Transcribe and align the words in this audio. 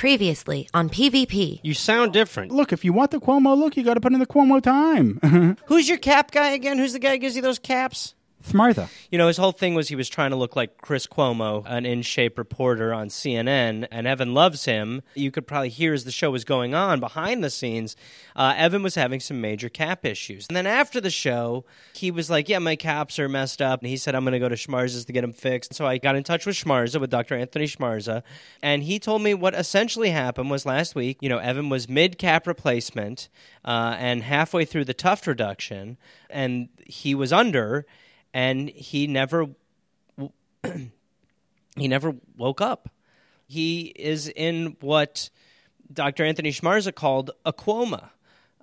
Previously 0.00 0.66
on 0.72 0.88
PvP. 0.88 1.60
You 1.62 1.74
sound 1.74 2.14
different. 2.14 2.52
Look, 2.52 2.72
if 2.72 2.86
you 2.86 2.92
want 2.94 3.10
the 3.10 3.20
Cuomo 3.20 3.54
look, 3.54 3.76
you 3.76 3.82
got 3.82 3.94
to 3.94 4.00
put 4.00 4.14
in 4.14 4.18
the 4.18 4.24
Cuomo 4.24 4.62
time. 4.62 5.58
Who's 5.66 5.90
your 5.90 5.98
cap 5.98 6.30
guy 6.30 6.52
again? 6.52 6.78
Who's 6.78 6.94
the 6.94 6.98
guy 6.98 7.10
who 7.10 7.18
gives 7.18 7.36
you 7.36 7.42
those 7.42 7.58
caps? 7.58 8.14
Schmarza. 8.42 8.88
You 9.10 9.18
know, 9.18 9.28
his 9.28 9.36
whole 9.36 9.52
thing 9.52 9.74
was 9.74 9.88
he 9.88 9.96
was 9.96 10.08
trying 10.08 10.30
to 10.30 10.36
look 10.36 10.56
like 10.56 10.78
Chris 10.78 11.06
Cuomo, 11.06 11.64
an 11.66 11.84
in 11.84 12.02
shape 12.02 12.38
reporter 12.38 12.92
on 12.92 13.08
CNN, 13.08 13.86
and 13.90 14.06
Evan 14.06 14.34
loves 14.34 14.64
him. 14.64 15.02
You 15.14 15.30
could 15.30 15.46
probably 15.46 15.68
hear 15.68 15.92
as 15.92 16.04
the 16.04 16.10
show 16.10 16.30
was 16.30 16.44
going 16.44 16.74
on 16.74 17.00
behind 17.00 17.44
the 17.44 17.50
scenes, 17.50 17.96
uh, 18.34 18.54
Evan 18.56 18.82
was 18.82 18.94
having 18.94 19.20
some 19.20 19.40
major 19.40 19.68
cap 19.68 20.04
issues. 20.04 20.46
And 20.48 20.56
then 20.56 20.66
after 20.66 21.00
the 21.00 21.10
show, 21.10 21.64
he 21.94 22.10
was 22.10 22.30
like, 22.30 22.48
Yeah, 22.48 22.58
my 22.58 22.76
caps 22.76 23.18
are 23.18 23.28
messed 23.28 23.60
up. 23.60 23.80
And 23.80 23.88
he 23.88 23.96
said, 23.96 24.14
I'm 24.14 24.24
going 24.24 24.32
to 24.32 24.38
go 24.38 24.48
to 24.48 24.54
Schmarza's 24.54 25.04
to 25.04 25.12
get 25.12 25.20
them 25.20 25.32
fixed. 25.32 25.74
So 25.74 25.86
I 25.86 25.98
got 25.98 26.16
in 26.16 26.24
touch 26.24 26.46
with 26.46 26.56
Schmarza, 26.56 27.00
with 27.00 27.10
Dr. 27.10 27.34
Anthony 27.34 27.66
Schmarza, 27.66 28.22
and 28.62 28.82
he 28.82 28.98
told 28.98 29.22
me 29.22 29.34
what 29.34 29.54
essentially 29.54 30.10
happened 30.10 30.50
was 30.50 30.64
last 30.64 30.94
week, 30.94 31.18
you 31.20 31.28
know, 31.28 31.38
Evan 31.38 31.68
was 31.68 31.88
mid 31.88 32.18
cap 32.18 32.46
replacement 32.46 33.28
uh, 33.64 33.96
and 33.98 34.22
halfway 34.22 34.64
through 34.64 34.84
the 34.84 34.94
tuft 34.94 35.26
reduction, 35.26 35.98
and 36.30 36.68
he 36.86 37.14
was 37.14 37.32
under 37.32 37.86
and 38.32 38.68
he 38.68 39.06
never 39.06 39.46
he 41.76 41.88
never 41.88 42.14
woke 42.36 42.60
up. 42.60 42.88
He 43.46 43.92
is 43.96 44.28
in 44.28 44.76
what 44.80 45.30
Dr. 45.92 46.24
Anthony 46.24 46.52
Schmarza 46.52 46.94
called 46.94 47.32
a 47.44 47.52
coma. 47.52 48.10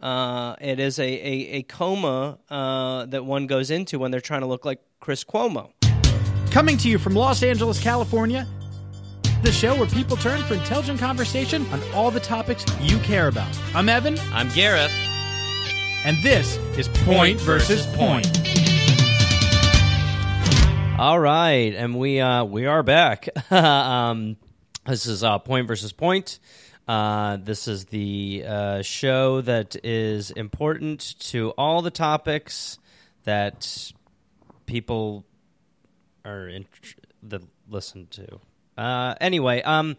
Uh, 0.02 0.56
it 0.62 0.80
is 0.80 1.00
a, 1.00 1.04
a, 1.04 1.34
a 1.58 1.64
coma 1.64 2.38
uh, 2.50 3.06
that 3.08 3.26
one 3.26 3.48
goes 3.48 3.72
into 3.72 4.00
when 4.00 4.12
they're 4.12 4.22
trying 4.22 4.42
to 4.42 4.48
look 4.48 4.64
like 4.64 4.80
Chris 5.00 5.24
Cuomo. 5.24 5.72
Coming 6.52 6.78
to 6.78 6.90
you 6.90 6.98
from 7.00 7.16
Los 7.16 7.44
Angeles, 7.44 7.82
California, 7.82 8.48
the 9.44 9.52
show 9.52 9.76
where 9.76 9.88
people 9.88 10.16
turn 10.18 10.42
for 10.44 10.54
intelligent 10.54 11.00
conversation 11.00 11.66
on 11.72 11.82
all 11.94 12.12
the 12.12 12.20
topics 12.20 12.64
you 12.80 12.98
care 13.00 13.28
about. 13.28 13.50
I'm 13.74 13.90
Evan, 13.90 14.18
I'm 14.32 14.50
Gareth. 14.50 14.92
and 16.06 16.16
this 16.24 16.58
is 16.78 16.88
Point 17.06 17.40
versus 17.42 17.86
Point. 17.96 18.28
All 21.00 21.20
right, 21.20 21.76
and 21.76 21.96
we 22.00 22.20
uh, 22.20 22.44
we 22.44 22.66
are 22.66 22.82
back. 22.82 23.30
um, 23.52 24.36
this 24.88 25.06
is 25.06 25.24
uh, 25.24 25.38
Point 25.38 25.68
versus 25.68 25.94
Point. 25.94 26.40
Uh, 26.88 27.38
this 27.38 27.68
is 27.68 27.86
the 27.86 28.44
uh, 28.48 28.82
show 28.82 29.42
that 29.42 29.76
is 29.86 30.32
important 30.32 31.20
to 31.20 31.52
all 31.52 31.84
the 31.84 31.92
topics 31.92 32.80
that 33.26 33.92
people 34.66 35.24
are 36.26 36.48
in, 36.48 36.66
that 37.22 37.44
listen 37.70 38.08
to. 38.08 38.40
Uh, 38.76 39.14
anyway, 39.22 39.62
um, 39.62 39.98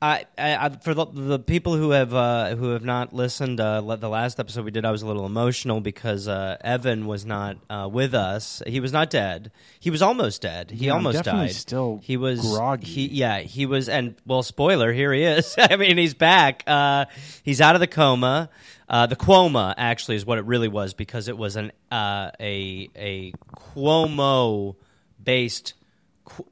I, 0.00 0.26
I, 0.38 0.68
for 0.80 0.94
the, 0.94 1.06
the 1.06 1.38
people 1.40 1.76
who 1.76 1.90
have 1.90 2.14
uh, 2.14 2.54
who 2.54 2.70
have 2.70 2.84
not 2.84 3.12
listened, 3.12 3.58
uh, 3.60 3.80
the 3.96 4.08
last 4.08 4.38
episode 4.38 4.64
we 4.64 4.70
did, 4.70 4.84
I 4.84 4.92
was 4.92 5.02
a 5.02 5.06
little 5.06 5.26
emotional 5.26 5.80
because 5.80 6.28
uh, 6.28 6.56
Evan 6.60 7.06
was 7.06 7.26
not 7.26 7.56
uh, 7.68 7.88
with 7.90 8.14
us. 8.14 8.62
He 8.66 8.78
was 8.78 8.92
not 8.92 9.10
dead. 9.10 9.50
He 9.80 9.90
was 9.90 10.00
almost 10.00 10.40
dead. 10.42 10.70
He 10.70 10.86
Yeah, 10.86 10.92
almost 10.92 11.24
died. 11.24 11.50
still 11.52 12.00
he 12.02 12.16
was 12.16 12.40
groggy. 12.40 12.86
He, 12.86 13.06
yeah, 13.08 13.40
he 13.40 13.66
was. 13.66 13.88
And 13.88 14.14
well, 14.24 14.44
spoiler, 14.44 14.92
here 14.92 15.12
he 15.12 15.24
is. 15.24 15.56
I 15.58 15.74
mean, 15.76 15.98
he's 15.98 16.14
back. 16.14 16.62
Uh, 16.66 17.06
he's 17.42 17.60
out 17.60 17.74
of 17.74 17.80
the 17.80 17.88
coma. 17.88 18.50
Uh, 18.88 19.04
the 19.06 19.16
Cuoma 19.16 19.74
actually 19.76 20.16
is 20.16 20.24
what 20.24 20.38
it 20.38 20.46
really 20.46 20.68
was 20.68 20.94
because 20.94 21.28
it 21.28 21.36
was 21.36 21.56
an 21.56 21.72
uh, 21.92 22.30
a 22.40 22.88
a 22.96 23.32
Cuomo 23.54 24.76
based 25.22 25.74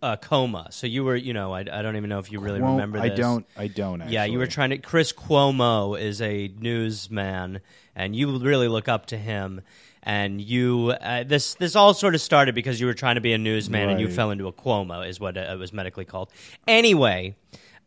uh, 0.03 0.17
coma. 0.17 0.69
So 0.71 0.87
you 0.87 1.05
were, 1.05 1.17
you 1.17 1.33
know, 1.33 1.53
I, 1.53 1.61
I 1.61 1.83
don't 1.83 1.97
even 1.97 2.09
know 2.09 2.19
if 2.19 2.31
you 2.33 2.41
really 2.41 2.61
Cuomo- 2.61 2.73
remember. 2.73 2.99
I 2.99 3.09
don't. 3.09 3.47
I 3.57 3.67
don't. 3.69 4.01
Actually. 4.01 4.15
Yeah, 4.15 4.25
you 4.25 4.39
were 4.39 4.47
trying 4.47 4.71
to. 4.71 4.79
Chris 4.79 5.13
Cuomo 5.13 6.01
is 6.01 6.21
a 6.21 6.49
newsman, 6.59 7.61
and 7.95 8.15
you 8.15 8.39
really 8.39 8.69
look 8.69 8.89
up 8.89 9.07
to 9.07 9.17
him. 9.17 9.63
And 10.03 10.41
you, 10.41 10.95
uh, 11.01 11.25
this 11.25 11.55
this 11.55 11.75
all 11.75 11.93
sort 11.93 12.15
of 12.15 12.21
started 12.21 12.55
because 12.55 12.81
you 12.81 12.87
were 12.87 12.95
trying 12.95 13.17
to 13.17 13.21
be 13.21 13.33
a 13.33 13.39
newsman, 13.39 13.89
and 13.89 13.99
you 14.01 14.09
fell 14.09 14.31
into 14.31 14.47
a 14.47 14.53
Cuomo, 14.53 15.07
is 15.09 15.19
what 15.19 15.37
it 15.37 15.59
was 15.59 15.73
medically 15.73 16.05
called. 16.05 16.31
Anyway, 16.69 17.35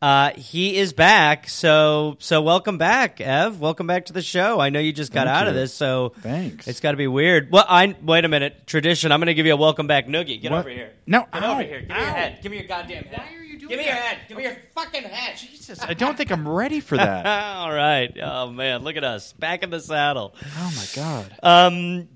uh, 0.01 0.31
he 0.31 0.77
is 0.77 0.93
back. 0.93 1.49
So 1.49 2.15
so 2.19 2.41
welcome 2.41 2.77
back, 2.77 3.19
Ev. 3.19 3.59
Welcome 3.59 3.85
back 3.87 4.05
to 4.05 4.13
the 4.13 4.21
show. 4.21 4.59
I 4.59 4.69
know 4.69 4.79
you 4.79 4.93
just 4.93 5.11
got 5.11 5.27
Thank 5.27 5.37
out 5.37 5.47
of 5.47 5.55
this, 5.55 5.73
so 5.73 6.13
Thanks. 6.21 6.67
It's 6.67 6.79
got 6.79 6.91
to 6.91 6.97
be 6.97 7.07
weird. 7.07 7.51
Well, 7.51 7.65
I 7.67 7.95
wait 8.01 8.23
a 8.25 8.29
minute. 8.29 8.65
Tradition. 8.65 9.11
I'm 9.11 9.19
going 9.19 9.27
to 9.27 9.33
give 9.33 9.45
you 9.45 9.53
a 9.53 9.57
welcome 9.57 9.87
back 9.87 10.07
noogie. 10.07 10.41
Get 10.41 10.51
What? 10.51 10.59
over 10.61 10.69
here. 10.69 10.91
No, 11.05 11.25
get 11.33 11.43
ow, 11.43 11.53
over 11.53 11.63
here. 11.63 11.81
Give 11.81 11.89
me 11.89 11.95
your 11.95 12.05
head. 12.05 12.39
Give 12.41 12.51
me 12.51 12.57
your 12.59 12.67
goddamn 12.67 13.03
head. 13.03 13.17
Why 13.19 13.35
are 13.37 13.43
you 13.43 13.59
doing 13.59 13.69
Give 13.69 13.79
me 13.79 13.85
your 13.85 13.93
head. 13.95 14.17
Give 14.27 14.37
me 14.37 14.43
your 14.43 14.57
fucking 14.73 15.03
head. 15.03 15.37
Jesus, 15.37 15.81
I 15.83 15.93
don't 15.93 16.15
think 16.15 16.31
I'm 16.31 16.47
ready 16.47 16.79
for 16.79 16.95
that. 16.97 17.25
All 17.57 17.73
right. 17.73 18.15
Oh 18.21 18.49
man, 18.51 18.83
look 18.83 18.95
at 18.95 19.03
us 19.03 19.33
back 19.33 19.63
in 19.63 19.69
the 19.69 19.79
saddle. 19.81 20.33
oh 20.57 20.73
my 20.77 20.85
god. 20.95 21.35
Um, 21.43 22.07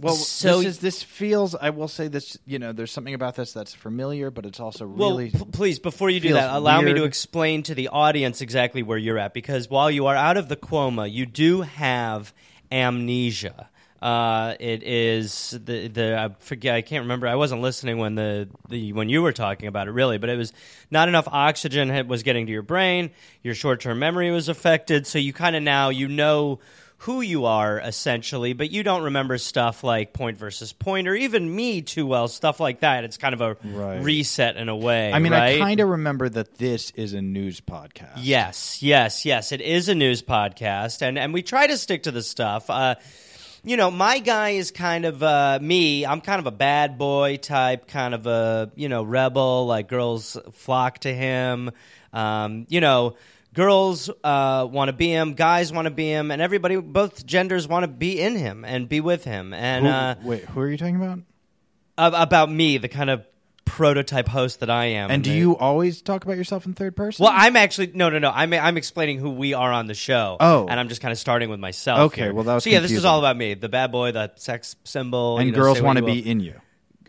Well, 0.00 0.14
so- 0.14 0.58
this 0.58 0.66
is 0.66 0.78
this 0.78 1.02
feels. 1.02 1.54
I 1.54 1.70
will 1.70 1.88
say 1.88 2.08
this. 2.08 2.36
You 2.46 2.58
know, 2.58 2.72
there's 2.72 2.90
something 2.90 3.14
about 3.14 3.36
this 3.36 3.52
that's 3.52 3.72
familiar, 3.72 4.30
but 4.30 4.44
it's 4.44 4.58
also 4.58 4.86
well, 4.86 5.10
really. 5.10 5.30
p- 5.30 5.44
please 5.52 5.78
before 5.78 6.10
you 6.10 6.18
do 6.18 6.32
that, 6.32 6.52
allow 6.52 6.80
me 6.80 6.94
to 6.94 7.04
explain 7.04 7.62
to 7.64 7.74
the 7.74 7.88
audience 7.88 8.40
exactly 8.40 8.82
where 8.82 8.98
you're 8.98 9.18
at 9.18 9.34
because 9.34 9.70
while 9.70 9.90
you 9.90 10.06
are 10.06 10.16
out 10.16 10.36
of 10.36 10.48
the 10.48 10.56
coma, 10.56 11.06
you 11.06 11.26
do 11.26 11.62
have 11.62 12.34
amnesia. 12.72 13.68
Uh, 14.02 14.54
it 14.60 14.82
is 14.82 15.58
the 15.64 15.88
the 15.88 16.18
I 16.18 16.28
forget 16.40 16.74
I 16.74 16.82
can't 16.82 17.04
remember 17.04 17.26
I 17.26 17.36
wasn't 17.36 17.62
listening 17.62 17.96
when 17.96 18.16
the, 18.16 18.50
the 18.68 18.92
when 18.92 19.08
you 19.08 19.22
were 19.22 19.32
talking 19.32 19.66
about 19.66 19.88
it 19.88 19.92
really 19.92 20.18
but 20.18 20.28
it 20.28 20.36
was 20.36 20.52
not 20.90 21.08
enough 21.08 21.26
oxygen 21.26 22.06
was 22.06 22.22
getting 22.22 22.44
to 22.44 22.52
your 22.52 22.60
brain 22.60 23.12
your 23.42 23.54
short 23.54 23.80
term 23.80 23.98
memory 24.00 24.30
was 24.30 24.50
affected 24.50 25.06
so 25.06 25.18
you 25.18 25.32
kind 25.32 25.56
of 25.56 25.62
now 25.62 25.88
you 25.88 26.06
know 26.06 26.58
who 27.04 27.20
you 27.20 27.44
are 27.46 27.78
essentially 27.78 28.52
but 28.52 28.70
you 28.70 28.82
don't 28.82 29.02
remember 29.04 29.36
stuff 29.38 29.84
like 29.84 30.12
point 30.12 30.36
versus 30.38 30.72
point 30.72 31.06
or 31.08 31.14
even 31.14 31.54
me 31.54 31.82
too 31.82 32.06
well 32.06 32.28
stuff 32.28 32.60
like 32.60 32.80
that 32.80 33.04
it's 33.04 33.16
kind 33.16 33.34
of 33.34 33.40
a 33.40 33.56
Right. 33.64 34.02
reset 34.02 34.56
in 34.56 34.68
a 34.68 34.76
way 34.76 35.12
I 35.12 35.18
mean, 35.18 35.32
right? 35.32 35.56
I 35.56 35.58
kind 35.58 35.80
of 35.80 35.88
remember 35.88 36.28
that 36.28 36.56
this 36.58 36.90
is 36.92 37.12
a 37.14 37.20
news 37.22 37.60
podcast. 37.60 38.18
Yes, 38.18 38.82
yes, 38.82 39.24
yes. 39.24 39.52
It 39.52 39.60
is 39.60 39.88
a 39.88 39.94
news 39.94 40.22
podcast, 40.22 41.02
and 41.02 41.18
and 41.18 41.32
we 41.34 41.42
try 41.42 41.66
to 41.66 41.76
stick 41.76 42.04
to 42.04 42.10
the 42.10 42.22
stuff. 42.22 42.68
Uh, 42.70 42.94
you 43.64 43.76
know, 43.76 43.90
my 43.90 44.18
guy 44.18 44.50
is 44.50 44.70
kind 44.70 45.04
of 45.06 45.22
uh, 45.22 45.58
me. 45.62 46.04
I'm 46.04 46.20
kind 46.20 46.38
of 46.38 46.46
a 46.46 46.50
bad 46.52 46.98
boy 46.98 47.36
type, 47.38 47.86
kind 47.88 48.14
of 48.14 48.26
a 48.26 48.70
you 48.76 48.88
know 48.88 49.02
rebel. 49.02 49.66
Like 49.66 49.88
girls 49.88 50.36
flock 50.52 50.98
to 51.00 51.12
him. 51.14 51.70
Um, 52.12 52.66
you 52.68 52.80
know, 52.80 53.16
girls 53.54 54.10
uh, 54.22 54.68
want 54.70 54.88
to 54.88 54.92
be 54.92 55.08
him, 55.08 55.34
guys 55.34 55.72
want 55.72 55.86
to 55.86 55.90
be 55.90 56.10
him, 56.10 56.30
and 56.30 56.42
everybody, 56.42 56.76
both 56.76 57.24
genders, 57.24 57.66
want 57.66 57.84
to 57.84 57.88
be 57.88 58.20
in 58.20 58.36
him 58.36 58.64
and 58.64 58.88
be 58.88 59.00
with 59.00 59.24
him. 59.24 59.54
And 59.54 59.86
Who- 59.86 59.92
uh, 59.92 60.14
wait, 60.22 60.44
who 60.44 60.60
are 60.60 60.68
you 60.68 60.76
talking 60.76 60.96
about? 60.96 61.20
ab- 61.96 62.14
about 62.14 62.50
me, 62.50 62.78
the 62.78 62.88
kind 62.88 63.08
of 63.10 63.26
prototype 63.64 64.28
host 64.28 64.60
that 64.60 64.70
I 64.70 64.86
am. 64.86 65.10
And 65.10 65.24
do 65.24 65.32
you 65.32 65.56
always 65.56 66.02
talk 66.02 66.24
about 66.24 66.36
yourself 66.36 66.66
in 66.66 66.74
third 66.74 66.94
person? 66.94 67.24
Well, 67.24 67.32
I'm 67.34 67.56
actually 67.56 67.92
no, 67.94 68.10
no, 68.10 68.18
no. 68.18 68.30
I'm 68.30 68.52
I'm 68.52 68.76
explaining 68.76 69.18
who 69.18 69.30
we 69.30 69.54
are 69.54 69.72
on 69.72 69.86
the 69.86 69.94
show. 69.94 70.36
Oh. 70.38 70.66
and 70.68 70.78
I'm 70.78 70.88
just 70.88 71.00
kind 71.00 71.12
of 71.12 71.18
starting 71.18 71.48
with 71.48 71.60
myself. 71.60 72.12
Okay, 72.12 72.22
here. 72.22 72.34
well, 72.34 72.44
that 72.44 72.54
was 72.54 72.64
so 72.64 72.70
yeah. 72.70 72.80
This 72.80 72.92
is 72.92 73.04
all 73.04 73.18
about 73.18 73.36
me, 73.36 73.54
the 73.54 73.68
bad 73.68 73.90
boy, 73.90 74.12
the 74.12 74.32
sex 74.36 74.76
symbol, 74.84 75.38
and 75.38 75.46
you 75.46 75.52
know, 75.52 75.58
girls 75.58 75.80
want 75.80 75.98
to 75.98 76.04
be 76.04 76.18
in 76.18 76.40
you. 76.40 76.60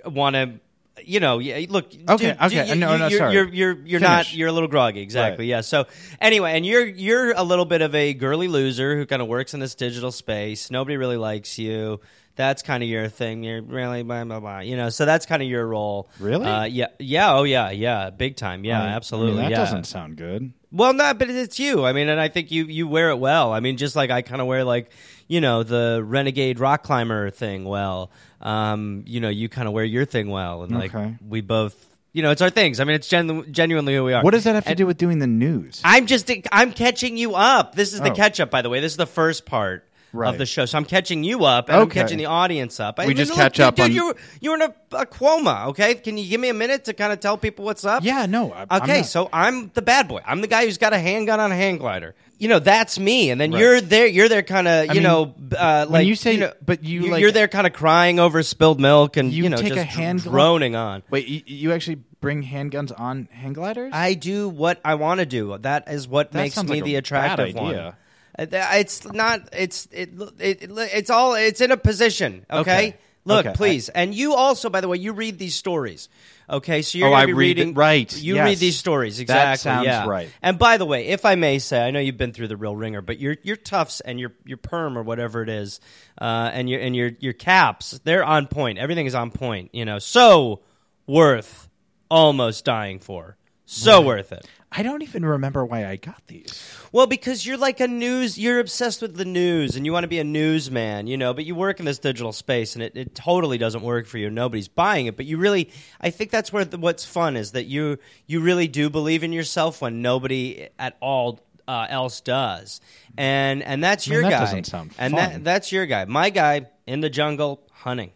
want 0.06 0.36
to. 0.36 0.60
You 1.04 1.20
know, 1.20 1.40
yeah, 1.40 1.66
look. 1.70 1.88
Okay, 1.88 2.32
dude, 2.32 2.42
okay, 2.42 2.70
you, 2.70 2.76
no, 2.76 2.94
you, 2.94 2.98
no, 2.98 3.08
you're, 3.08 3.18
sorry. 3.18 3.34
You're 3.34 3.48
you're 3.50 3.78
you're 3.86 4.00
not. 4.00 4.34
You're 4.34 4.48
a 4.48 4.52
little 4.52 4.70
groggy, 4.70 5.02
exactly. 5.02 5.44
Right. 5.44 5.50
Yeah. 5.50 5.62
So 5.62 5.88
anyway, 6.22 6.54
and 6.54 6.66
you're 6.66 6.86
you're 6.86 7.32
a 7.32 7.44
little 7.44 7.66
bit 7.66 7.82
of 7.82 7.94
a 7.94 8.14
girly 8.14 8.48
loser 8.48 8.96
who 8.96 9.06
kind 9.06 9.22
of 9.22 9.28
works 9.28 9.54
in 9.54 9.60
this 9.60 9.76
digital 9.76 10.12
space. 10.12 10.72
Nobody 10.72 10.96
really 10.96 11.18
likes 11.18 11.60
you. 11.60 12.00
That's 12.38 12.62
kind 12.62 12.82
of 12.82 12.90
your 12.90 13.08
thing. 13.10 13.44
You're 13.44 13.62
really 13.62 14.04
blah 14.04 14.24
blah 14.24 14.40
blah. 14.40 14.60
You 14.60 14.78
know, 14.78 14.90
so 14.90 15.06
that's 15.06 15.26
kind 15.26 15.42
of 15.42 15.50
your 15.50 15.68
role. 15.68 16.10
Really? 16.20 16.46
Uh, 16.46 16.64
yeah. 16.64 16.88
Yeah. 17.00 17.34
Oh 17.34 17.44
yeah. 17.44 17.72
Yeah. 17.72 18.10
Big 18.10 18.38
time. 18.38 18.64
Yeah. 18.64 18.82
I 18.82 18.86
mean, 18.86 18.94
absolutely. 18.94 19.42
that 19.42 19.52
yeah. 19.52 19.58
doesn't 19.58 19.86
sound 19.86 20.16
good. 20.16 20.54
Well, 20.72 20.94
no, 20.94 21.14
but 21.14 21.30
it's 21.30 21.58
you. 21.58 21.86
I 21.86 21.94
mean, 21.94 22.10
and 22.10 22.20
I 22.20 22.28
think 22.28 22.52
you 22.52 22.66
you 22.66 22.88
wear 22.88 23.10
it 23.10 23.18
well. 23.18 23.54
I 23.54 23.62
mean, 23.62 23.78
just 23.78 23.96
like 23.96 24.12
I 24.12 24.22
kind 24.22 24.42
of 24.42 24.48
wear 24.48 24.66
like 24.66 24.92
you 25.28 25.42
know 25.42 25.64
the 25.64 26.02
renegade 26.06 26.60
rock 26.60 26.84
climber 26.84 27.30
thing 27.30 27.66
well. 27.66 28.12
Um, 28.42 29.04
you 29.08 29.20
know, 29.20 29.30
you 29.30 29.50
kind 29.50 29.68
of 29.68 29.74
wear 29.74 29.84
your 29.86 30.06
thing 30.06 30.30
well, 30.30 30.64
and 30.64 30.72
like 30.78 30.94
Okay. 30.94 31.16
we 31.28 31.42
both, 31.42 31.74
you 32.14 32.22
know, 32.22 32.32
it's 32.32 32.42
our 32.42 32.50
things. 32.52 32.80
I 32.80 32.84
mean, 32.84 32.96
it's 32.96 33.08
genu- 33.08 33.46
genuinely 33.48 33.96
who 33.96 34.04
we 34.04 34.14
are. 34.14 34.24
What 34.24 34.32
does 34.32 34.44
that 34.44 34.56
have 34.56 34.66
to 34.66 34.76
do 34.76 34.86
with 34.86 34.98
doing 34.98 35.20
the 35.20 35.28
news? 35.28 35.82
I'm 35.84 36.06
just 36.06 36.30
I'm 36.52 36.72
catching 36.74 37.18
you 37.18 37.34
up. 37.36 37.74
This 37.76 37.94
is 37.94 38.02
the 38.02 38.12
Oh. 38.12 38.16
catch 38.16 38.40
up, 38.40 38.52
by 38.52 38.62
the 38.62 38.70
way. 38.70 38.80
This 38.82 38.94
is 38.94 38.98
the 38.98 39.08
first 39.08 39.46
part. 39.46 39.88
Right. 40.16 40.30
of 40.30 40.38
the 40.38 40.46
show. 40.46 40.66
So 40.66 40.78
I'm 40.78 40.86
catching 40.86 41.24
you 41.24 41.46
up, 41.46 41.68
and 41.70 41.76
I'm 41.78 41.82
Okay. 41.84 42.02
catching 42.02 42.18
the 42.18 42.26
audience 42.28 42.80
up. 42.80 42.98
We 43.06 43.14
just 43.14 43.34
catch 43.34 43.58
dude, 43.58 43.66
up 43.66 43.76
dude, 43.76 43.86
on- 43.86 43.92
You're, 43.92 44.16
you're 44.42 44.56
in 44.56 44.62
a, 44.64 44.74
a 44.94 45.06
Cuomo, 45.06 45.68
okay? 45.68 45.96
Can 45.96 46.18
you 46.18 46.28
give 46.30 46.40
me 46.42 46.50
a 46.50 46.54
minute 46.54 46.86
to 46.86 46.94
kind 46.94 47.12
of 47.14 47.20
tell 47.20 47.38
people 47.38 47.66
what's 47.66 47.86
up? 47.86 48.04
Yeah, 48.04 48.26
no. 48.26 48.52
I, 48.54 48.66
I'm 48.70 48.82
Okay, 48.84 48.98
not- 48.98 49.06
so 49.06 49.30
I'm 49.34 49.70
the 49.74 49.82
bad 49.82 50.08
boy. 50.08 50.22
I'm 50.26 50.42
the 50.42 50.48
guy 50.48 50.66
who's 50.66 50.78
got 50.78 50.94
a 50.94 51.00
handgun 51.00 51.40
on 51.40 51.52
a 51.52 51.56
hang 51.56 51.78
glider. 51.78 52.16
You 52.38 52.50
know, 52.50 52.60
that's 52.60 53.00
me. 53.00 53.30
And 53.30 53.40
then 53.40 53.52
Right. 53.52 53.60
you're 53.62 53.80
there. 53.82 54.08
You're 54.08 54.28
there, 54.28 54.44
kind 54.44 54.68
of. 54.68 54.88
You 54.88 54.94
mean, 54.96 55.04
know, 55.04 55.34
uh, 55.58 55.86
like 55.90 56.06
you 56.06 56.16
say- 56.16 56.38
know, 56.38 56.52
but 56.66 56.84
you, 56.84 57.00
you're- 57.00 57.12
like- 57.12 57.22
you're 57.22 57.32
there, 57.32 57.48
kind 57.48 57.66
of 57.68 57.74
crying 57.74 58.20
over 58.20 58.44
spilled 58.44 58.80
milk, 58.80 59.16
and 59.18 59.32
You 59.32 59.44
you, 59.44 59.50
know, 59.50 59.58
take 59.58 59.76
a 59.76 59.84
hand 59.84 60.24
glo- 60.24 60.32
droning 60.32 60.76
on. 60.76 61.04
wait, 61.10 61.28
you, 61.28 61.42
you 61.46 61.72
actually 61.74 62.00
bring 62.20 62.44
handguns 62.44 62.92
on 63.00 63.30
hang 63.32 63.54
gliders? 63.54 63.92
I 63.94 64.16
do 64.16 64.50
what 64.50 64.80
I 64.84 64.96
want 64.96 65.20
to 65.22 65.26
do. 65.26 65.58
That 65.60 65.88
is 65.90 66.08
what 66.08 66.32
That 66.32 66.40
makes 66.40 66.56
sounds 66.56 66.70
me 66.70 66.78
like 66.78 66.86
the 66.86 66.96
attractive 66.96 67.54
one. 67.56 67.68
idea. 67.68 67.98
Uh, 68.38 68.46
th- 68.46 68.64
It's 68.74 69.06
not. 69.06 69.50
It's 69.54 69.88
it, 69.92 70.10
it, 70.40 70.64
it. 70.64 70.72
It's 70.94 71.10
all. 71.10 71.36
It's 71.36 71.62
in 71.62 71.72
a 71.72 71.78
position. 71.78 72.46
Okay. 72.52 72.60
Okay. 72.90 72.98
Look, 73.28 73.48
Okay. 73.48 73.56
please, 73.56 73.90
and 73.90 74.14
you 74.14 74.36
also, 74.36 74.70
by 74.70 74.82
the 74.82 74.88
way, 74.88 74.98
you 74.98 75.12
read 75.12 75.40
these 75.40 75.56
stories. 75.56 76.10
Okay, 76.48 76.84
so 76.84 77.00
you're 77.00 77.08
Oh, 77.08 77.10
going 77.10 77.22
I 77.22 77.24
to 77.24 77.28
be 77.30 77.34
read 77.34 77.58
it- 77.58 77.62
reading. 77.62 77.74
right, 77.74 78.16
You 78.22 78.36
yes. 78.36 78.46
read 78.46 78.58
these 78.60 78.78
stories 78.78 79.18
That 79.18 79.24
exactly. 79.24 79.58
sounds 79.64 79.86
yeah. 79.88 80.06
right. 80.08 80.30
And 80.44 80.60
by 80.60 80.78
the 80.78 80.86
way, 80.86 81.08
if 81.08 81.26
I 81.26 81.34
may 81.34 81.58
say, 81.58 81.82
I 81.82 81.90
know 81.90 82.00
you've 82.00 82.18
been 82.20 82.34
through 82.34 82.50
the 82.50 82.56
real 82.56 82.76
ringer, 82.76 83.02
but 83.02 83.18
your 83.20 83.36
your 83.42 83.56
tufts 83.56 84.00
and 84.02 84.20
your 84.20 84.32
your 84.46 84.58
perm 84.58 84.96
or 84.96 85.02
whatever 85.02 85.42
it 85.42 85.50
is, 85.50 85.80
uh, 86.22 86.52
and 86.54 86.70
your 86.70 86.80
and 86.82 86.96
your 86.96 87.14
your 87.20 87.34
caps, 87.34 88.00
they're 88.04 88.24
on 88.24 88.46
point. 88.46 88.78
Everything 88.78 89.08
is 89.08 89.16
on 89.16 89.32
point. 89.32 89.72
You 89.74 89.86
know, 89.86 89.98
so 89.98 90.60
worth 91.08 91.68
almost 92.12 92.64
dying 92.64 93.00
for. 93.00 93.38
So 93.66 94.02
worth 94.02 94.32
it. 94.32 94.46
I 94.78 94.84
don't 94.84 95.02
even 95.04 95.24
remember 95.26 95.66
why 95.66 95.86
I 95.88 95.96
got 95.96 96.22
these. 96.28 96.62
Well, 96.92 97.08
because 97.08 97.46
you're 97.46 97.58
like 97.58 97.80
a 97.80 97.88
news, 97.88 98.38
you're 98.38 98.60
obsessed 98.60 99.02
with 99.02 99.16
the 99.16 99.24
news 99.26 99.76
and 99.76 99.86
you 99.86 99.94
want 99.94 100.04
to 100.04 100.08
be 100.10 100.20
a 100.20 100.24
newsman, 100.24 101.08
you 101.08 101.16
know, 101.18 101.34
but 101.34 101.46
you 101.46 101.56
work 101.56 101.80
in 101.80 101.86
this 101.86 102.00
digital 102.00 102.34
space 102.34 102.76
and 102.76 102.84
it, 102.84 102.96
it 102.98 103.16
totally 103.16 103.58
doesn't 103.58 103.84
work 103.84 104.06
for 104.06 104.18
you. 104.18 104.30
Nobody's 104.30 104.68
buying 104.68 105.06
it, 105.06 105.16
but 105.16 105.26
you 105.26 105.38
really, 105.38 105.70
I 106.02 106.10
think 106.10 106.32
that's 106.32 106.52
where 106.52 106.66
the, 106.66 106.78
what's 106.78 107.06
fun 107.06 107.38
is 107.38 107.52
that 107.52 107.66
you, 107.66 108.00
you 108.28 108.42
really 108.42 108.68
do 108.68 108.90
believe 108.90 109.24
in 109.24 109.32
yourself 109.32 109.82
when 109.82 110.02
nobody 110.02 110.68
at 110.78 110.98
all 111.00 111.40
uh, 111.68 111.88
else 111.90 112.20
does. 112.22 112.82
And, 113.18 113.64
and 113.64 113.84
that's 113.84 114.08
I 114.08 114.12
mean, 114.12 114.14
your 114.22 114.24
that 114.30 114.32
guy. 114.32 114.40
doesn't 114.40 114.74
and 114.74 114.92
fun. 114.94 115.12
that, 115.14 115.44
that's 115.44 115.72
your 115.72 115.86
guy. 115.86 116.06
My 116.06 116.30
guy 116.30 116.68
in 116.86 117.00
the 117.02 117.10
jungle 117.10 117.62
hunting 117.72 118.12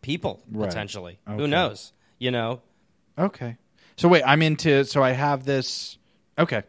people, 0.00 0.42
Right. 0.50 0.68
potentially. 0.68 1.18
Okay. 1.28 1.36
Who 1.36 1.46
knows? 1.46 1.92
You 2.18 2.30
know? 2.30 2.62
Okay. 3.18 3.56
So 3.96 4.08
wait, 4.08 4.22
I'm 4.24 4.42
into. 4.42 4.84
So 4.84 5.02
I 5.02 5.10
have 5.10 5.44
this. 5.44 5.97
Okay. 6.38 6.62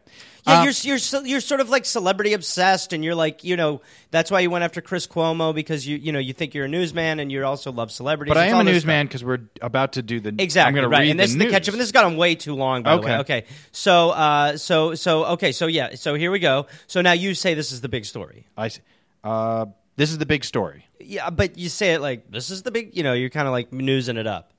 Yeah, 0.46 0.60
Uh, 0.60 0.64
you're 0.64 0.72
you're 0.82 1.22
you're 1.26 1.40
sort 1.40 1.60
of 1.60 1.68
like 1.68 1.84
celebrity 1.84 2.32
obsessed, 2.32 2.92
and 2.94 3.04
you're 3.04 3.14
like 3.14 3.44
you 3.44 3.56
know 3.56 3.82
that's 4.10 4.30
why 4.30 4.40
you 4.40 4.48
went 4.50 4.64
after 4.64 4.80
Chris 4.80 5.06
Cuomo 5.06 5.54
because 5.54 5.86
you 5.86 5.96
you 5.98 6.12
know 6.12 6.18
you 6.18 6.32
think 6.32 6.54
you're 6.54 6.64
a 6.64 6.68
newsman 6.68 7.20
and 7.20 7.30
you 7.30 7.44
also 7.44 7.70
love 7.70 7.92
celebrities. 7.92 8.30
But 8.30 8.38
I 8.38 8.46
am 8.46 8.58
a 8.58 8.64
newsman 8.64 9.06
because 9.06 9.22
we're 9.22 9.40
about 9.60 9.92
to 9.92 10.02
do 10.02 10.18
the. 10.18 10.34
Exactly 10.38 10.68
I'm 10.68 10.74
going 10.74 10.90
right, 10.90 10.98
to 10.98 11.02
read 11.02 11.10
and 11.10 11.20
this 11.20 11.34
the 11.34 11.40
is 11.40 11.44
the 11.44 11.50
catch 11.50 11.68
up, 11.68 11.74
and 11.74 11.80
this 11.80 11.88
has 11.88 11.92
gone 11.92 12.06
on 12.06 12.16
way 12.16 12.34
too 12.36 12.54
long. 12.54 12.82
By 12.82 12.96
the 12.96 13.02
way, 13.02 13.10
Okay. 13.12 13.20
okay. 13.40 13.44
So 13.70 14.10
uh, 14.10 14.56
so 14.56 14.94
so 14.94 15.24
okay, 15.26 15.52
so 15.52 15.66
yeah, 15.66 15.94
so 15.94 16.14
here 16.14 16.30
we 16.30 16.38
go. 16.38 16.66
So 16.86 17.02
now 17.02 17.12
you 17.12 17.34
say 17.34 17.52
this 17.54 17.70
is 17.70 17.82
the 17.82 17.90
big 17.90 18.06
story. 18.06 18.46
I 18.56 18.66
s- 18.66 18.80
uh, 19.22 19.66
this 19.96 20.10
is 20.10 20.16
the 20.18 20.26
big 20.26 20.44
story. 20.44 20.86
Yeah, 20.98 21.28
but 21.28 21.58
you 21.58 21.68
say 21.68 21.92
it 21.92 22.00
like 22.00 22.30
this 22.30 22.48
is 22.48 22.62
the 22.62 22.70
big. 22.70 22.96
You 22.96 23.02
know, 23.02 23.12
you're 23.12 23.28
kind 23.30 23.46
of 23.46 23.52
like 23.52 23.72
newsing 23.74 24.16
it 24.16 24.26
up, 24.26 24.54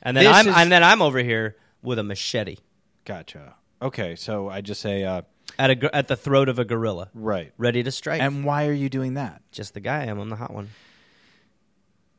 and 0.00 0.16
then 0.16 0.24
This 0.24 0.32
I'm 0.32 0.48
is- 0.48 0.54
and 0.56 0.70
then 0.72 0.84
I'm 0.84 1.02
over 1.02 1.18
here 1.18 1.56
with 1.82 1.98
a 1.98 2.04
machete 2.04 2.58
Gotcha. 3.04 3.56
Okay, 3.82 4.14
so 4.16 4.48
I 4.48 4.60
just 4.60 4.80
say 4.80 5.04
uh, 5.04 5.22
at 5.58 5.70
a 5.70 5.74
gor- 5.74 5.90
at 5.92 6.08
the 6.08 6.16
throat 6.16 6.48
of 6.48 6.58
a 6.58 6.64
gorilla, 6.64 7.10
right. 7.14 7.52
ready 7.58 7.82
to 7.82 7.90
strike. 7.90 8.20
And 8.22 8.44
why 8.44 8.66
are 8.66 8.72
you 8.72 8.88
doing 8.88 9.14
that? 9.14 9.42
just 9.52 9.74
the 9.74 9.80
guy 9.80 10.02
I 10.02 10.04
am. 10.06 10.18
I'm 10.18 10.28
the 10.30 10.36
hot 10.36 10.52
one. 10.52 10.70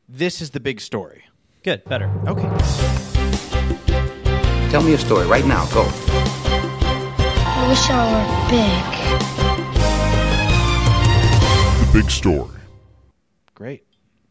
This 0.08 0.42
is 0.42 0.52
the 0.52 0.60
big 0.60 0.80
story. 0.80 1.24
Good, 1.64 1.84
better. 1.86 2.10
Okay. 2.28 2.48
Tell 4.70 4.84
me 4.84 4.94
a 4.94 4.98
story 4.98 5.26
right 5.26 5.46
now. 5.46 5.66
Go. 5.74 5.86
I 5.88 7.66
wish 7.70 7.90
I 7.90 8.06
were 8.12 8.26
big. 8.52 8.86
The 11.88 12.02
big 12.02 12.12
story. 12.12 12.60
Great. 13.56 13.84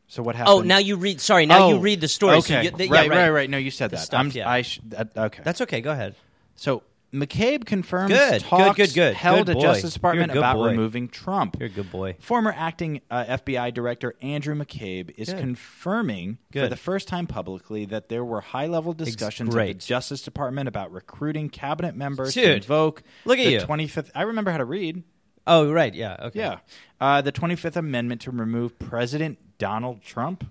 So 0.06 0.23
what 0.23 0.37
happened? 0.37 0.55
Oh, 0.55 0.61
now 0.61 0.79
you 0.79 0.97
read. 0.97 1.20
Sorry, 1.20 1.47
now 1.47 1.69
you 1.70 1.77
Oh, 1.77 1.79
read 1.81 2.00
the 2.00 2.09
story. 2.09 2.41
So 2.43 2.55
Okay. 2.55 2.65
you- 2.67 2.70
th- 2.70 2.91
yeah, 2.91 2.97
right, 3.00 3.11
right, 3.11 3.29
right. 3.31 3.50
No, 3.50 3.56
you 3.59 3.70
said 3.73 3.91
The 3.91 3.97
that. 3.97 4.03
stuff, 4.05 4.20
I'm, 4.20 4.31
yeah. 4.31 4.49
I 4.49 4.62
sh- 4.62 4.81
that, 4.91 5.09
okay. 5.17 5.43
That's 5.43 5.61
okay. 5.62 5.81
Go 5.81 5.91
ahead. 5.91 6.15
so 6.55 6.82
McCabe 7.14 7.64
confirms 7.64 8.11
Good, 8.11 8.32
good, 8.32 8.43
talks 8.43 8.76
good, 8.76 8.94
good. 8.94 9.14
held 9.14 9.46
Good 9.46 9.56
at. 9.56 9.62
Justice 9.62 9.94
Department 9.94 10.32
good 10.32 10.38
about 10.38 10.56
boy. 10.56 10.70
removing 10.70 11.08
Trump. 11.08 11.56
You're 11.58 11.69
a 11.69 11.72
good 11.72 11.90
boy. 11.93 12.16
Former 12.19 12.52
acting 12.56 13.00
uh, 13.11 13.25
FBI 13.25 13.72
Director 13.72 14.14
Andrew 14.20 14.55
McCabe 14.55 15.14
is 15.16 15.28
Good. 15.31 15.38
confirming 15.38 16.38
for 16.52 16.69
the 16.69 16.76
first 16.76 17.06
time 17.08 17.26
publicly 17.26 17.84
that 17.87 18.08
there 18.08 18.25
were 18.25 18.40
high 18.40 18.66
level 18.66 18.93
discussions 18.93 19.55
at 19.55 19.56
the. 19.56 19.87
Justice 19.87 20.22
Department 20.22 20.69
about 20.69 20.90
recruiting 20.93 21.49
cabinet 21.49 21.94
members 21.94 22.34
to 22.34 22.55
invoke 22.56 23.02
look 23.25 23.38
at 23.38 23.44
the 23.44 23.50
you. 23.52 23.60
25th. 23.60 24.10
I 24.14 24.22
remember 24.22 24.50
how 24.50 24.58
to 24.58 24.64
read. 24.64 25.05
Oh, 25.46 25.70
right. 25.70 25.94
Yeah. 25.94 26.17
Okay. 26.20 26.40
Yeah. 26.40 26.58
Uh, 27.00 27.20
the 27.20 27.31
25th 27.32 27.76
Amendment 27.76 28.22
to 28.22 28.31
remove 28.31 28.78
President 28.78 29.38
Donald 29.58 30.02
Trump 30.02 30.50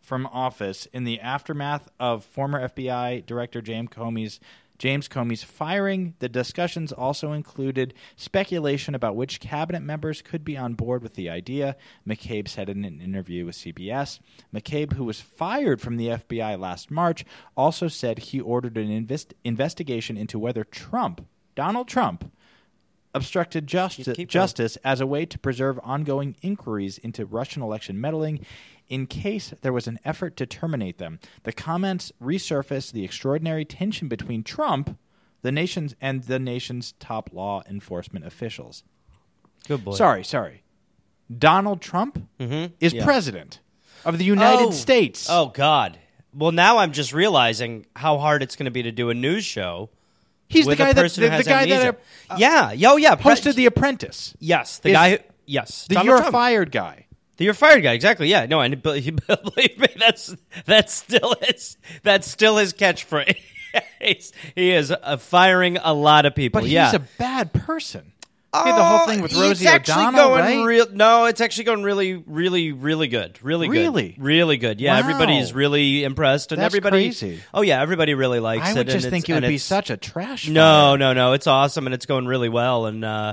from 0.00 0.26
office 0.26 0.86
in 0.92 1.04
the 1.04 1.20
aftermath 1.20 1.88
of 2.00 2.24
former 2.24 2.68
FBI 2.68 3.24
Director 3.24 3.62
James 3.62 3.88
Comey's 3.90 4.40
James 4.82 5.08
Comey's 5.08 5.44
firing. 5.44 6.14
The 6.18 6.28
discussions 6.28 6.90
also 6.90 7.30
included 7.30 7.94
speculation 8.16 8.96
about 8.96 9.14
which 9.14 9.38
cabinet 9.38 9.80
members 9.80 10.22
could 10.22 10.42
be 10.42 10.56
on 10.56 10.74
board 10.74 11.04
with 11.04 11.14
the 11.14 11.30
idea, 11.30 11.76
McCabe 12.04 12.48
said 12.48 12.68
in 12.68 12.84
an 12.84 13.00
interview 13.00 13.46
with 13.46 13.54
CBS. 13.54 14.18
McCabe, 14.52 14.94
who 14.94 15.04
was 15.04 15.20
fired 15.20 15.80
from 15.80 15.98
the 15.98 16.08
FBI 16.08 16.58
last 16.58 16.90
March, 16.90 17.24
also 17.56 17.86
said 17.86 18.18
he 18.18 18.40
ordered 18.40 18.76
an 18.76 18.90
invest- 18.90 19.34
investigation 19.44 20.16
into 20.16 20.36
whether 20.36 20.64
Trump, 20.64 21.24
Donald 21.54 21.86
Trump, 21.86 22.32
obstructed 23.14 23.68
justice, 23.68 24.16
justice 24.26 24.76
as 24.82 25.00
a 25.00 25.06
way 25.06 25.24
to 25.24 25.38
preserve 25.38 25.78
ongoing 25.84 26.34
inquiries 26.42 26.98
into 26.98 27.24
Russian 27.24 27.62
election 27.62 28.00
meddling 28.00 28.44
in 28.92 29.06
case 29.06 29.54
there 29.62 29.72
was 29.72 29.86
an 29.86 29.98
effort 30.04 30.36
to 30.36 30.44
terminate 30.44 30.98
them. 30.98 31.18
The 31.44 31.52
comments 31.52 32.12
resurfaced 32.22 32.92
the 32.92 33.04
extraordinary 33.04 33.64
tension 33.64 34.06
between 34.06 34.42
Trump, 34.42 34.98
the 35.40 35.50
nation's 35.50 35.94
and 36.00 36.24
the 36.24 36.38
nation's 36.38 36.92
top 37.00 37.30
law 37.32 37.62
enforcement 37.68 38.26
officials. 38.26 38.84
Good 39.66 39.82
boy. 39.84 39.94
Sorry, 39.94 40.22
sorry. 40.24 40.62
Donald 41.36 41.80
Trump 41.80 42.28
Mhm. 42.38 42.72
is 42.80 42.92
Yeah. 42.92 43.04
president 43.04 43.60
of 44.04 44.18
the 44.18 44.24
United 44.24 44.68
Oh. 44.68 44.70
States. 44.72 45.26
Oh 45.30 45.46
God. 45.46 45.98
Well, 46.34 46.52
now 46.52 46.78
I'm 46.78 46.92
just 46.92 47.12
realizing 47.14 47.86
how 47.96 48.18
hard 48.18 48.42
it's 48.42 48.56
going 48.56 48.64
to 48.66 48.70
be 48.70 48.82
to 48.82 48.92
do 48.92 49.08
a 49.10 49.14
news 49.14 49.44
show. 49.44 49.88
he's 50.48 50.66
the 50.66 50.76
guy 50.76 50.92
that 50.92 51.10
the, 51.14 51.20
the 51.20 51.28
guy 51.44 51.62
amnesia. 51.62 51.92
that 51.92 52.00
uh, 52.28 52.36
yeah. 52.38 52.72
Yo. 52.72 52.96
Yeah. 52.96 53.16
hosted 53.16 53.54
The 53.54 53.64
Apprentice. 53.66 54.34
Yes. 54.38 54.78
The 54.80 54.92
guy. 54.92 55.10
Who, 55.12 55.18
yes. 55.46 55.86
The 55.88 55.94
Donald 55.94 56.06
you're 56.06 56.18
Trump. 56.18 56.32
fired 56.32 56.70
guy. 56.70 57.06
You're 57.38 57.54
fired 57.54 57.82
guy. 57.82 57.92
Exactly. 57.92 58.28
Yeah. 58.28 58.46
No. 58.46 58.60
And 58.60 58.80
believe 58.82 59.78
me, 59.78 59.88
that's 59.98 60.34
that's 60.64 60.92
still 60.92 61.34
his 61.42 61.76
that's 62.02 62.30
still 62.30 62.56
his 62.56 62.72
catchphrase. 62.72 63.36
He 64.54 64.70
is 64.70 64.90
uh, 64.90 65.16
firing 65.16 65.78
a 65.78 65.94
lot 65.94 66.26
of 66.26 66.34
people. 66.34 66.60
But 66.60 66.68
yeah. 66.68 66.86
he's 66.86 66.94
a 66.94 67.06
bad 67.16 67.54
person. 67.54 68.12
Had 68.54 68.76
the 68.76 68.84
whole 68.84 69.06
thing 69.06 69.22
with 69.22 69.34
Oh, 69.34 69.40
Rosie 69.40 69.64
it's 69.64 69.72
actually 69.74 69.94
O'Donnell, 70.02 70.28
going 70.28 70.58
right? 70.58 70.64
real. 70.66 70.86
No, 70.92 71.24
it's 71.24 71.40
actually 71.40 71.64
going 71.64 71.82
really, 71.82 72.14
really, 72.16 72.72
really 72.72 73.08
good. 73.08 73.38
Really 73.42 73.66
good. 73.66 73.72
Really? 73.72 74.14
really 74.18 74.56
good. 74.58 74.78
Yeah, 74.78 74.92
Wow. 74.92 74.98
everybody's 74.98 75.54
really 75.54 76.04
impressed, 76.04 76.52
and 76.52 76.60
That's 76.60 76.66
everybody. 76.74 77.04
crazy. 77.06 77.40
Oh 77.54 77.62
yeah, 77.62 77.80
everybody 77.80 78.12
really 78.12 78.40
likes 78.40 78.64
it. 78.64 78.68
I 78.68 78.72
it. 78.72 78.76
would 78.78 78.88
just 78.88 79.08
think 79.08 79.28
it 79.30 79.32
would 79.34 79.40
be 79.40 79.46
it's- 79.54 79.62
such 79.64 79.88
a 79.88 79.96
trash. 79.96 80.48
No, 80.48 80.96
no, 80.96 81.14
no. 81.14 81.32
It's 81.32 81.46
awesome, 81.46 81.86
and 81.86 81.94
it's 81.94 82.04
going 82.04 82.26
really 82.26 82.50
well, 82.50 82.84
and 82.84 83.02
uh, 83.04 83.32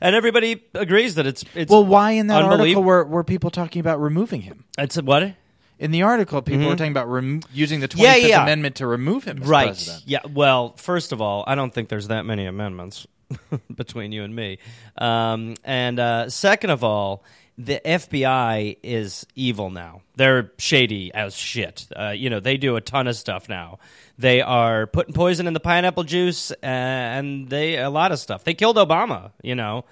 and 0.00 0.14
everybody 0.14 0.62
agrees 0.74 1.16
that 1.16 1.26
it's 1.26 1.44
it's. 1.56 1.68
Well, 1.70 1.84
why 1.84 2.12
in 2.12 2.28
that 2.28 2.34
article 2.36 2.52
unbelievable. 2.52 2.84
were, 2.84 3.04
were 3.04 3.24
people 3.24 3.50
talking 3.50 3.80
about 3.80 4.00
removing 4.00 4.42
him? 4.42 4.64
It's 4.78 5.00
what? 5.02 5.34
In 5.80 5.90
the 5.90 6.02
article, 6.02 6.40
people 6.42 6.66
were 6.68 6.76
talking 6.76 6.92
about 6.92 7.10
remo- 7.10 7.40
using 7.52 7.80
the 7.80 7.88
25th 7.88 7.94
Mm-hmm. 7.96 8.02
Yeah, 8.04 8.14
yeah, 8.16 8.26
yeah. 8.28 8.42
Amendment 8.44 8.76
to 8.76 8.86
remove 8.86 9.24
him 9.24 9.42
as 9.42 9.48
right. 9.48 9.66
president. 9.66 10.04
Yeah. 10.06 10.20
Well, 10.32 10.74
first 10.76 11.10
of 11.10 11.20
all, 11.20 11.42
I 11.48 11.56
don't 11.56 11.74
think 11.74 11.88
there's 11.88 12.06
that 12.08 12.24
many 12.24 12.46
amendments 12.46 13.08
between 13.74 14.12
you 14.12 14.24
and 14.24 14.34
me. 14.34 14.58
Um, 14.98 15.54
and 15.64 15.98
uh, 15.98 16.30
second 16.30 16.70
of 16.70 16.84
all, 16.84 17.24
the 17.56 17.80
FBI 17.84 18.78
is 18.82 19.26
evil 19.36 19.70
now. 19.70 20.02
They're 20.16 20.52
shady 20.58 21.14
as 21.14 21.36
shit. 21.36 21.86
Uh, 21.94 22.10
you 22.10 22.28
know, 22.30 22.40
they 22.40 22.56
do 22.56 22.76
a 22.76 22.80
ton 22.80 23.06
of 23.06 23.16
stuff 23.16 23.48
now. 23.48 23.78
They 24.18 24.40
are 24.40 24.86
putting 24.86 25.14
poison 25.14 25.46
in 25.46 25.54
the 25.54 25.60
pineapple 25.60 26.04
juice, 26.04 26.52
and 26.62 27.48
they 27.48 27.78
a 27.78 27.90
lot 27.90 28.12
of 28.12 28.18
stuff. 28.18 28.44
They 28.44 28.54
killed 28.54 28.76
Obama. 28.76 29.30
You 29.42 29.54
know, 29.54 29.84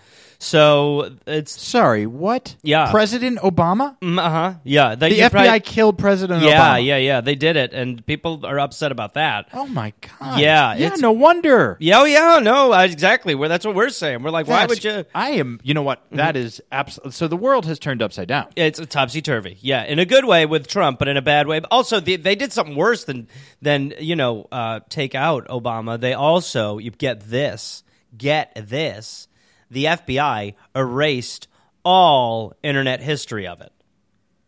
so 0.42 1.11
it's 1.26 1.52
Sorry, 1.62 2.06
what? 2.06 2.56
Yeah. 2.62 2.90
President 2.90 3.38
Obama? 3.38 3.96
uh 4.02 4.30
huh. 4.30 4.54
Yeah, 4.64 4.96
they, 4.96 5.11
The 5.11 5.14
you 5.16 5.22
FBI 5.25 5.30
probably- 5.30 5.61
killed 5.61 5.99
President 5.99 6.42
yeah, 6.42 6.76
Obama. 6.78 6.84
yeah, 6.84 6.96
yeah. 6.96 7.20
They 7.20 7.37
did 7.37 7.56
it, 7.56 7.72
and 7.72 8.04
people 8.06 8.44
are 8.44 8.58
upset 8.58 8.90
about 8.90 9.14
that. 9.14 9.49
Oh 9.52 9.66
my 9.66 9.92
god. 10.00 10.40
Yeah, 10.40 10.75
Yeah. 10.75 10.87
it's- 10.87 11.00
No 11.00 11.12
wonder. 11.12 11.76
Yeah, 11.80 12.00
oh, 12.00 12.04
yeah, 12.04 12.40
no, 12.42 12.72
uh, 12.72 12.80
exactly. 12.82 13.34
Well, 13.37 13.49
that's 13.49 13.64
what 13.64 13.75
we're 13.76 13.88
saying. 13.90 14.22
We're 14.22 14.30
like, 14.30 14.49
why 14.49 14.66
would 14.66 14.82
you? 14.82 15.04
I 15.14 15.30
am. 15.32 15.61
You 15.62 15.75
know 15.75 15.82
what? 15.82 16.04
Mm-hmm. 16.06 16.16
That 16.16 16.37
is 16.37 16.61
absolutely. 16.72 17.12
So 17.12 17.28
the 17.28 17.37
world 17.37 17.64
has 17.66 17.78
turned 17.78 18.02
upside 18.02 18.26
down. 18.28 18.46
It's 18.56 18.78
a 18.80 18.87
topsy 18.87 19.22
turvy, 19.22 19.58
yeah, 19.61 19.84
in 19.84 19.99
a 20.00 20.04
good 20.04 20.25
way 20.25 20.44
with 20.46 20.66
Trump, 20.66 20.99
but 20.99 21.06
in 21.08 21.16
a 21.16 21.22
bad 21.22 21.46
way. 21.46 21.61
But 21.61 21.68
also, 21.70 22.00
they, 22.00 22.16
they 22.16 22.34
did 22.34 22.52
something 22.52 22.75
worse 22.75 23.04
than 23.04 23.28
than 23.61 23.94
you 24.00 24.16
know 24.16 24.49
uh, 24.50 24.80
take 24.88 25.14
out 25.14 25.46
Obama. 25.49 26.00
They 26.00 26.14
also 26.14 26.78
you 26.78 26.90
get 26.90 27.20
this, 27.30 27.84
get 28.16 28.52
this, 28.56 29.28
the 29.73 29.85
FBI 29.87 30.55
erased 30.76 31.49
all 31.85 32.55
internet 32.62 33.00
history 33.00 33.47
of 33.47 33.61
it. 33.61 33.73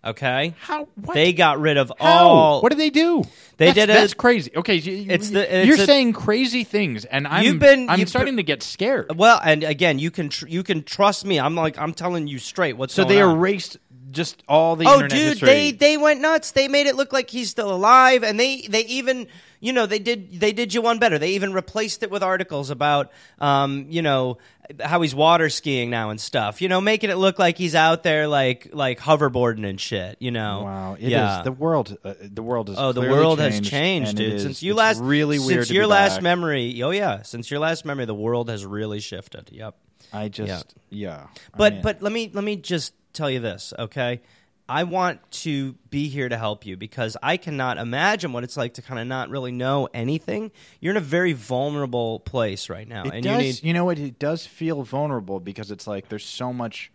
Okay, 0.04 0.52
How? 0.60 0.86
What? 1.02 1.14
they 1.14 1.32
got 1.32 1.58
rid 1.60 1.78
of 1.78 1.90
How? 1.98 2.28
all. 2.28 2.60
What 2.62 2.68
did 2.68 2.78
they 2.78 2.90
do? 2.90 3.24
They 3.56 3.66
that's, 3.66 3.74
did 3.74 3.88
a- 3.90 3.92
That's 3.94 4.12
crazy. 4.12 4.50
Okay, 4.54 4.74
you, 4.74 5.06
it's 5.10 5.30
the, 5.30 5.56
it's 5.60 5.66
you're 5.66 5.76
a- 5.80 5.86
saying 5.86 6.12
crazy 6.12 6.62
things, 6.62 7.06
and 7.06 7.26
I'm 7.26 7.42
You've 7.42 7.58
been- 7.58 7.88
I'm 7.88 7.98
you've 8.00 8.10
starting 8.10 8.36
to 8.36 8.42
get 8.42 8.62
scared. 8.62 9.16
Well, 9.16 9.40
and 9.42 9.64
again, 9.64 9.98
you 9.98 10.10
can 10.10 10.28
tr- 10.28 10.46
you 10.46 10.62
can 10.62 10.82
trust 10.82 11.24
me. 11.24 11.40
I'm 11.40 11.54
like 11.54 11.78
I'm 11.78 11.94
telling 11.94 12.26
you 12.26 12.38
straight. 12.38 12.76
What's 12.76 12.92
So 12.92 13.04
going 13.04 13.14
they 13.16 13.22
on. 13.22 13.34
erased 13.38 13.78
just 14.10 14.42
all 14.46 14.76
the 14.76 14.84
Oh, 14.86 14.94
internet 14.96 15.10
dude, 15.10 15.28
history. 15.28 15.46
they 15.48 15.70
they 15.72 15.96
went 15.96 16.20
nuts. 16.20 16.50
They 16.50 16.68
made 16.68 16.86
it 16.86 16.96
look 16.96 17.14
like 17.14 17.30
he's 17.30 17.48
still 17.48 17.72
alive, 17.72 18.22
and 18.24 18.38
they 18.38 18.66
they 18.68 18.82
even 18.84 19.26
you 19.60 19.72
know 19.72 19.86
they 19.86 19.98
did 20.00 20.38
they 20.38 20.52
did 20.52 20.74
you 20.74 20.82
one 20.82 20.98
better. 20.98 21.18
They 21.18 21.30
even 21.30 21.54
replaced 21.54 22.02
it 22.02 22.10
with 22.10 22.22
articles 22.22 22.68
about 22.68 23.10
um 23.38 23.86
you 23.88 24.02
know 24.02 24.36
how 24.80 25.02
he's 25.02 25.14
water 25.14 25.48
skiing 25.50 25.90
now 25.90 26.10
and 26.10 26.20
stuff. 26.20 26.62
You 26.62 26.68
know, 26.68 26.80
making 26.80 27.10
it 27.10 27.16
look 27.16 27.38
like 27.38 27.58
he's 27.58 27.74
out 27.74 28.02
there 28.02 28.26
like 28.28 28.70
like 28.72 28.98
hoverboarding 28.98 29.68
and 29.68 29.80
shit. 29.80 30.16
You 30.20 30.30
know, 30.30 30.62
Wow, 30.64 30.94
it 30.98 31.04
is 31.04 31.10
yeah. 31.10 31.42
the 31.42 31.52
world. 31.52 31.96
Uh, 32.04 32.14
the 32.20 32.42
world 32.42 32.70
is. 32.70 32.76
Oh, 32.78 32.92
the 32.92 33.02
world 33.02 33.40
has 33.40 33.54
changed, 33.54 33.70
changed, 33.70 34.08
and 34.10 34.18
dude. 34.18 34.32
is- 34.34 34.42
Since 34.42 34.62
you 34.62 34.74
last, 34.74 35.00
really 35.00 35.38
weird. 35.38 35.66
since 35.66 35.70
your 35.70 35.86
last 35.86 36.16
back. 36.16 36.22
memory, 36.22 36.82
oh 36.82 36.90
yeah, 36.90 37.22
since 37.22 37.50
your 37.50 37.60
last 37.60 37.84
memory, 37.84 38.04
the 38.06 38.14
world 38.14 38.48
has 38.48 38.64
really 38.64 39.00
shifted. 39.00 39.50
Yep. 39.52 39.76
I 40.12 40.28
just 40.28 40.74
yeah. 40.90 41.26
But 41.56 41.72
I 41.72 41.74
mean- 41.76 41.82
but 41.82 42.02
let 42.02 42.12
me 42.12 42.30
let 42.32 42.44
me 42.44 42.56
just 42.56 42.94
tell 43.12 43.30
you 43.30 43.40
this, 43.40 43.72
okay? 43.78 44.20
I 44.68 44.84
want 44.84 45.20
to 45.42 45.74
be 45.90 46.08
here 46.08 46.28
to 46.28 46.38
help 46.38 46.64
you 46.64 46.76
because 46.78 47.18
I 47.22 47.36
cannot 47.36 47.76
imagine 47.76 48.32
what 48.32 48.44
it's 48.44 48.56
like 48.56 48.74
to 48.74 48.82
kind 48.82 48.98
of 48.98 49.06
not 49.06 49.28
really 49.28 49.52
know 49.52 49.88
anything. 49.92 50.52
You're 50.80 50.92
in 50.92 50.96
a 50.96 51.00
very 51.00 51.34
vulnerable 51.34 52.20
place 52.20 52.70
right 52.70 52.88
now, 52.88 53.04
it 53.04 53.12
and 53.12 53.24
does. 53.24 53.62
you 53.62 53.68
You, 53.68 53.74
know 53.74 53.84
what? 53.84 53.98
It 53.98 54.18
does 54.18 54.46
feel 54.46 54.82
vulnerable 54.82 55.38
because 55.38 55.70
it's 55.70 55.86
like 55.86 56.08
there's 56.08 56.24
so 56.24 56.52
much. 56.52 56.90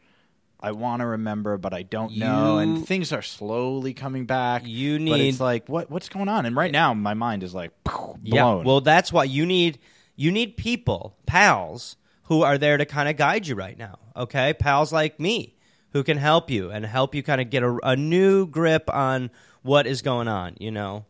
I 0.62 0.72
want 0.72 1.00
to 1.02 1.06
remember, 1.06 1.58
but 1.58 1.74
I 1.74 1.84
don't 1.84 2.18
know, 2.18 2.58
and 2.58 2.86
things 2.86 3.14
are 3.14 3.22
slowly 3.22 3.94
coming 3.94 4.26
back. 4.26 4.64
You 4.66 4.96
but 4.98 5.04
need- 5.04 5.30
it's 5.30 5.40
like 5.40 5.70
what 5.70 5.90
what's 5.92 6.10
going 6.10 6.28
on? 6.28 6.46
And 6.46 6.56
right 6.56 6.72
now, 6.72 6.94
my 6.94 7.14
mind 7.14 7.44
is 7.44 7.54
like 7.54 7.72
blown. 7.84 8.20
yeah. 8.24 8.56
Well, 8.56 8.82
that's 8.82 9.14
why 9.14 9.24
you 9.26 9.46
need 9.46 9.78
you 10.16 10.32
need 10.32 10.58
people, 10.58 11.16
pals, 11.28 11.96
who 12.24 12.42
are 12.42 12.58
there 12.58 12.78
to 12.78 12.86
kind 12.86 13.08
of 13.08 13.16
guide 13.16 13.48
you 13.48 13.56
right 13.56 13.78
now. 13.78 14.00
Okay, 14.18 14.54
pals 14.54 14.92
like 14.92 15.18
me 15.20 15.56
who 15.93 16.03
can 16.03 16.17
help 16.17 16.50
you 16.50 16.69
and 16.72 16.86
help 16.86 17.15
you 17.15 17.24
kind 17.24 17.41
of 17.41 17.50
get 17.50 17.63
a, 17.63 17.77
a 17.84 17.96
new 17.96 18.46
grip 18.48 18.89
on 18.93 19.29
what 19.63 19.88
is 19.88 20.01
going 20.01 20.27
on. 20.27 20.55
You 20.60 20.72
know. 20.72 21.05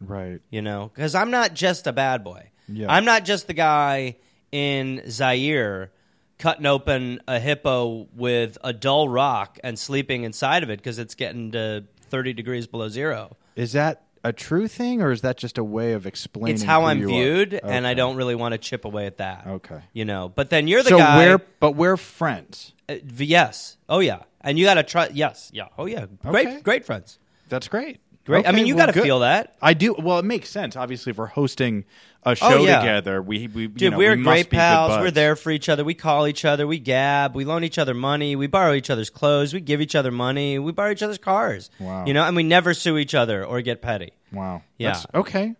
right. 0.00 0.40
you 0.50 0.62
know 0.62 0.90
because 0.94 1.14
i'm 1.14 1.30
not 1.30 1.54
just 1.54 1.86
a 1.86 1.92
bad 1.92 2.24
boy 2.24 2.50
Yeah. 2.68 2.90
i'm 2.92 3.04
not 3.04 3.24
just 3.24 3.46
the 3.46 3.54
guy 3.54 4.16
in 4.50 5.02
zaire 5.08 5.92
cutting 6.38 6.66
open 6.66 7.20
a 7.28 7.38
hippo 7.38 8.08
with 8.14 8.58
a 8.64 8.72
dull 8.72 9.08
rock 9.08 9.58
and 9.62 9.78
sleeping 9.78 10.24
inside 10.24 10.62
of 10.64 10.70
it 10.70 10.78
because 10.80 10.98
it's 10.98 11.14
getting 11.14 11.52
to 11.52 11.84
30 12.10 12.32
degrees 12.32 12.66
below 12.66 12.88
zero 12.88 13.36
Is 13.54 13.72
that 13.72 14.02
a 14.24 14.32
true 14.32 14.68
thing, 14.68 15.02
or 15.02 15.10
is 15.10 15.22
that 15.22 15.36
just 15.36 15.58
a 15.58 15.64
way 15.64 15.92
of 15.94 16.06
explaining? 16.06 16.54
it's 16.54 16.62
how 16.64 16.84
i'm 16.84 17.04
viewed 17.06 17.54
and 17.54 17.86
i 17.86 17.94
don't 17.94 18.16
really 18.16 18.34
want 18.34 18.52
to 18.52 18.58
chip 18.58 18.84
away 18.84 19.06
at 19.06 19.18
that 19.18 19.46
Okay. 19.46 19.80
you 19.92 20.04
know 20.04 20.28
but 20.34 20.50
then 20.50 20.66
you're 20.68 20.82
the 20.82 20.90
so 20.90 20.98
guy 20.98 21.18
we're 21.26 21.38
but 21.60 21.72
we're 21.76 21.96
friends. 21.96 22.72
Uh, 22.94 22.98
yes 23.18 23.76
oh 23.88 24.00
yeah 24.00 24.22
and 24.40 24.58
you 24.58 24.64
gotta 24.64 24.82
try 24.82 25.08
yes 25.12 25.50
yeah 25.52 25.68
oh 25.78 25.86
yeah 25.86 26.06
great 26.24 26.46
Okay. 26.48 26.60
great 26.60 26.84
friends 26.84 27.18
That's 27.48 27.68
great. 27.68 28.00
great 28.24 28.46
i 28.46 28.52
mean 28.52 28.66
you 28.66 28.74
well, 28.76 28.86
gotta 28.86 29.00
feel 29.00 29.20
that 29.20 29.56
I 29.62 29.74
do. 29.74 29.94
Well, 29.96 30.18
it 30.18 30.24
makes 30.24 30.48
sense. 30.50 30.74
Obviously, 30.74 31.10
if 31.10 31.18
we're 31.18 31.26
hosting 31.26 31.84
a 32.24 32.34
show 32.34 32.46
Oh, 32.48 32.64
yeah. 32.64 32.80
together, 32.80 33.22
we 33.22 33.46
we 33.46 33.66
Dude, 33.68 33.80
you 33.80 33.90
know, 33.90 33.96
we're 33.98 34.16
we 34.16 34.22
great 34.24 34.50
pals. 34.50 34.98
We're 35.00 35.10
there 35.12 35.36
for 35.36 35.50
each 35.52 35.68
other. 35.68 35.84
We 35.84 35.94
call 35.94 36.26
each 36.26 36.44
other. 36.44 36.66
We 36.66 36.78
gab. 36.80 37.36
We 37.36 37.44
loan 37.44 37.62
each 37.62 37.78
other 37.78 37.94
money. 37.94 38.34
We 38.34 38.48
borrow 38.48 38.72
each 38.74 38.90
other's 38.90 39.10
clothes. 39.10 39.54
We 39.54 39.60
give 39.60 39.80
each 39.80 39.94
other 39.94 40.10
money. 40.10 40.58
We 40.58 40.72
borrow 40.72 40.90
each 40.90 41.02
other's 41.04 41.18
cars. 41.18 41.70
Wow. 41.78 42.06
You 42.06 42.14
know, 42.14 42.24
and 42.24 42.34
we 42.36 42.42
never 42.42 42.74
sue 42.74 42.96
each 42.98 43.14
other 43.14 43.44
or 43.44 43.60
get 43.60 43.82
petty. 43.82 44.12
Wow. 44.32 44.62
Yeah. 44.78 44.88
That's- 44.94 45.06
okay. 45.14 45.54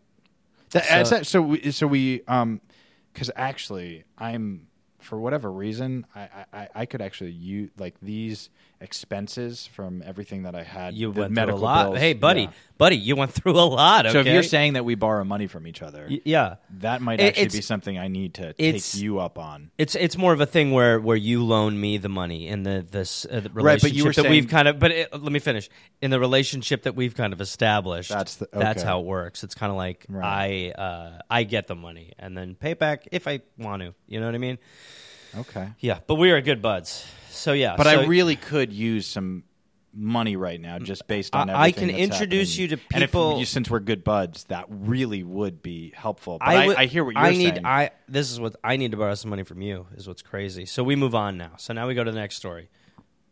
That, 0.71 1.07
So- 1.07 1.19
so, 1.19 1.23
so 1.23 1.43
we 1.43 1.71
so 1.71 1.87
we 1.87 2.23
um 2.27 2.61
because 3.13 3.31
actually 3.37 4.03
I'm 4.19 4.67
for 5.03 5.19
whatever 5.19 5.51
reason 5.51 6.07
I, 6.15 6.29
I 6.53 6.69
I 6.75 6.87
could 6.87 7.01
actually 7.01 7.33
use 7.33 7.71
like 7.79 7.95
these 8.01 8.51
expenses 8.83 9.67
from 9.67 10.03
everything 10.05 10.43
that 10.43 10.55
I 10.55 10.63
had. 10.63 10.95
You 10.95 11.11
went 11.11 11.35
through 11.35 11.55
a 11.55 11.57
lot. 11.57 11.85
bills, 11.87 11.99
hey, 11.99 12.13
buddy, 12.15 12.43
yeah. 12.43 12.51
buddy, 12.79 12.97
you 12.97 13.17
went 13.17 13.33
through 13.33 13.53
a 13.53 13.63
lot. 13.63 14.07
Okay? 14.07 14.13
So 14.13 14.21
if 14.21 14.27
you're 14.27 14.43
saying 14.43 14.73
that 14.75 14.85
we 14.85 14.95
borrow 14.97 15.25
money 15.25 15.47
from 15.47 15.67
each 15.67 15.83
other, 15.83 16.07
Y- 16.11 16.21
yeah, 16.25 16.57
that 16.81 17.01
might 17.01 17.21
actually 17.21 17.43
it's- 17.43 17.55
be 17.55 17.63
something 17.63 17.97
I 17.99 18.09
need 18.09 18.35
to 18.35 18.53
take 18.53 18.95
you 18.97 19.21
up 19.21 19.39
on. 19.39 19.71
It's 19.79 19.95
it's 19.95 20.17
more 20.19 20.33
of 20.33 20.41
a 20.41 20.47
thing 20.47 20.73
where, 20.73 21.01
where 21.01 21.17
you 21.17 21.45
loan 21.45 21.81
me 21.81 21.97
the 21.99 22.09
money 22.09 22.49
in 22.49 22.65
the 22.65 22.85
this 22.91 23.25
uh, 23.25 23.41
the 23.41 23.51
relationship 23.51 23.65
Right, 23.65 23.81
but 23.83 23.93
you 23.93 24.05
were 24.05 24.13
that 24.13 24.29
we've 24.31 24.49
kind 24.49 24.69
of. 24.69 24.79
But 24.79 24.91
it, 24.91 25.13
let 25.13 25.33
me 25.33 25.39
finish. 25.39 25.71
In 26.01 26.11
the 26.11 26.19
relationship 26.21 26.83
that 26.83 26.97
we've 26.97 27.15
kind 27.15 27.33
of 27.33 27.41
established, 27.41 28.11
That's 28.11 28.37
the- 28.37 28.49
that's 28.53 28.83
how 28.83 29.01
it 29.01 29.07
works. 29.07 29.45
It's 29.45 29.55
kind 29.55 29.71
of 29.71 29.77
like 29.77 30.05
Right. 30.09 30.73
I 30.77 30.81
uh, 30.83 31.19
I 31.31 31.45
get 31.45 31.69
the 31.69 31.77
money 31.77 32.13
and 32.19 32.37
then 32.37 32.55
pay 32.57 32.75
back 32.75 33.09
if 33.13 33.29
I 33.29 33.41
want 33.57 33.83
to. 33.83 33.95
You 34.09 34.19
know 34.21 34.27
what 34.27 34.35
I 34.35 34.39
mean? 34.39 34.59
Okay. 35.37 35.69
Yeah, 35.81 35.99
but 36.07 36.17
we 36.17 36.31
are 36.31 36.41
good 36.41 36.61
buds. 36.63 37.07
So 37.31 37.53
yeah, 37.53 37.77
But 37.77 37.85
so 37.87 38.01
I 38.03 38.05
really 38.07 38.37
could 38.37 38.73
use 38.73 39.07
some 39.07 39.45
money 39.95 40.37
right 40.37 40.61
now, 40.61 40.79
just 40.79 41.07
based 41.07 41.35
on 41.35 41.51
I- 41.51 41.63
I 41.65 41.73
can 41.73 41.89
that's 41.89 41.99
introduce 41.99 42.53
happening. 42.55 42.71
you 42.71 42.77
to 42.77 42.83
And 42.95 43.03
if 43.05 43.11
people- 43.11 43.45
since 43.45 43.69
we're 43.69 43.81
good 43.81 44.05
buds, 44.05 44.45
that 44.45 44.65
really 44.71 45.23
would 45.23 45.63
be 45.63 45.93
helpful. 45.95 46.39
But 46.39 46.49
I, 46.49 46.67
would- 46.67 46.77
I 46.77 46.87
hear 46.87 47.05
what 47.05 47.15
you're 47.15 47.23
I 47.23 47.31
need. 47.33 47.55
saying. 47.55 47.67
I 47.67 47.91
this 48.09 48.31
is 48.31 48.41
what 48.41 48.57
I 48.65 48.77
need 48.77 48.93
to 48.93 48.97
borrow 48.97 49.15
some 49.15 49.29
money 49.31 49.43
from 49.43 49.61
you. 49.61 49.87
Is 49.97 50.09
what's 50.09 50.23
crazy. 50.23 50.65
So 50.67 50.83
we 50.83 50.97
move 50.97 51.15
on 51.15 51.37
now. 51.37 51.53
So 51.59 51.73
now 51.75 51.87
we 51.89 51.95
go 51.95 52.05
to 52.05 52.11
the 52.11 52.19
next 52.19 52.37
story. 52.37 52.69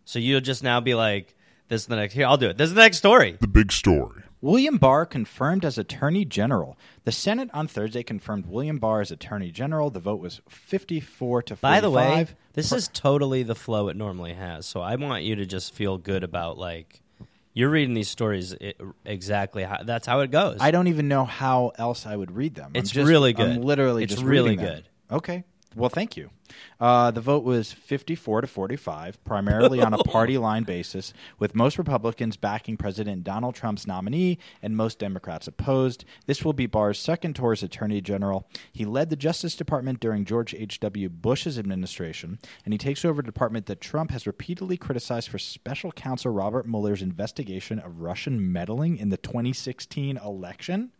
So 0.04 0.19
you'll 0.19 0.40
just 0.40 0.62
now 0.62 0.80
be 0.80 0.95
like, 0.95 1.35
"This 1.69 1.83
is 1.83 1.87
the 1.87 1.97
next." 1.97 2.14
Here, 2.14 2.26
I'll 2.26 2.37
do 2.37 2.49
it. 2.50 2.59
This 2.59 2.69
is 2.69 2.75
the 2.75 2.80
next 2.83 2.99
story. 2.99 3.37
The 3.40 3.47
big 3.47 3.71
story. 3.73 4.20
William 4.42 4.78
Barr 4.78 5.04
confirmed 5.04 5.64
as 5.64 5.76
Attorney 5.76 6.25
General. 6.25 6.78
The 7.04 7.12
Senate 7.12 7.50
on 7.52 7.68
Thursday 7.68 8.02
confirmed 8.02 8.47
William 8.47 8.78
Barr 8.78 9.00
as 9.02 9.11
Attorney 9.11 9.50
General. 9.50 9.90
The 9.90 10.00
vote 10.00 10.20
was 10.20 10.40
54 10.49 11.42
to 11.42 11.56
45. 11.56 11.61
By 11.61 11.80
the 11.80 11.90
way, 11.90 12.26
this 12.54 12.73
is 12.73 12.88
totally 12.88 13.42
the 13.42 13.54
flow 13.54 13.88
it 13.88 13.97
normally 13.97 14.35
has. 14.35 14.66
So 14.66 14.80
I 14.80 14.97
want 14.97 15.25
you 15.25 15.37
to 15.37 15.47
just 15.47 15.75
feel 15.75 15.99
good 15.99 16.25
about 16.25 16.56
like 16.59 17.02
you're 17.52 17.68
reading 17.68 17.94
these 17.94 18.09
stories 18.09 18.54
exactly 19.04 19.64
how 19.64 19.82
that's 19.85 20.06
how 20.06 20.20
it 20.20 20.30
goes. 20.30 20.59
I 20.61 20.70
don't 20.70 20.87
even 20.87 21.09
know 21.09 21.25
how 21.25 21.73
else 21.76 22.06
I 22.06 22.16
would 22.16 22.30
read 22.30 22.54
them. 22.54 22.70
It's 22.75 22.90
just- 22.90 23.09
really 23.09 23.32
good. 23.32 23.49
I'm 23.56 23.62
literally 23.62 24.04
It's 24.04 24.14
just 24.14 24.25
really 24.25 24.50
reading 24.50 24.64
them. 24.64 24.75
good. 24.76 25.16
Okay. 25.16 25.44
Well, 25.77 25.89
thank 25.89 26.17
you. 26.17 26.31
Uh, 26.81 27.12
the 27.12 27.21
vote 27.21 27.45
was 27.45 27.73
54 27.73 28.41
to 28.41 28.47
45, 28.49 29.23
primarily 29.23 29.81
on 29.81 29.95
a 29.95 29.99
party 30.05 30.37
line 30.37 30.65
basis, 30.65 31.12
with 31.39 31.55
most 31.55 31.79
Republicans 31.79 32.37
backing 32.37 32.77
President 32.77 33.23
Donald 33.23 33.55
Trump's 33.55 33.87
nominee 33.87 34.39
and 34.62 34.77
most 34.77 34.99
Democrats 34.99 35.47
opposed. 35.47 36.05
This 36.27 36.45
will 36.45 36.53
be 36.53 36.67
Barr's 36.67 36.99
second 36.99 37.35
tour 37.35 37.53
as 37.53 37.62
Attorney 37.62 38.00
General. 38.00 38.49
He 38.73 38.85
led 38.85 39.11
the 39.11 39.17
Justice 39.17 39.55
Department 39.55 40.00
during 40.00 40.25
George 40.25 40.55
H.W. 40.55 41.09
Bush's 41.09 41.57
administration, 41.57 42.41
and 42.65 42.75
he 42.75 42.79
takes 42.79 43.05
over 43.05 43.21
a 43.21 43.25
department 43.25 43.67
that 43.67 43.81
Trump 43.81 44.11
has 44.11 44.27
repeatedly 44.27 44.77
criticized 44.77 45.29
for 45.29 45.39
Special 45.39 45.93
Counsel 45.93 46.33
Robert 46.33 46.67
Mueller's 46.67 47.03
investigation 47.03 47.79
of 47.79 48.00
Russian 48.00 48.53
meddling 48.53 48.97
in 48.97 49.11
the 49.11 49.17
2016 49.17 50.17
election. 50.17 50.91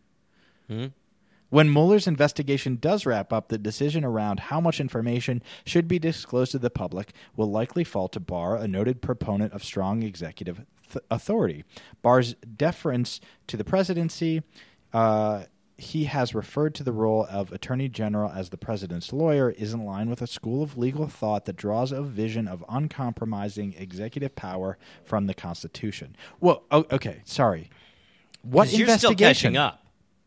When 1.51 1.71
Mueller's 1.71 2.07
investigation 2.07 2.77
does 2.77 3.05
wrap 3.05 3.33
up, 3.33 3.49
the 3.49 3.57
decision 3.57 4.05
around 4.05 4.39
how 4.39 4.61
much 4.61 4.79
information 4.79 5.43
should 5.65 5.85
be 5.85 5.99
disclosed 5.99 6.53
to 6.53 6.59
the 6.59 6.69
public 6.69 7.11
will 7.35 7.51
likely 7.51 7.83
fall 7.83 8.07
to 8.07 8.21
Barr, 8.21 8.55
a 8.55 8.69
noted 8.69 9.01
proponent 9.01 9.51
of 9.51 9.61
strong 9.61 10.01
executive 10.01 10.61
th- 10.89 11.03
authority. 11.11 11.65
Barr's 12.01 12.35
deference 12.35 13.19
to 13.47 13.57
the 13.57 13.65
presidency. 13.65 14.43
Uh, 14.93 15.43
he 15.77 16.05
has 16.05 16.33
referred 16.33 16.73
to 16.75 16.83
the 16.85 16.93
role 16.93 17.27
of 17.29 17.51
Attorney 17.51 17.89
General 17.89 18.31
as 18.31 18.49
the 18.49 18.57
president's 18.57 19.11
lawyer 19.11 19.49
is 19.49 19.73
in 19.73 19.83
line 19.83 20.09
with 20.09 20.21
a 20.21 20.27
school 20.27 20.63
of 20.63 20.77
legal 20.77 21.07
thought 21.07 21.43
that 21.45 21.57
draws 21.57 21.91
a 21.91 22.01
vision 22.01 22.47
of 22.47 22.63
uncompromising 22.69 23.73
executive 23.77 24.37
power 24.37 24.77
from 25.03 25.27
the 25.27 25.33
Constitution. 25.33 26.15
Well, 26.39 26.63
oh, 26.71 26.85
okay, 26.91 27.23
sorry. 27.25 27.69
What 28.41 28.69
'Cause 28.69 28.77
you're 28.77 28.87
still 28.97 29.11
investigation? 29.11 29.53
catching 29.53 29.57
up. 29.57 29.79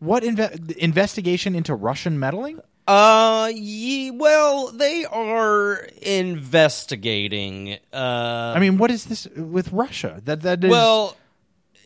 What 0.05 0.23
inve- 0.23 0.77
investigation 0.77 1.55
into 1.55 1.75
Russian 1.75 2.19
meddling? 2.19 2.61
Uh, 2.87 3.51
ye, 3.55 4.11
well, 4.11 4.71
they 4.71 5.07
are 5.07 5.89
investigating. 6.03 7.79
Uh, 7.93 8.53
I 8.55 8.59
mean, 8.59 8.77
what 8.77 8.91
is 8.91 9.07
this 9.07 9.27
with 9.35 9.73
Russia? 9.73 10.21
That 10.25 10.43
that 10.43 10.63
is 10.63 10.71
Well, 10.71 11.17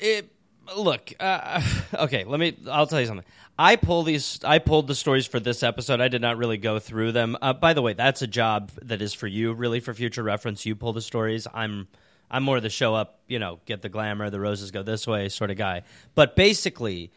it 0.00 0.28
look. 0.76 1.12
Uh, 1.20 1.62
okay, 1.94 2.25
let 2.25 2.40
me. 2.40 2.56
I'll 2.68 2.88
tell 2.88 3.00
you 3.00 3.06
something. 3.06 3.26
I 3.56 3.76
pull 3.76 4.02
these. 4.02 4.40
I 4.42 4.58
pulled 4.58 4.88
the 4.88 4.94
stories 4.96 5.26
for 5.26 5.38
this 5.38 5.62
episode. 5.62 6.00
I 6.00 6.08
did 6.08 6.20
not 6.20 6.37
really 6.37 6.58
go 6.58 6.80
through 6.80 7.12
them. 7.12 7.37
Uh, 7.40 7.52
by 7.52 7.75
the 7.75 7.82
way, 7.82 7.92
that's 7.92 8.22
a 8.22 8.26
job 8.26 8.72
that 8.82 9.00
is 9.00 9.14
for 9.14 9.28
you, 9.28 9.52
really, 9.52 9.78
for 9.78 9.94
future 9.94 10.25
reference. 10.25 10.66
You 10.66 10.75
pull 10.75 10.92
the 10.92 11.02
stories. 11.02 11.46
I'm. 11.54 11.88
I'm 12.30 12.42
more 12.42 12.60
the 12.60 12.68
show 12.68 12.94
up, 12.94 13.20
you 13.26 13.38
know, 13.38 13.58
get 13.64 13.80
the 13.80 13.88
glamour, 13.88 14.28
the 14.28 14.38
roses 14.38 14.70
go 14.70 14.82
this 14.82 15.06
way 15.06 15.30
sort 15.30 15.50
of 15.50 15.56
guy. 15.56 15.84
But 16.14 16.37
basically, 16.37 17.10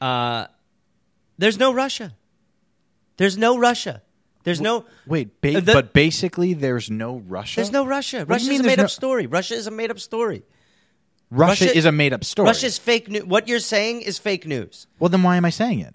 uh, 0.00 0.46
there's 1.38 1.58
no 1.58 1.72
Russia. 1.72 2.14
There's 3.16 3.36
no 3.36 3.58
Russia. 3.58 4.02
There's 4.44 4.60
no 4.60 4.86
Wait, 5.06 5.40
ba- 5.42 5.60
the- 5.60 5.72
but 5.74 5.92
basically, 5.92 6.54
there's 6.54 6.90
no 6.90 7.18
Russia. 7.18 7.56
there's 7.56 7.72
no 7.72 7.84
Russia. 7.86 8.24
Russia 8.24 8.50
is 8.50 8.60
a 8.60 8.62
made 8.62 8.78
up 8.78 8.84
no- 8.84 8.86
story. 8.86 9.26
Russia 9.26 9.54
is 9.54 9.66
a 9.66 9.70
made 9.70 9.90
up 9.90 10.00
story. 10.00 10.42
Russia, 11.30 11.66
Russia- 11.66 11.76
is 11.76 11.84
a 11.84 11.92
made 11.92 12.12
up 12.14 12.24
story. 12.24 12.46
Russia's 12.46 12.78
fake 12.78 13.08
news. 13.10 13.24
What 13.24 13.48
you're 13.48 13.58
saying 13.60 14.00
is 14.00 14.18
fake 14.18 14.46
news. 14.46 14.86
well, 14.98 15.10
then 15.10 15.22
why 15.22 15.36
am 15.36 15.44
I 15.44 15.50
saying 15.50 15.80
it? 15.80 15.94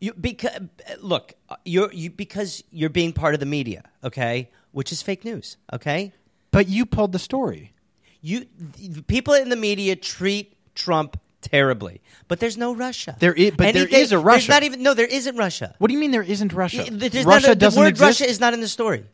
You 0.00 0.12
because 0.12 0.52
look, 1.00 1.32
you're 1.64 1.90
you 1.92 2.10
because 2.10 2.62
you're 2.70 2.90
being 2.90 3.12
part 3.14 3.32
of 3.32 3.40
the 3.40 3.46
media, 3.46 3.84
okay? 4.02 4.50
Which 4.72 4.92
is 4.92 5.00
fake 5.02 5.24
news, 5.24 5.56
okay? 5.72 6.12
But 6.50 6.68
you 6.68 6.84
pulled 6.84 7.12
the 7.12 7.18
story. 7.18 7.72
You 8.20 8.44
the 8.78 9.02
people 9.02 9.32
in 9.34 9.48
the 9.48 9.56
media 9.56 9.96
treat 9.96 10.54
Trump 10.74 11.18
terribly, 11.44 12.00
but 12.28 12.40
there's 12.40 12.56
no 12.56 12.74
Russia. 12.74 13.16
There 13.20 13.32
is, 13.34 13.50
but 13.52 13.58
there 13.74 13.82
Anything- 13.84 14.00
is 14.00 14.12
a 14.12 14.16
There's 14.16 14.24
Russia. 14.24 14.50
not 14.50 14.62
even 14.62 14.82
no. 14.82 14.94
There 14.94 15.06
isn't 15.06 15.36
Russia. 15.36 15.74
What 15.78 15.88
do 15.88 15.94
you 15.94 16.00
mean 16.00 16.10
there 16.10 16.22
isn't 16.22 16.52
Russia? 16.52 16.84
There's 16.90 17.24
Russia 17.24 17.52
a- 17.52 17.54
doesn't 17.54 17.78
the 17.78 17.80
word 17.84 17.88
exist. 17.88 18.20
Russia 18.20 18.30
is 18.30 18.40
not 18.40 18.54
in 18.54 18.60
the 18.60 18.68
story. 18.68 19.04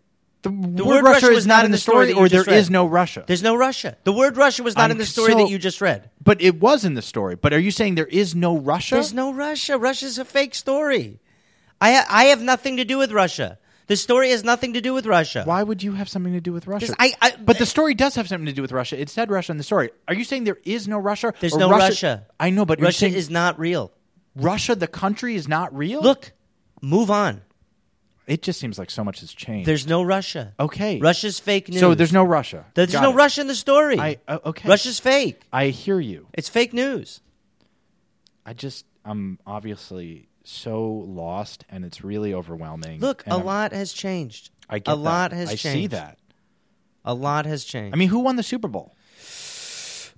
the, 0.43 0.49
The 0.49 0.85
word, 0.85 1.05
Russia, 1.05 1.29
was 1.29 1.39
is 1.45 1.47
not 1.47 1.67
in 1.67 1.71
the 1.71 1.77
story, 1.77 2.13
or 2.15 2.27
there 2.29 2.45
read. 2.45 2.57
is 2.57 2.71
no 2.71 2.87
Russia. 2.87 3.25
There's 3.27 3.43
no 3.43 3.55
Russia. 3.57 3.99
The 4.05 4.13
word 4.13 4.39
Russia 4.39 4.63
was 4.63 4.75
not 4.75 4.85
I'm 4.87 4.93
in 4.93 4.99
the 4.99 5.05
story 5.05 5.33
so- 5.33 5.39
that 5.39 5.51
you 5.51 5.59
just 5.59 5.81
read. 5.83 6.09
But 6.25 6.41
it 6.41 6.59
was 6.61 6.83
in 6.85 6.95
the 6.95 7.03
story. 7.03 7.35
But 7.37 7.53
are 7.53 7.61
you 7.61 7.71
saying 7.71 7.97
there 7.97 8.07
is 8.23 8.35
no 8.35 8.57
Russia? 8.57 8.95
There's 8.95 9.13
no 9.13 9.33
Russia. 9.35 9.77
Russia's 9.77 10.17
a 10.19 10.25
fake 10.25 10.55
story. 10.55 11.21
I 11.81 11.93
ha- 11.93 12.07
I 12.09 12.25
have 12.33 12.41
nothing 12.43 12.77
to 12.79 12.85
do 12.85 12.97
with 12.99 13.13
Russia. 13.13 13.59
The 13.91 13.97
story 13.97 14.31
has 14.31 14.45
nothing 14.45 14.75
to 14.75 14.81
do 14.81 14.95
with 14.95 15.05
Russia. 15.05 15.43
Why 15.45 15.65
would 15.65 15.83
you 15.83 15.95
have 15.95 16.09
something 16.09 16.33
to 16.33 16.41
do 16.41 16.53
with 16.53 16.69
Russia? 16.69 16.95
I- 17.01 17.13
I- 17.21 17.35
but 17.37 17.59
the 17.59 17.67
story 17.67 17.93
does 17.93 18.15
have 18.15 18.29
something 18.29 18.47
to 18.47 18.53
do 18.53 18.63
with 18.63 18.71
Russia. 18.71 19.01
It 19.01 19.11
said 19.11 19.33
Russia 19.33 19.51
in 19.51 19.59
the 19.59 19.65
story. 19.65 19.91
Are 20.07 20.15
you 20.15 20.23
saying 20.23 20.45
there 20.45 20.61
is 20.65 20.87
no 20.87 20.97
Russia? 20.99 21.35
There's 21.41 21.57
no 21.57 21.69
Russia. 21.69 22.25
I 22.39 22.51
know, 22.51 22.65
but 22.65 22.79
you're 22.79 22.87
Russia 22.87 23.09
is 23.09 23.29
not 23.31 23.59
real. 23.59 23.91
Russia, 24.37 24.77
the 24.77 24.87
country, 24.87 25.35
is 25.35 25.49
not 25.49 25.77
real. 25.77 26.03
Look, 26.03 26.31
move 26.81 27.11
on. 27.11 27.43
it 28.29 28.43
just 28.43 28.61
seems 28.61 28.79
like 28.79 28.93
so 28.93 29.03
much 29.03 29.19
has 29.27 29.33
changed. 29.33 29.67
There's 29.67 29.89
no 29.89 30.05
Russia. 30.05 30.55
okay. 30.61 31.01
Russia's 31.01 31.41
fake 31.41 31.69
news. 31.69 31.81
So 31.81 31.97
there's 31.97 32.13
no 32.13 32.23
Russia. 32.23 32.67
There's 32.75 32.93
Got 32.93 33.03
no 33.03 33.11
it. 33.11 33.17
Russia 33.17 33.41
in 33.41 33.49
the 33.49 33.57
story. 33.57 33.99
I 33.99 34.19
uh, 34.29 34.39
okay. 34.47 34.69
Russia's 34.69 35.01
fake. 35.01 35.43
I 35.53 35.71
hear 35.71 35.99
you. 35.99 36.29
It's 36.33 36.49
fake 36.49 36.73
news. 36.73 37.23
I 38.47 38.53
just 38.53 38.87
I'm 39.05 39.41
obviously 39.45 40.29
so 40.51 40.83
lost, 41.07 41.65
and 41.69 41.85
it's 41.85 42.03
really 42.03 42.35
overwhelming. 42.35 43.01
Look, 43.01 43.23
and 43.25 43.33
a 43.33 43.37
I'm- 43.37 43.47
lot 43.47 43.73
has 43.73 43.93
changed. 43.93 44.51
I 44.69 44.79
get 44.79 44.93
a 44.93 44.97
that. 44.97 45.03
lot 45.03 45.33
has 45.33 45.49
changed. 45.51 45.67
I 45.67 45.69
changed. 45.71 45.83
see 45.83 45.87
that. 45.97 46.19
A 47.05 47.15
lot 47.15 47.47
has 47.47 47.65
changed. 47.65 47.95
I 47.95 47.99
mean, 47.99 48.09
who 48.09 48.21
won 48.21 48.37
the 48.37 48.43
Super 48.43 48.69
Bowl? 48.69 48.95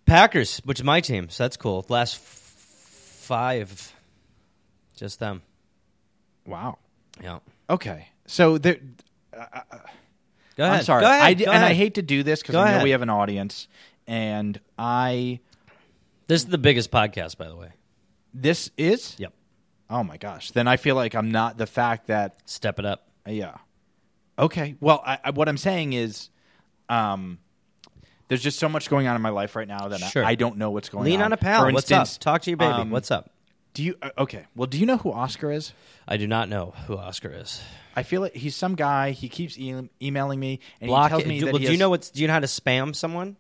Packers, 0.05 0.59
which 0.65 0.81
is 0.81 0.85
my 0.85 1.01
team, 1.01 1.29
so 1.31 1.45
that's 1.45 1.57
cool. 1.57 1.87
Last 1.89 2.17
f- 2.17 2.21
five, 3.23 3.93
just 4.97 5.21
them. 5.21 5.43
Wow. 6.47 6.79
Yeah. 7.23 7.39
Okay, 7.71 8.09
so 8.27 8.59
there. 8.59 8.79
Uh, 9.37 9.45
uh, 9.55 9.61
Go 10.57 10.65
ahead. 10.65 10.79
I'm 10.81 10.85
sorry. 10.85 11.01
Go 11.03 11.07
ahead. 11.07 11.23
I 11.23 11.35
d- 11.35 11.45
Go 11.47 11.51
and 11.53 11.65
I 11.65 11.73
hate 11.73 11.95
to 11.95 12.03
do 12.03 12.23
this 12.23 12.43
because 12.43 12.55
Go 12.55 12.61
I 12.61 12.65
know 12.65 12.71
ahead. 12.73 12.83
we 12.83 12.91
have 12.91 13.01
an 13.03 13.11
audience, 13.11 13.69
and 14.07 14.61
I 14.77 15.41
This 16.27 16.43
is 16.43 16.49
the 16.49 16.59
biggest 16.59 16.91
podcast, 16.91 17.39
by 17.39 17.49
the 17.49 17.57
way. 17.57 17.71
this 18.35 18.71
is. 18.77 19.15
Yep. 19.19 19.33
Oh 19.93 20.03
my 20.03 20.17
gosh! 20.17 20.51
Then 20.53 20.67
I 20.67 20.77
feel 20.79 20.95
like 20.97 21.15
I'm 21.15 21.31
not 21.31 21.59
the 21.59 21.67
fact 21.67 22.07
that 22.09 22.39
Step 22.47 22.79
it 22.79 22.85
up. 22.87 23.07
yeah. 23.27 23.57
Okay. 24.39 24.75
Well, 24.81 25.03
I, 25.07 25.19
I, 25.25 25.31
what 25.31 25.49
I'm 25.49 25.59
saying 25.59 25.93
is, 25.93 26.31
um, 26.89 27.39
there's 28.29 28.43
just 28.43 28.59
so 28.59 28.69
much 28.69 28.89
going 28.89 29.07
on 29.07 29.15
in 29.15 29.21
my 29.23 29.29
life 29.29 29.55
right 29.55 29.69
now 29.69 29.89
that 29.89 30.03
I- 30.03 30.09
Sure. 30.09 30.25
I, 30.25 30.35
don't 30.37 30.57
know 30.57 30.71
what's 30.71 30.89
going 30.89 31.01
on. 31.03 31.05
Lean 31.05 31.21
on. 31.21 31.27
on 31.27 31.33
a 31.35 31.37
pal. 31.37 31.61
For 31.67 31.73
What's 31.73 31.91
instance, 31.91 32.17
up? 32.17 32.21
Talk 32.23 32.43
to 32.43 32.51
your 32.51 32.57
baby. 32.57 32.73
um, 32.73 32.91
What's 32.91 33.11
up? 33.11 33.31
Do 33.75 33.83
you 33.83 33.95
uh, 34.01 34.09
okay? 34.19 34.47
Well, 34.57 34.67
do 34.67 34.79
you 34.79 34.87
know 34.87 34.97
who 34.97 35.13
Oscar 35.13 35.53
is? 35.53 35.73
I 36.09 36.17
do 36.17 36.27
not 36.27 36.49
know 36.49 36.73
who 36.87 36.97
Oscar 36.97 37.31
is. 37.31 37.63
I 37.95 38.03
feel 38.05 38.23
like 38.23 38.35
he's 38.35 38.57
some 38.57 38.75
guy. 38.75 39.11
He 39.11 39.29
keeps 39.29 39.59
e- 39.59 39.89
emailing 40.01 40.41
me, 40.41 40.61
and 40.81 40.89
Block 40.89 41.05
he 41.05 41.09
tells 41.11 41.23
it. 41.25 41.29
me 41.29 41.39
Do, 41.41 41.45
that 41.47 41.53
well, 41.53 41.59
he 41.59 41.67
do 41.67 41.73
you 41.73 41.77
has- 41.77 41.79
know 41.81 41.91
what's? 41.91 42.11
Do 42.11 42.21
you 42.23 42.27
know 42.27 42.33
how 42.35 42.41
to 42.41 42.47
spam 42.47 42.97
someone? 42.97 43.37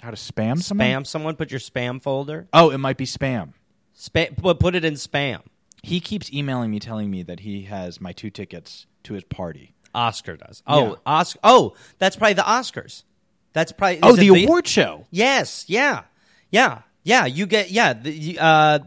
how 0.00 0.10
to 0.10 0.16
spam 0.16 0.62
someone. 0.62 0.86
Spam 0.86 1.06
someone. 1.06 1.36
Put 1.36 1.50
your 1.50 1.58
spam 1.60 2.00
folder. 2.02 2.46
Oh, 2.52 2.70
it 2.70 2.78
might 2.78 2.96
be 2.96 3.04
spam. 3.06 3.52
Spam. 3.96 4.36
Put, 4.36 4.60
put 4.60 4.74
it 4.76 4.84
in 4.84 4.94
spam. 4.94 5.40
He 5.82 6.00
keeps 6.00 6.32
emailing 6.32 6.70
me, 6.70 6.80
telling 6.80 7.10
me 7.10 7.22
that 7.22 7.40
he 7.40 7.62
has 7.62 8.00
my 8.00 8.12
two 8.12 8.30
tickets 8.30 8.86
to 9.04 9.14
his 9.14 9.24
party. 9.24 9.74
Oscar 9.94 10.36
does. 10.36 10.62
Oh, 10.66 10.90
Yeah. 10.90 10.94
Oscar. 11.06 11.40
Oh, 11.42 11.74
that's 11.98 12.16
probably 12.16 12.34
the 12.34 12.42
Oscars. 12.42 13.04
That's 13.52 13.72
probably. 13.72 14.00
Oh, 14.02 14.10
is 14.10 14.16
the 14.18 14.28
it 14.28 14.44
award 14.44 14.66
show. 14.66 15.06
Yes. 15.10 15.64
Yeah. 15.68 16.02
Yeah. 16.50 16.82
Yeah. 17.02 17.24
You 17.26 17.46
get. 17.46 17.70
Yeah. 17.70 17.94
The, 17.94 18.38
uh, 18.38 18.78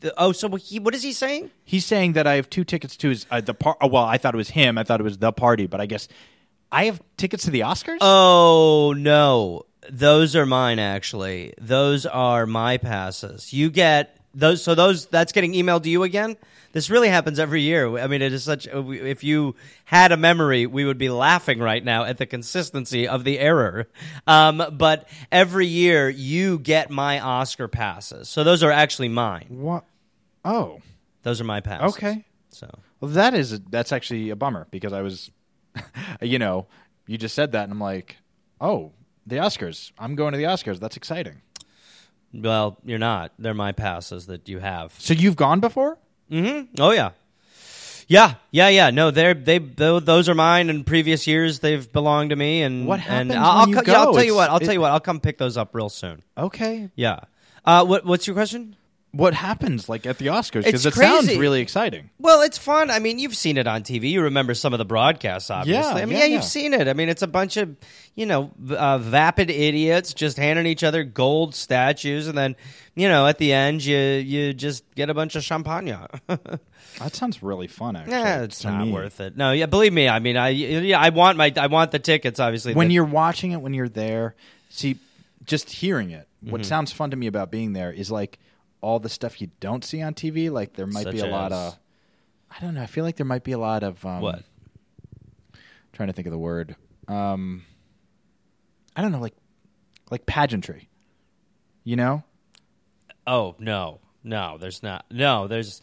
the, 0.00 0.14
oh, 0.18 0.32
so 0.32 0.48
he, 0.56 0.78
what 0.80 0.94
is 0.94 1.02
he 1.02 1.12
saying? 1.12 1.50
He's 1.64 1.86
saying 1.86 2.14
that 2.14 2.26
I 2.26 2.34
have 2.34 2.50
two 2.50 2.64
tickets 2.64 2.96
to 2.98 3.10
his 3.10 3.26
uh, 3.30 3.40
the 3.40 3.54
par. 3.54 3.76
Oh, 3.80 3.86
well, 3.86 4.04
I 4.04 4.18
thought 4.18 4.34
it 4.34 4.38
was 4.38 4.50
him. 4.50 4.76
I 4.78 4.82
thought 4.82 5.00
it 5.00 5.04
was 5.04 5.18
the 5.18 5.32
party, 5.32 5.66
but 5.66 5.80
I 5.80 5.86
guess 5.86 6.08
I 6.72 6.84
have 6.86 7.00
tickets 7.16 7.44
to 7.44 7.50
the 7.50 7.60
Oscars. 7.60 7.98
Oh 8.00 8.94
no, 8.96 9.62
those 9.88 10.34
are 10.36 10.46
mine. 10.46 10.78
Actually, 10.78 11.54
those 11.60 12.06
are 12.06 12.46
my 12.46 12.76
passes. 12.76 13.52
You 13.52 13.70
get 13.70 14.16
those. 14.34 14.62
So 14.62 14.74
those 14.74 15.06
that's 15.06 15.32
getting 15.32 15.52
emailed 15.52 15.82
to 15.84 15.90
you 15.90 16.02
again. 16.02 16.36
This 16.72 16.88
really 16.88 17.08
happens 17.08 17.40
every 17.40 17.62
year. 17.62 17.98
I 17.98 18.06
mean, 18.06 18.22
it 18.22 18.32
is 18.32 18.44
such. 18.44 18.68
If 18.70 19.24
you 19.24 19.56
had 19.84 20.12
a 20.12 20.16
memory, 20.16 20.66
we 20.66 20.84
would 20.84 20.98
be 20.98 21.08
laughing 21.08 21.58
right 21.58 21.84
now 21.84 22.04
at 22.04 22.18
the 22.18 22.26
consistency 22.26 23.08
of 23.08 23.24
the 23.24 23.40
error. 23.40 23.88
Um, 24.28 24.62
but 24.72 25.08
every 25.32 25.66
year, 25.66 26.08
you 26.08 26.60
get 26.60 26.88
my 26.90 27.18
Oscar 27.18 27.66
passes. 27.66 28.28
So 28.28 28.44
those 28.44 28.62
are 28.62 28.70
actually 28.70 29.08
mine. 29.08 29.46
what? 29.48 29.84
Oh, 30.44 30.80
Those 31.24 31.40
are 31.40 31.44
my 31.44 31.60
passes. 31.60 31.96
okay. 31.96 32.24
So 32.50 32.70
Well, 33.00 33.10
that 33.12 33.34
is 33.34 33.60
that's 33.68 33.90
actually 33.92 34.30
a 34.30 34.36
bummer 34.36 34.66
because 34.70 34.92
I 34.92 35.02
was, 35.02 35.30
you 36.22 36.38
know, 36.38 36.66
you 37.06 37.18
just 37.18 37.34
said 37.34 37.52
that, 37.52 37.64
and 37.64 37.72
I'm 37.72 37.80
like, 37.80 38.16
oh, 38.60 38.92
the 39.26 39.36
Oscars. 39.36 39.90
I'm 39.98 40.14
going 40.14 40.32
to 40.32 40.38
the 40.38 40.44
Oscars. 40.44 40.78
That's 40.78 40.96
exciting. 40.96 41.42
Well, 42.32 42.78
you're 42.84 42.98
not. 42.98 43.32
They're 43.38 43.54
my 43.54 43.72
passes 43.72 44.26
that 44.26 44.48
you 44.48 44.58
have. 44.58 44.94
So 44.98 45.14
you've 45.14 45.36
gone 45.36 45.60
before? 45.60 45.98
Mm-hmm. 46.30 46.80
Oh 46.80 46.92
yeah, 46.92 47.10
yeah, 48.06 48.34
yeah, 48.50 48.68
yeah. 48.68 48.90
No, 48.90 49.10
they're 49.10 49.34
they 49.34 49.58
those 49.58 50.28
are 50.28 50.34
mine. 50.34 50.70
In 50.70 50.84
previous 50.84 51.26
years, 51.26 51.60
they've 51.60 51.90
belonged 51.92 52.30
to 52.30 52.36
me. 52.36 52.62
And 52.62 52.86
What 52.86 53.00
happens 53.00 53.32
And 53.32 53.32
I'll, 53.32 53.50
when 53.50 53.60
I'll 53.62 53.68
you 53.68 53.74
co- 53.74 53.82
yeah, 53.92 54.00
I'll 54.00 54.14
tell 54.14 54.24
you 54.24 54.34
what. 54.34 54.50
I'll 54.50 54.60
tell 54.60 54.72
you 54.72 54.80
what. 54.80 54.92
I'll 54.92 55.00
come 55.00 55.20
pick 55.20 55.38
those 55.38 55.56
up 55.56 55.74
real 55.74 55.88
soon. 55.88 56.22
Okay. 56.36 56.90
Yeah. 56.94 57.20
Uh, 57.64 57.84
what 57.84 58.04
What's 58.04 58.26
your 58.26 58.34
question? 58.34 58.76
What 59.12 59.34
happens 59.34 59.88
like 59.88 60.06
at 60.06 60.18
the 60.18 60.26
Oscars? 60.28 60.64
Because 60.64 60.86
it 60.86 60.94
sounds 60.94 61.26
crazy. 61.26 61.40
really 61.40 61.60
exciting. 61.60 62.10
Well, 62.20 62.42
it's 62.42 62.58
fun. 62.58 62.90
I 62.92 63.00
mean, 63.00 63.18
you've 63.18 63.34
seen 63.34 63.56
it 63.58 63.66
on 63.66 63.82
TV. 63.82 64.10
You 64.10 64.22
remember 64.22 64.54
some 64.54 64.72
of 64.72 64.78
the 64.78 64.84
broadcasts, 64.84 65.50
obviously. 65.50 65.82
Yeah, 65.98 66.02
I 66.02 66.04
mean, 66.06 66.10
yeah, 66.10 66.18
yeah, 66.18 66.24
yeah. 66.26 66.34
you've 66.36 66.44
seen 66.44 66.74
it. 66.74 66.86
I 66.86 66.92
mean, 66.92 67.08
it's 67.08 67.22
a 67.22 67.26
bunch 67.26 67.56
of, 67.56 67.74
you 68.14 68.24
know, 68.26 68.52
uh, 68.70 68.98
vapid 68.98 69.50
idiots 69.50 70.14
just 70.14 70.36
handing 70.36 70.64
each 70.66 70.84
other 70.84 71.02
gold 71.02 71.56
statues, 71.56 72.28
and 72.28 72.38
then, 72.38 72.54
you 72.94 73.08
know, 73.08 73.26
at 73.26 73.38
the 73.38 73.52
end, 73.52 73.84
you 73.84 73.96
you 73.98 74.52
just 74.54 74.84
get 74.94 75.10
a 75.10 75.14
bunch 75.14 75.34
of 75.34 75.42
champagne. 75.42 75.96
That 76.98 77.14
sounds 77.14 77.42
really 77.42 77.68
fun. 77.68 77.96
Actually, 77.96 78.12
Yeah, 78.14 78.42
it's 78.42 78.64
not 78.64 78.84
me. 78.86 78.92
worth 78.92 79.20
it. 79.20 79.36
No, 79.36 79.52
yeah, 79.52 79.66
believe 79.66 79.92
me. 79.92 80.08
I 80.08 80.18
mean, 80.18 80.36
I 80.36 80.48
yeah, 80.50 80.98
I 81.00 81.10
want 81.10 81.38
my 81.38 81.52
I 81.56 81.68
want 81.68 81.92
the 81.92 81.98
tickets. 82.00 82.38
Obviously, 82.40 82.74
when 82.74 82.88
The- 82.88 82.94
you're 82.94 83.04
watching 83.04 83.52
it 83.52 83.60
when 83.62 83.74
you're 83.74 83.88
there 83.88 84.34
see 84.70 84.98
just 85.44 85.70
hearing 85.70 86.10
it 86.10 86.26
Mm-hmm. 86.42 86.52
what 86.52 86.64
sounds 86.64 86.90
fun 86.90 87.10
to 87.10 87.16
me 87.16 87.26
about 87.26 87.50
being 87.50 87.74
there 87.74 87.92
is 87.92 88.10
like 88.10 88.38
all 88.80 88.98
the 88.98 89.08
stuff 89.08 89.40
you 89.40 89.50
don't 89.60 89.84
see 89.84 90.00
on 90.02 90.14
tv 90.14 90.50
like 90.50 90.74
there 90.74 90.86
might 90.86 91.10
be 91.10 91.18
Such 91.18 91.28
a 91.28 91.30
lot 91.30 91.52
of 91.52 91.78
i 92.50 92.60
don't 92.60 92.74
know 92.74 92.82
i 92.82 92.86
feel 92.86 93.04
like 93.04 93.16
there 93.16 93.26
might 93.26 93.44
be 93.44 93.52
a 93.52 93.58
lot 93.58 93.82
of 93.82 94.04
um, 94.06 94.20
What? 94.20 94.42
trying 95.92 96.08
to 96.08 96.12
think 96.12 96.26
of 96.26 96.32
the 96.32 96.38
word 96.38 96.76
um 97.08 97.64
i 98.96 99.02
don't 99.02 99.12
know 99.12 99.20
like 99.20 99.34
like 100.10 100.26
pageantry 100.26 100.88
you 101.84 101.96
know 101.96 102.24
Oh 103.26 103.54
no, 103.58 104.00
no, 104.24 104.56
there's 104.58 104.82
not. 104.82 105.04
No, 105.10 105.46
there's 105.46 105.82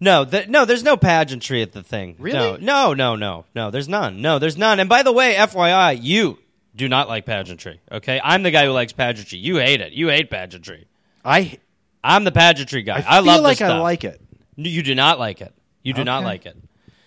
no, 0.00 0.24
th- 0.24 0.48
no, 0.48 0.64
there's 0.64 0.84
no 0.84 0.96
pageantry 0.96 1.60
at 1.60 1.72
the 1.72 1.82
thing. 1.82 2.16
Really? 2.18 2.38
No, 2.38 2.56
no, 2.56 2.94
no, 2.94 3.16
no, 3.16 3.44
no. 3.54 3.70
There's 3.70 3.88
none. 3.88 4.22
No, 4.22 4.38
there's 4.38 4.56
none. 4.56 4.80
And 4.80 4.88
by 4.88 5.02
the 5.02 5.12
way, 5.12 5.34
FYI, 5.34 5.98
you 6.00 6.38
do 6.74 6.88
not 6.88 7.08
like 7.08 7.26
pageantry. 7.26 7.80
Okay, 7.92 8.20
I'm 8.22 8.42
the 8.42 8.50
guy 8.50 8.64
who 8.64 8.70
likes 8.72 8.92
pageantry. 8.92 9.38
You 9.38 9.56
hate 9.56 9.80
it. 9.80 9.92
You 9.92 10.08
hate 10.08 10.30
pageantry. 10.30 10.86
i 11.24 11.58
I'm 12.02 12.24
the 12.24 12.32
pageantry 12.32 12.82
guy. 12.82 13.04
i, 13.06 13.20
love 13.20 13.26
it. 13.26 13.30
I, 13.30 13.34
feel 13.34 13.42
love 13.42 13.42
like 13.42 13.62
i 13.62 13.78
like 13.78 14.04
it 14.04 14.20
You 14.56 14.82
do 14.82 14.94
not 14.94 15.18
like 15.18 15.40
it. 15.40 15.54
You 15.82 15.94
do 15.94 16.04
not 16.04 16.24
like 16.24 16.46
it. 16.46 16.56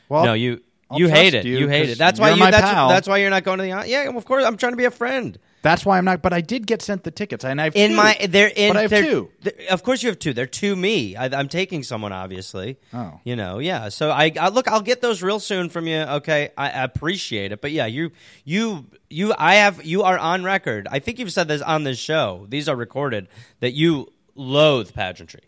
well 0.10 0.26
no, 0.26 0.34
you. 0.34 0.62
I'll 0.92 1.00
you 1.00 1.08
hate 1.08 1.34
it. 1.34 1.46
you 1.46 1.58
You, 1.58 1.68
hate 1.70 1.90
it. 1.90 1.98
That's 1.98 2.20
why 2.20 2.30
you're 2.30 2.38
my 2.38 2.52
That's, 2.52 2.66
that's 2.66 3.08
why 3.08 3.18
you're 3.18 3.30
not 3.30 3.46
going 3.46 3.60
to 3.60 3.64
the. 3.64 3.88
Yeah, 3.88 4.10
of 4.10 4.26
course. 4.26 4.44
I'm 4.44 4.58
trying 4.58 4.74
to 4.74 4.78
be 4.78 4.84
a 4.86 4.92
friend. 4.92 5.40
That's 5.62 5.86
why 5.86 5.98
I'm 5.98 6.06
not. 6.06 6.22
But 6.22 6.34
I 6.34 6.42
did 6.42 6.68
get 6.68 6.82
sent 6.82 7.04
the 7.04 7.12
tickets, 7.12 7.46
and 7.46 7.62
I've 7.62 7.76
In 7.76 7.92
two. 7.92 7.96
my, 7.96 8.18
they're 8.28 8.52
in. 8.54 8.74
But 8.74 8.78
I 8.78 8.82
have 8.82 8.92
two. 8.92 9.30
of 9.70 9.84
course, 9.84 10.04
you 10.04 10.10
have 10.10 10.20
two. 10.20 10.34
They're 10.34 10.48
to 10.48 10.76
me. 10.76 11.16
I, 11.16 11.26
I'm 11.28 11.48
taking 11.48 11.84
someone, 11.84 12.12
obviously. 12.12 12.78
Oh. 12.94 13.20
you 13.24 13.38
know, 13.38 13.60
yeah. 13.60 13.88
So 13.88 14.12
I, 14.12 14.34
I 14.40 14.50
look. 14.50 14.68
I'll 14.68 14.82
get 14.82 15.02
those 15.02 15.24
real 15.24 15.40
soon 15.40 15.70
from 15.70 15.88
you. 15.88 16.00
Okay, 16.00 16.50
I, 16.58 16.66
I 16.72 16.84
appreciate 16.84 17.54
it. 17.54 17.62
But 17.62 17.72
yeah, 17.72 17.86
you, 17.86 18.12
you, 18.44 18.88
you. 19.10 19.34
I 19.38 19.56
have. 19.56 19.86
You 19.86 20.04
are 20.04 20.18
on 20.18 20.44
record. 20.44 20.90
I 20.92 21.00
think 21.00 21.20
you've 21.20 21.32
said 21.32 21.48
this 21.48 21.62
on 21.62 21.84
this 21.84 22.00
show. 22.00 22.48
These 22.50 22.68
are 22.68 22.76
recorded. 22.76 23.30
That 23.62 23.72
you 23.72 24.12
loathe 24.36 24.94
pageantry. 24.94 25.42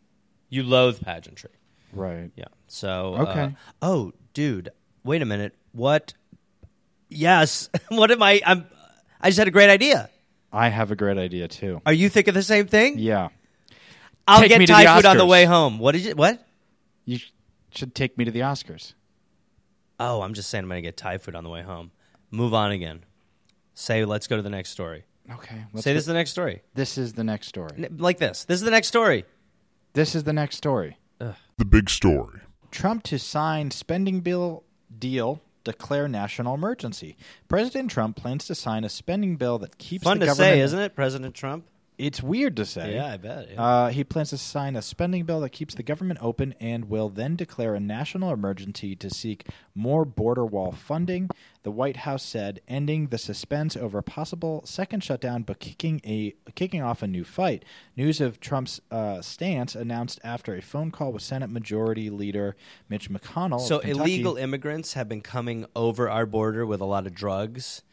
You 0.49 0.63
loathe 0.63 1.01
pageantry. 1.01 1.51
right. 1.93 2.31
Yeah. 2.35 2.45
So 2.67 3.15
Okay. 3.19 3.41
uh, 3.41 3.49
oh, 3.81 4.13
dude, 4.33 4.69
wait 5.03 5.21
a 5.21 5.25
minute. 5.25 5.55
What? 5.71 6.13
Yes. 7.09 7.69
what 7.89 8.11
am 8.11 8.21
I? 8.23 8.41
I'm. 8.45 8.65
I 9.21 9.29
just 9.29 9.39
had 9.39 9.47
a 9.47 9.51
great 9.51 9.69
idea. 9.69 10.09
I 10.51 10.69
have 10.69 10.91
a 10.91 10.95
great 10.95 11.17
idea 11.17 11.47
too. 11.47 11.81
Are 11.85 11.93
you 11.93 12.09
thinking 12.09 12.33
the 12.33 12.43
same 12.43 12.67
thing? 12.67 12.99
Yeah, 12.99 13.29
I'll 14.27 14.41
Take 14.41 14.49
get 14.49 14.67
Thai 14.67 14.95
food 14.95 15.05
on 15.05 15.17
the 15.17 15.25
way 15.25 15.45
home. 15.45 15.79
What 15.79 15.93
did 15.93 16.05
you? 16.05 16.15
What? 16.15 16.45
you 17.05 17.19
should 17.71 17.95
take 17.95 18.17
me 18.17 18.25
to 18.25 18.31
the 18.31 18.41
Oscars. 18.41 18.93
Oh, 19.99 20.21
I'm 20.21 20.33
just 20.33 20.49
saying 20.49 20.63
I'm 20.63 20.69
going 20.69 20.77
to 20.77 20.81
get 20.81 20.97
Thai 20.97 21.17
food 21.17 21.35
on 21.35 21.43
the 21.43 21.49
way 21.49 21.61
home. 21.61 21.91
Move 22.31 22.53
on 22.53 22.71
again. 22.71 23.03
Say, 23.73 24.05
let's 24.05 24.27
go 24.27 24.35
to 24.35 24.41
the 24.41 24.49
next 24.49 24.69
story. 24.69 25.05
Okay. 25.31 25.63
let's 25.73 25.83
Say 25.83 25.93
this 25.93 26.01
is 26.03 26.07
the 26.07 26.13
next 26.13 26.31
story. 26.31 26.61
This 26.73 26.97
is 26.97 27.13
the 27.13 27.23
next 27.23 27.47
story. 27.47 27.71
N- 27.77 27.97
Like 27.97 28.17
this. 28.17 28.43
This 28.45 28.55
is 28.59 28.63
the 28.65 28.71
next 28.71 28.87
story. 28.87 29.25
This 29.93 30.15
is 30.15 30.23
the 30.23 30.33
next 30.33 30.57
story. 30.57 30.97
The 31.19 31.65
big 31.65 31.89
story. 31.89 32.39
Trump 32.71 33.03
to 33.03 33.17
sign 33.19 33.71
spending 33.71 34.19
bill 34.21 34.63
deal, 34.99 35.39
declare 35.63 36.07
national 36.07 36.55
emergency. 36.55 37.15
President 37.47 37.89
Trump 37.91 38.15
plans 38.17 38.45
to 38.47 38.55
sign 38.55 38.83
a 38.83 38.89
spending 38.89 39.35
bill 39.37 39.59
that 39.59 39.77
keeps 39.77 40.03
Fun 40.03 40.17
the 40.19 40.25
to 40.25 40.31
government. 40.31 40.53
say, 40.55 40.59
isn't 40.61 40.79
it, 40.79 40.95
President 40.95 41.35
Trump? 41.35 41.65
It's 41.97 42.23
weird 42.23 42.55
to 42.57 42.65
say. 42.65 42.95
Yeah, 42.95 43.07
I 43.13 43.17
bet. 43.17 43.49
yeah. 43.53 43.61
Uh, 43.61 43.89
he 43.89 44.03
plans 44.03 44.31
to 44.31 44.37
sign 44.37 44.75
a 44.75 44.81
spending 44.81 45.25
bill 45.25 45.39
that 45.41 45.49
keeps 45.51 45.75
the 45.75 45.83
government 45.83 46.19
open 46.21 46.55
and 46.59 46.89
will 46.89 47.09
then 47.09 47.35
declare 47.35 47.75
a 47.75 47.79
national 47.79 48.31
emergency 48.33 48.95
to 48.95 49.09
seek 49.09 49.47
more 49.75 50.03
border 50.05 50.45
wall 50.45 50.71
funding. 50.71 51.29
The 51.63 51.71
White 51.71 51.97
House 51.97 52.23
said, 52.23 52.61
ending 52.67 53.07
the 53.07 53.17
suspense 53.17 53.77
over 53.77 53.99
a 53.99 54.03
possible 54.03 54.63
second 54.65 55.03
shutdown, 55.03 55.43
but 55.43 55.59
kicking 55.59 56.01
a 56.05 56.35
kicking 56.55 56.81
off 56.81 57.01
a 57.01 57.07
new 57.07 57.23
fight. 57.23 57.63
News 57.95 58.19
of 58.19 58.39
Trump's 58.39 58.81
uh, 58.91 59.21
stance 59.21 59.75
announced 59.75 60.19
after 60.23 60.55
a 60.55 60.61
phone 60.61 60.91
call 60.91 61.13
with 61.13 61.21
Senate 61.21 61.49
Majority 61.49 62.09
Leader 62.09 62.55
Mitch 62.89 63.09
McConnell. 63.09 63.55
of 63.55 63.61
so 63.61 63.79
Kentucky. 63.79 64.13
illegal 64.15 64.35
immigrants 64.37 64.93
have 64.93 65.07
been 65.07 65.21
coming 65.21 65.65
over 65.75 66.09
our 66.09 66.25
border 66.25 66.65
with 66.65 66.81
a 66.81 66.85
lot 66.85 67.07
of 67.07 67.13
drugs, 67.13 67.83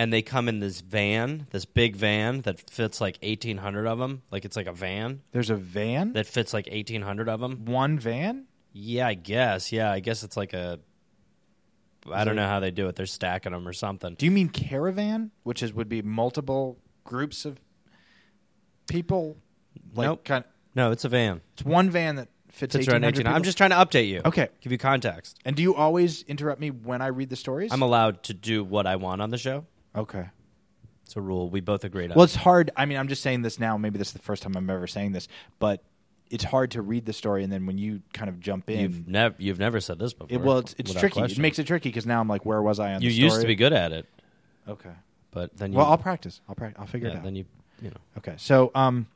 and 0.00 0.10
they 0.10 0.22
come 0.22 0.48
in 0.48 0.60
this 0.60 0.80
van, 0.80 1.46
this 1.50 1.66
big 1.66 1.94
van 1.94 2.40
that 2.40 2.70
fits 2.70 3.02
like 3.02 3.18
1,800 3.22 3.86
of 3.86 3.98
them. 3.98 4.22
Like 4.30 4.46
it's 4.46 4.56
like 4.56 4.66
a 4.66 4.72
van 4.72 5.20
There's 5.32 5.50
a 5.50 5.56
van. 5.56 6.14
that 6.14 6.26
fits 6.26 6.54
like 6.54 6.66
1,800 6.68 7.28
of 7.28 7.40
them. 7.40 7.66
one 7.66 7.98
van. 7.98 8.46
Yeah, 8.72 9.08
I 9.08 9.12
guess. 9.12 9.72
Yeah, 9.72 9.92
I 9.92 10.00
guess 10.00 10.22
it's 10.22 10.38
like 10.38 10.54
a. 10.54 10.80
I 12.10 12.24
don't 12.24 12.34
know 12.34 12.46
how 12.46 12.60
they 12.60 12.70
do 12.70 12.88
it. 12.88 12.96
They're 12.96 13.04
stacking 13.04 13.52
them 13.52 13.68
or 13.68 13.74
something. 13.74 14.14
Do 14.14 14.24
you 14.24 14.30
mean 14.32 14.48
caravan, 14.48 15.32
which 15.42 15.62
is 15.62 15.74
would 15.74 15.90
be 15.90 16.00
multiple 16.00 16.78
groups 17.04 17.44
of 17.44 17.60
people? 18.88 19.36
Like 19.94 20.06
Nope. 20.06 20.24
kind 20.24 20.44
No, 20.74 20.92
it's 20.92 21.04
a 21.04 21.10
van. 21.10 21.42
it's 21.52 21.62
one 21.64 21.90
van 21.90 22.16
that 22.16 22.28
fits, 22.48 22.74
Fits 22.74 22.88
around 22.88 23.02
1,800 23.02 23.20
18. 23.20 23.26
I'm 23.34 23.42
just 23.42 23.58
trying 23.58 23.70
to 23.70 23.76
update 23.76 24.08
you. 24.08 24.22
Okay. 24.24 24.48
Give 24.62 24.72
you 24.72 24.78
context. 24.78 25.38
And 25.44 25.54
do 25.56 25.62
you 25.62 25.74
always 25.74 26.22
interrupt 26.22 26.58
me 26.58 26.70
when 26.70 27.02
I 27.02 27.08
read 27.08 27.28
the 27.28 27.36
stories? 27.36 27.70
I'm 27.70 27.82
allowed 27.82 28.22
to 28.24 28.34
do 28.34 28.64
what 28.64 28.86
I 28.86 28.96
want 28.96 29.20
on 29.20 29.28
the 29.28 29.38
show. 29.38 29.66
Okay. 29.94 30.26
It's 31.04 31.16
a 31.16 31.20
rule 31.20 31.50
we 31.50 31.60
both 31.60 31.82
agreed 31.82 32.10
on. 32.12 32.16
Well, 32.16 32.24
it's 32.24 32.36
hard. 32.36 32.70
I 32.76 32.86
mean, 32.86 32.96
I'm 32.96 33.08
just 33.08 33.22
saying 33.22 33.42
this 33.42 33.58
now. 33.58 33.76
Maybe 33.76 33.98
this 33.98 34.08
is 34.08 34.12
the 34.12 34.20
first 34.20 34.44
time 34.44 34.54
I'm 34.56 34.70
ever 34.70 34.86
saying 34.86 35.10
this, 35.12 35.26
but 35.58 35.82
it's 36.30 36.44
hard 36.44 36.70
to 36.72 36.82
read 36.82 37.04
the 37.04 37.12
story 37.12 37.42
and 37.42 37.52
then 37.52 37.66
when 37.66 37.76
you 37.76 38.00
kind 38.12 38.28
of 38.28 38.38
jump 38.38 38.70
in, 38.70 38.78
you've 38.78 39.08
never 39.08 39.34
you've 39.38 39.58
never 39.58 39.80
said 39.80 39.98
this 39.98 40.12
before. 40.12 40.28
it, 40.32 40.40
well, 40.40 40.58
it's, 40.58 40.76
it's 40.78 40.90
without 40.90 41.00
tricky. 41.00 41.18
question. 41.20 41.40
It 41.40 41.42
makes 41.42 41.58
it 41.58 41.66
tricky 41.66 41.88
because 41.88 42.06
now 42.06 42.20
I'm 42.20 42.28
like, 42.28 42.46
where 42.46 42.62
was 42.62 42.78
I 42.78 42.94
on 42.94 43.02
You 43.02 43.08
the 43.10 43.16
used 43.16 43.40
to 43.40 43.46
be 43.48 43.56
good 43.56 43.72
at 43.72 43.90
it, 43.92 44.06
Okay. 44.68 44.92
but 45.32 45.56
then 45.56 45.72
you 45.72 45.78
Well, 45.78 45.86
I'll 45.86 45.98
practice. 45.98 46.40
I'll 46.48 46.54
pra- 46.54 46.72
I'll 46.78 46.86
figure 46.86 47.08
yeah, 47.08 47.14
it 47.14 47.18
out. 47.18 47.24
then 47.24 47.34
you 47.34 47.44
you 47.82 47.90
know. 47.90 47.96
Okay, 48.18 48.34
so 48.36 48.70
um, 48.76 49.08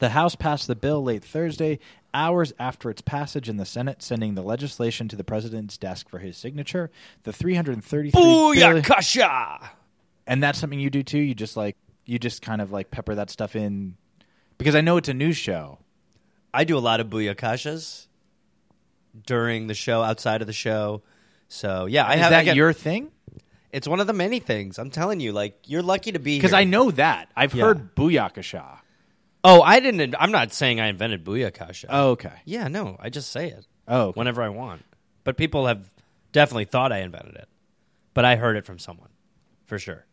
the 0.00 0.10
House 0.10 0.34
passed 0.34 0.66
the 0.66 0.76
bill 0.76 1.02
late 1.02 1.24
Thursday, 1.24 1.78
hours 2.12 2.52
after 2.58 2.90
its 2.90 3.00
passage 3.00 3.48
in 3.48 3.56
the 3.56 3.64
Senate, 3.64 4.02
sending 4.02 4.34
the 4.34 4.42
legislation 4.42 5.08
to 5.08 5.16
the 5.16 5.24
president's 5.24 5.78
desk 5.78 6.10
for 6.10 6.18
his 6.18 6.36
signature. 6.36 6.90
The 7.22 7.32
333 7.32 8.10
billion, 8.10 8.82
Booyakasha! 8.82 9.68
And 10.26 10.42
that's 10.42 10.58
something 10.58 10.78
you 10.80 10.90
do 10.90 11.02
too. 11.02 11.18
You 11.18 11.34
just 11.34 11.56
like 11.56 11.76
you 12.06 12.18
just 12.18 12.42
kind 12.42 12.60
of 12.60 12.70
like 12.72 12.90
pepper 12.90 13.14
that 13.14 13.30
stuff 13.30 13.56
in 13.56 13.96
because 14.58 14.74
I 14.74 14.80
know 14.80 14.96
it's 14.96 15.08
a 15.08 15.14
news 15.14 15.36
show. 15.36 15.78
I 16.52 16.64
do 16.64 16.76
a 16.76 16.80
lot 16.80 17.00
of 17.00 17.08
booyakashas 17.08 18.06
during 19.26 19.66
the 19.66 19.74
show, 19.74 20.02
outside 20.02 20.40
of 20.40 20.46
the 20.46 20.52
show. 20.52 21.02
So 21.48 21.86
yeah, 21.86 22.04
I 22.06 22.14
Is 22.14 22.20
have. 22.20 22.30
that 22.30 22.38
I 22.40 22.44
get- 22.44 22.56
your 22.56 22.72
thing? 22.72 23.10
It's 23.72 23.88
one 23.88 23.98
of 23.98 24.06
the 24.06 24.12
many 24.12 24.38
things. 24.38 24.78
I'm 24.78 24.90
telling 24.90 25.18
you, 25.18 25.32
like 25.32 25.58
you're 25.66 25.82
lucky 25.82 26.12
to 26.12 26.18
be 26.20 26.38
Because. 26.38 26.52
I 26.52 26.62
know 26.64 26.90
that 26.92 27.28
I've 27.34 27.54
Yeah. 27.54 27.64
heard 27.64 27.94
booyakasha. 27.96 28.78
Oh, 29.42 29.60
I 29.62 29.80
didn't. 29.80 30.14
I'm 30.18 30.30
not 30.30 30.52
saying 30.52 30.80
I 30.80 30.86
invented 30.86 31.24
booyakasha. 31.24 31.86
Oh, 31.88 32.10
okay. 32.10 32.32
yeah, 32.44 32.68
no, 32.68 32.96
I 33.00 33.10
just 33.10 33.30
say 33.32 33.48
it. 33.48 33.66
Oh, 33.88 34.06
okay. 34.08 34.18
whenever 34.18 34.42
I 34.42 34.48
want. 34.48 34.84
But 35.24 35.36
people 35.36 35.66
have 35.66 35.84
definitely 36.32 36.64
thought 36.66 36.92
I 36.92 36.98
invented 37.00 37.34
it. 37.34 37.48
But 38.14 38.24
I 38.24 38.36
heard 38.36 38.56
it 38.56 38.64
from 38.64 38.78
someone, 38.78 39.10
for 39.64 39.78
sure. 39.78 40.06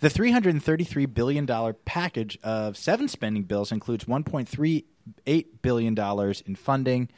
The 0.00 0.08
$333 0.08 1.12
billion 1.12 1.74
package 1.84 2.38
of 2.42 2.76
seven 2.76 3.08
spending 3.08 3.42
bills 3.42 3.72
includes 3.72 4.04
$1.38 4.04 5.46
billion 5.60 6.34
in 6.46 6.54
funding 6.54 7.08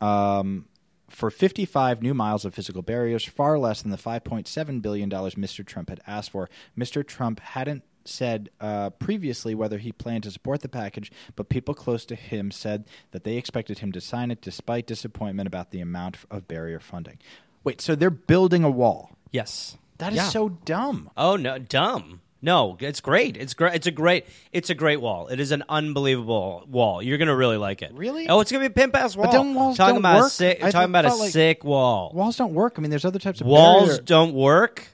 um, 0.00 0.66
for 1.08 1.30
55 1.30 2.02
new 2.02 2.12
miles 2.12 2.44
of 2.44 2.54
physical 2.54 2.82
barriers, 2.82 3.24
far 3.24 3.58
less 3.58 3.82
than 3.82 3.90
the 3.90 3.96
$5.7 3.96 4.82
billion 4.82 5.10
Mr. 5.10 5.64
Trump 5.64 5.88
had 5.88 6.00
asked 6.06 6.30
for. 6.30 6.50
Mr. 6.78 7.06
Trump 7.06 7.40
hadn't 7.40 7.84
said 8.04 8.50
uh, 8.60 8.90
previously 8.90 9.54
whether 9.54 9.78
he 9.78 9.92
planned 9.92 10.24
to 10.24 10.30
support 10.30 10.60
the 10.60 10.68
package, 10.68 11.10
but 11.36 11.48
people 11.48 11.74
close 11.74 12.04
to 12.04 12.14
him 12.14 12.50
said 12.50 12.84
that 13.12 13.24
they 13.24 13.36
expected 13.36 13.78
him 13.78 13.92
to 13.92 14.00
sign 14.00 14.30
it 14.30 14.40
despite 14.40 14.86
disappointment 14.86 15.46
about 15.46 15.70
the 15.70 15.80
amount 15.80 16.18
of 16.30 16.48
barrier 16.48 16.80
funding. 16.80 17.18
Wait, 17.64 17.80
so 17.80 17.94
they're 17.94 18.10
building 18.10 18.64
a 18.64 18.70
wall. 18.70 19.10
Yes. 19.30 19.76
That 20.00 20.12
is 20.12 20.16
Yeah. 20.16 20.28
so 20.28 20.48
dumb. 20.48 21.08
Oh 21.16 21.36
no, 21.36 21.58
dumb. 21.58 22.20
No, 22.42 22.78
it's 22.80 23.00
great. 23.00 23.36
It's 23.36 23.52
great. 23.52 23.74
It's 23.74 23.86
a 23.86 23.90
great. 23.90 24.24
It's 24.50 24.70
a 24.70 24.74
great 24.74 24.98
wall. 25.00 25.28
It 25.28 25.40
is 25.40 25.52
an 25.52 25.62
unbelievable 25.68 26.64
wall. 26.70 27.02
You're 27.02 27.18
gonna 27.18 27.36
really 27.36 27.58
like 27.58 27.82
it. 27.82 27.92
Really? 27.92 28.28
Oh, 28.28 28.40
it's 28.40 28.50
gonna 28.50 28.60
be 28.62 28.66
a 28.66 28.70
pimp 28.70 28.96
ass 28.96 29.14
wall. 29.14 29.26
But 29.26 29.32
don't 29.32 29.54
walls 29.54 29.76
talking 29.76 29.96
don't 29.96 30.00
about 30.02 30.16
a 30.18 30.20
work? 30.22 30.32
sick. 30.32 30.64
I 30.64 30.70
talking 30.70 30.88
about 30.90 31.04
a 31.04 31.14
like- 31.14 31.32
sick 31.32 31.64
wall. 31.64 32.10
Walls 32.14 32.36
don't 32.36 32.54
work. 32.54 32.74
I 32.78 32.80
mean, 32.80 32.90
there's 32.90 33.04
other 33.04 33.18
types 33.18 33.40
of 33.42 33.46
Walls 33.46 33.88
barrier- 33.88 34.02
don't 34.02 34.32
work. 34.34 34.88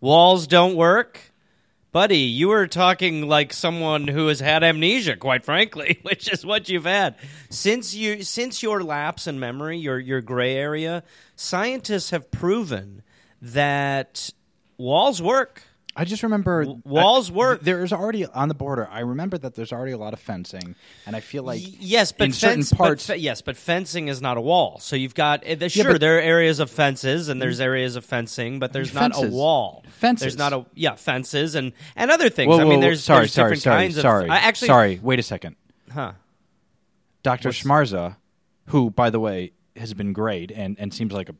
Walls 0.00 0.46
don't 0.46 0.76
work. 0.76 1.20
Buddy, 1.90 2.18
you 2.20 2.48
were 2.48 2.66
talking 2.68 3.28
like 3.28 3.52
someone 3.52 4.08
who 4.08 4.28
has 4.28 4.40
had 4.40 4.62
amnesia, 4.64 5.14
quite 5.16 5.44
frankly, 5.44 5.98
which 6.02 6.32
is 6.32 6.46
what 6.46 6.68
you've 6.70 6.84
had. 6.86 7.16
Since 7.50 7.94
you 7.94 8.22
since 8.22 8.62
your 8.62 8.82
lapse 8.82 9.26
in 9.26 9.38
memory, 9.40 9.76
your 9.78 9.98
your 9.98 10.20
gray 10.22 10.54
area, 10.56 11.02
scientists 11.36 12.10
have 12.10 12.30
proven 12.30 13.02
that 13.42 14.30
walls 14.82 15.22
work. 15.22 15.62
I 15.94 16.06
just 16.06 16.22
remember 16.22 16.64
W- 16.64 16.80
walls 16.86 17.30
I- 17.30 17.34
work. 17.34 17.60
There's 17.60 17.92
already 17.92 18.24
on 18.24 18.48
the 18.48 18.54
border. 18.54 18.88
I 18.90 19.00
remember 19.00 19.36
that 19.36 19.54
there's 19.54 19.72
already 19.72 19.92
a 19.92 19.98
lot 19.98 20.14
of 20.14 20.20
fencing, 20.20 20.74
and 21.06 21.14
I 21.14 21.20
feel 21.20 21.42
like 21.42 21.60
Y- 21.62 21.74
yes, 21.80 22.12
but 22.12 22.24
in 22.24 22.32
certain 22.32 22.56
fence, 22.60 22.70
but 22.70 22.78
parts, 22.78 23.06
fe- 23.06 23.16
yes, 23.18 23.42
but 23.42 23.58
fencing 23.58 24.08
is 24.08 24.22
not 24.22 24.38
a 24.38 24.40
wall. 24.40 24.78
So 24.80 24.96
you've 24.96 25.14
got 25.14 25.46
uh, 25.46 25.54
the- 25.54 25.68
sure 25.68 25.92
but- 25.92 26.00
there 26.00 26.16
are 26.16 26.20
areas 26.22 26.60
of 26.60 26.70
fences 26.70 27.28
and 27.28 27.42
there's 27.42 27.60
areas 27.60 27.94
of 27.96 28.06
fencing, 28.06 28.58
but 28.58 28.72
there's 28.72 28.94
not 28.94 29.10
a 29.10 29.14
Fences. 29.16 29.34
wall. 29.34 29.84
Fences. 29.90 30.22
There's 30.22 30.38
not 30.38 30.54
a 30.54 30.64
yeah 30.74 30.94
fences 30.94 31.54
and 31.54 31.72
and 31.94 32.10
other 32.10 32.30
things. 32.30 32.48
Whoa, 32.48 32.60
I 32.60 32.64
whoa, 32.64 32.70
mean, 32.70 32.78
whoa, 32.78 32.86
there's 32.86 33.04
sorry, 33.04 33.20
there's 33.20 33.32
sorry, 33.34 33.48
different 33.56 33.62
sorry, 33.62 33.82
kinds 33.82 34.00
sorry. 34.00 34.24
of. 34.24 34.30
I 34.30 34.36
actually 34.38 34.68
sorry. 34.68 34.98
Wait 35.02 35.18
a 35.18 35.22
second, 35.22 35.56
Huh. 35.92 36.12
Doctor 37.22 37.50
Schmarza, 37.50 38.16
who 38.68 38.88
by 38.90 39.10
the 39.10 39.20
way 39.20 39.52
has 39.76 39.92
been 39.92 40.14
great 40.14 40.50
and 40.50 40.76
and 40.78 40.92
seems 40.94 41.12
like 41.12 41.28
a 41.28 41.34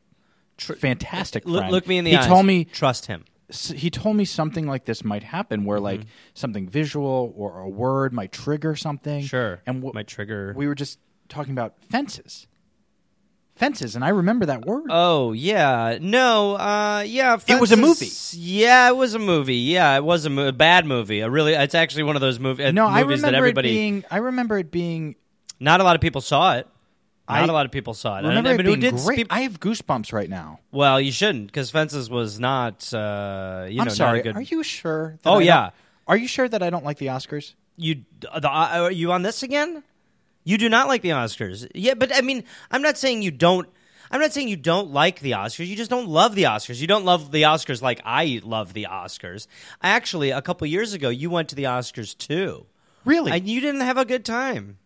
fantastic 0.59 1.43
Look, 1.45 1.61
friend. 1.61 1.71
look 1.71 1.87
me 1.87 1.97
in 1.97 2.05
the 2.05 2.11
he 2.11 2.17
eyes. 2.17 2.27
told 2.27 2.45
me 2.45 2.65
trust 2.65 3.07
him. 3.07 3.25
He 3.53 3.89
told 3.89 4.15
me 4.15 4.25
something 4.25 4.67
like 4.67 4.85
this 4.85 5.03
might 5.03 5.23
happen, 5.23 5.63
where 5.65 5.79
like 5.79 6.01
something 6.33 6.67
visual 6.67 7.33
or 7.37 7.59
a 7.59 7.69
word 7.69 8.13
might 8.13 8.31
trigger 8.31 8.75
something. 8.75 9.23
Sure. 9.23 9.61
and 9.65 9.81
what 9.81 9.93
Might 9.93 10.07
trigger- 10.07 10.53
We 10.55 10.67
were 10.67 10.75
just 10.75 10.99
talking 11.29 11.51
about 11.53 11.75
fences, 11.89 12.47
fences, 13.55 13.95
and 13.95 14.03
I 14.03 14.09
remember 14.09 14.45
that 14.47 14.65
word. 14.65 14.85
Oh 14.89 15.31
yeah, 15.33 15.97
no, 16.01 16.55
uh, 16.55 17.03
yeah. 17.07 17.37
It 17.47 17.59
was 17.61 17.71
a 17.71 17.77
movie 17.77 18.09
Yeah, 18.33 18.89
it 18.89 18.95
was 18.95 19.13
a 19.13 19.19
movie. 19.19 19.55
Yeah, 19.57 19.95
it 19.95 20.03
was 20.03 20.25
a, 20.25 20.29
mo- 20.29 20.47
a 20.47 20.51
bad 20.51 20.85
movie. 20.85 21.19
A 21.21 21.29
really, 21.29 21.53
it's 21.53 21.75
actually 21.75 22.03
one 22.03 22.15
of 22.15 22.21
those 22.21 22.39
movies. 22.39 22.73
no, 22.73 22.87
I 22.87 23.01
remember 23.01 23.17
that 23.31 23.35
everybody. 23.35 23.69
it 23.69 23.73
being. 23.73 24.03
I 24.11 24.17
remember 24.17 24.57
it 24.57 24.71
being 24.71 25.15
not 25.59 25.79
a 25.79 25.83
lot 25.83 25.95
of 25.95 26.01
people 26.01 26.21
saw 26.21 26.55
it. 26.55 26.67
Not 27.29 27.37
I 27.37 27.45
a 27.45 27.51
lot 27.53 27.65
of 27.65 27.71
people 27.71 27.93
saw 27.93 28.17
it. 28.17 28.25
I 28.25 28.27
remember 28.29 28.49
And- 28.51 28.59
it 28.61 28.79
being 28.81 28.95
great. 28.97 29.15
peop- 29.17 29.27
I 29.33 29.41
have 29.41 29.59
goosebumps 29.59 30.11
right 30.11 30.29
now. 30.29 30.59
well, 30.71 30.99
you 30.99 31.11
shouldn't 31.11 31.47
because 31.47 31.71
Fences 31.71 32.09
was 32.09 32.39
not. 32.39 32.93
Uh, 32.93 33.65
you 33.69 33.77
know, 33.77 33.81
I'm 33.83 33.87
a 33.87 33.91
sorry. 33.91 34.21
good- 34.21 34.35
Are 34.35 34.41
you 34.41 34.61
sure? 34.63 35.17
Oh, 35.25 35.39
I 35.39 35.43
yeah. 35.43 35.69
Are 36.05 36.17
you 36.17 36.27
sure 36.27 36.49
that 36.49 36.61
I 36.61 36.69
don't 36.69 36.83
like 36.83 36.97
the 36.97 37.07
Oscars? 37.07 37.53
you 37.77 38.03
the, 38.21 38.47
are 38.49 38.91
you 38.91 39.11
on 39.13 39.21
this 39.23 39.41
again? 39.41 39.83
You 40.43 40.57
do 40.57 40.67
not 40.69 40.87
like 40.89 41.01
the 41.01 41.09
Oscars. 41.09 41.65
Yeah, 41.73 41.93
but 41.93 42.13
I 42.13 42.19
mean, 42.21 42.43
I'm 42.69 42.81
not 42.81 42.97
saying 42.97 43.21
you 43.21 43.31
don't. 43.31 43.67
I'm 44.11 44.19
not 44.19 44.31
saying 44.33 44.49
you 44.49 44.57
don't 44.57 44.91
like 44.91 45.21
the 45.21 45.31
Oscars. 45.31 45.65
You 45.67 45.75
just 45.77 45.89
don't 45.89 46.07
love 46.09 46.35
the 46.35 46.43
Oscars. 46.43 46.81
You 46.81 46.87
don't 46.87 47.05
love 47.05 47.31
the 47.31 47.43
Oscars 47.43 47.81
like 47.81 48.01
I 48.05 48.41
love 48.43 48.73
the 48.73 48.85
Oscars. 48.91 49.47
Actually, 49.81 50.29
a 50.31 50.41
couple 50.41 50.67
years 50.67 50.93
ago, 50.93 51.07
you 51.09 51.29
went 51.31 51.47
to 51.49 51.55
the 51.55 51.63
Oscars 51.63 52.15
too, 52.15 52.65
Really? 53.05 53.31
and 53.31 53.47
you 53.47 53.59
didn't 53.61 53.81
have 53.81 53.97
a 53.97 54.05
good 54.05 54.23
time. 54.25 54.77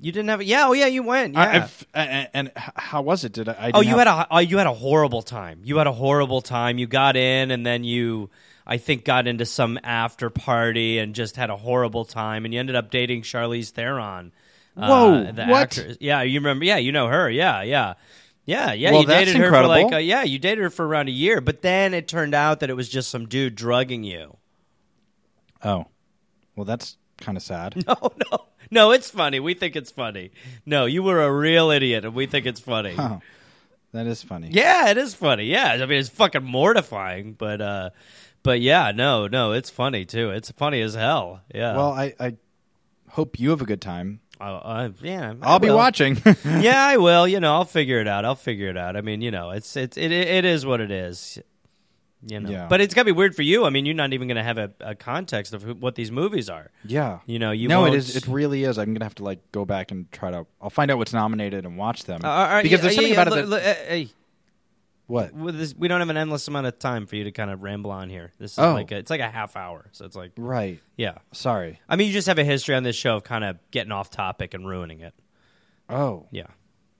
You 0.00 0.12
didn't 0.12 0.28
have. 0.28 0.40
it? 0.42 0.46
Yeah, 0.46 0.66
oh 0.68 0.72
yeah, 0.72 0.86
you 0.86 1.02
went. 1.02 1.34
Yeah. 1.34 1.68
I, 1.94 2.28
and, 2.34 2.52
how 2.54 3.02
was 3.02 3.24
it? 3.24 3.32
Did 3.32 3.48
I? 3.48 3.52
I 3.52 3.70
Oh, 3.74 3.80
you 3.80 3.96
have- 3.96 4.06
had 4.06 4.08
a 4.08 4.26
oh, 4.30 4.38
you 4.38 4.58
had 4.58 4.66
a 4.66 4.74
horrible 4.74 5.22
time. 5.22 5.60
You 5.64 5.78
had 5.78 5.86
a 5.86 5.92
horrible 5.92 6.42
time. 6.42 6.78
You 6.78 6.86
got 6.86 7.16
in 7.16 7.50
and 7.50 7.64
then 7.64 7.82
you 7.84 8.28
I 8.66 8.76
think 8.78 9.04
got 9.04 9.26
into 9.26 9.46
some 9.46 9.78
after 9.82 10.28
party 10.28 10.98
and 10.98 11.14
just 11.14 11.36
had 11.36 11.48
a 11.50 11.56
horrible 11.56 12.04
time 12.04 12.44
and 12.44 12.52
you 12.52 12.60
ended 12.60 12.76
up 12.76 12.90
dating 12.90 13.22
Charlize 13.22 13.70
Theron. 13.70 14.32
uh, 14.76 14.88
Whoa, 14.88 15.32
the 15.32 15.46
what? 15.46 15.62
actress. 15.78 15.96
Yeah, 16.00 16.22
you 16.22 16.40
remember 16.40 16.64
yeah, 16.66 16.76
you 16.76 16.92
know 16.92 17.06
her. 17.08 17.30
Yeah, 17.30 17.62
yeah. 17.62 17.94
Yeah, 18.44 18.74
yeah, 18.74 18.92
Well, 18.92 19.00
you 19.00 19.06
that's 19.08 19.24
dated 19.26 19.40
her 19.40 19.48
for 19.50 19.66
like 19.66 19.82
incredible. 19.84 19.96
a, 19.96 20.00
yeah, 20.02 20.22
you 20.22 20.38
dated 20.38 20.62
her 20.62 20.70
for 20.70 20.86
around 20.86 21.08
a 21.08 21.12
year, 21.12 21.40
but 21.40 21.62
then 21.62 21.94
it 21.94 22.06
turned 22.06 22.32
out 22.34 22.60
that 22.60 22.70
it 22.70 22.74
was 22.74 22.88
just 22.88 23.08
some 23.10 23.26
dude 23.26 23.56
drugging 23.56 24.04
you. 24.04 24.36
Oh, 25.64 25.86
well, 26.54 26.64
that's 26.64 26.96
kind 27.20 27.36
of 27.36 27.42
sad. 27.42 27.74
No, 27.88 28.12
no. 28.30 28.46
No, 28.70 28.90
it's 28.90 29.10
funny. 29.10 29.40
We 29.40 29.54
think 29.54 29.76
it's 29.76 29.90
funny. 29.90 30.30
No, 30.64 30.86
you 30.86 31.02
were 31.02 31.22
a 31.22 31.32
real 31.32 31.70
idiot 31.70 32.04
and 32.04 32.14
we 32.14 32.26
think 32.26 32.46
it's 32.46 32.60
funny. 32.60 32.94
Oh, 32.98 33.20
that 33.92 34.06
is 34.06 34.22
funny. 34.22 34.48
Yeah, 34.50 34.90
it 34.90 34.98
is 34.98 35.14
funny. 35.14 35.44
Yeah, 35.44 35.72
I 35.72 35.86
mean 35.86 35.98
it's 35.98 36.08
fucking 36.08 36.44
mortifying, 36.44 37.32
but 37.34 37.60
uh, 37.60 37.90
but 38.42 38.60
yeah, 38.60 38.92
no, 38.94 39.26
no, 39.26 39.52
it's 39.52 39.70
funny 39.70 40.04
too. 40.04 40.30
It's 40.30 40.50
funny 40.52 40.80
as 40.80 40.94
hell. 40.94 41.40
Yeah. 41.54 41.76
Well, 41.76 41.92
I, 41.92 42.14
I 42.20 42.36
hope 43.10 43.38
you 43.40 43.50
have 43.50 43.60
a 43.62 43.66
good 43.66 43.80
time. 43.80 44.20
uh, 44.40 44.44
uh, 44.44 44.90
yeah, 45.02 45.34
I 45.42 45.48
I'll 45.52 45.58
be 45.58 45.70
watching. 45.70 46.20
yeah, 46.44 46.84
I 46.84 46.96
will. 46.98 47.26
You 47.26 47.40
know, 47.40 47.54
I'll 47.54 47.64
figure 47.64 48.00
it 48.00 48.06
out. 48.08 48.24
I'll 48.24 48.34
figure 48.34 48.68
it 48.68 48.76
out. 48.76 48.96
I 48.96 49.00
mean, 49.00 49.22
you 49.22 49.30
know, 49.30 49.50
it's 49.50 49.76
it's 49.76 49.96
it 49.96 50.12
it 50.12 50.44
is 50.44 50.66
what 50.66 50.80
it 50.80 50.90
is. 50.90 51.38
You 52.28 52.40
know, 52.40 52.50
Yeah. 52.50 52.66
but 52.68 52.80
it's 52.80 52.92
gotta 52.92 53.04
be 53.06 53.12
weird 53.12 53.36
for 53.36 53.42
you. 53.42 53.64
I 53.66 53.70
mean, 53.70 53.86
you're 53.86 53.94
not 53.94 54.12
even 54.12 54.26
gonna 54.26 54.42
have 54.42 54.58
a, 54.58 54.72
a 54.80 54.94
context 54.96 55.54
of 55.54 55.62
who, 55.62 55.74
what 55.74 55.94
these 55.94 56.10
movies 56.10 56.50
are. 56.50 56.72
yeah. 56.84 57.20
You 57.26 57.38
know, 57.38 57.52
you 57.52 57.68
no, 57.68 57.82
won't- 57.82 57.94
it 57.94 57.98
is. 57.98 58.16
It 58.16 58.26
really 58.26 58.64
is. 58.64 58.78
I'm 58.78 58.92
gonna 58.94 59.04
have 59.04 59.14
to 59.16 59.24
like 59.24 59.52
go 59.52 59.64
back 59.64 59.92
and 59.92 60.10
try 60.10 60.32
to. 60.32 60.44
I'll 60.60 60.68
find 60.70 60.90
out 60.90 60.98
what's 60.98 61.12
nominated 61.12 61.64
and 61.64 61.76
watch 61.78 62.02
them 62.04 62.22
Uh, 62.24 62.28
all 62.28 62.44
right, 62.48 62.62
because 62.64 62.78
yeah, 62.78 62.82
there's 62.82 62.94
something 62.96 63.12
yeah, 63.14 63.22
about 63.22 63.38
it. 63.38 63.48
That, 63.50 63.60
uh, 63.62 63.88
hey, 63.88 64.08
what? 65.06 65.32
with 65.34 65.56
this, 65.56 65.72
we 65.76 65.86
don't 65.86 66.00
have 66.00 66.08
an 66.10 66.16
endless 66.16 66.48
amount 66.48 66.66
of 66.66 66.80
time 66.80 67.06
for 67.06 67.14
you 67.14 67.22
to 67.24 67.30
kind 67.30 67.48
of 67.50 67.62
ramble 67.62 67.92
on 67.92 68.08
here. 68.10 68.32
This 68.40 68.54
is 68.54 68.58
Oh. 68.58 68.72
like 68.72 68.90
a, 68.90 68.96
it's 68.96 69.10
like 69.10 69.20
a 69.20 69.30
half 69.30 69.54
hour, 69.54 69.86
so 69.92 70.04
it's 70.04 70.16
like 70.16 70.32
Right. 70.36 70.80
yeah. 70.96 71.18
Sorry. 71.32 71.78
I 71.88 71.94
mean, 71.94 72.08
you 72.08 72.12
just 72.12 72.26
have 72.26 72.38
a 72.40 72.44
history 72.44 72.74
on 72.74 72.82
this 72.82 72.96
show 72.96 73.14
of 73.16 73.22
kind 73.22 73.44
of 73.44 73.56
getting 73.70 73.92
off 73.92 74.10
topic 74.10 74.52
and 74.52 74.66
ruining 74.66 75.00
it. 75.00 75.14
Oh. 75.88 76.26
Yeah. 76.32 76.48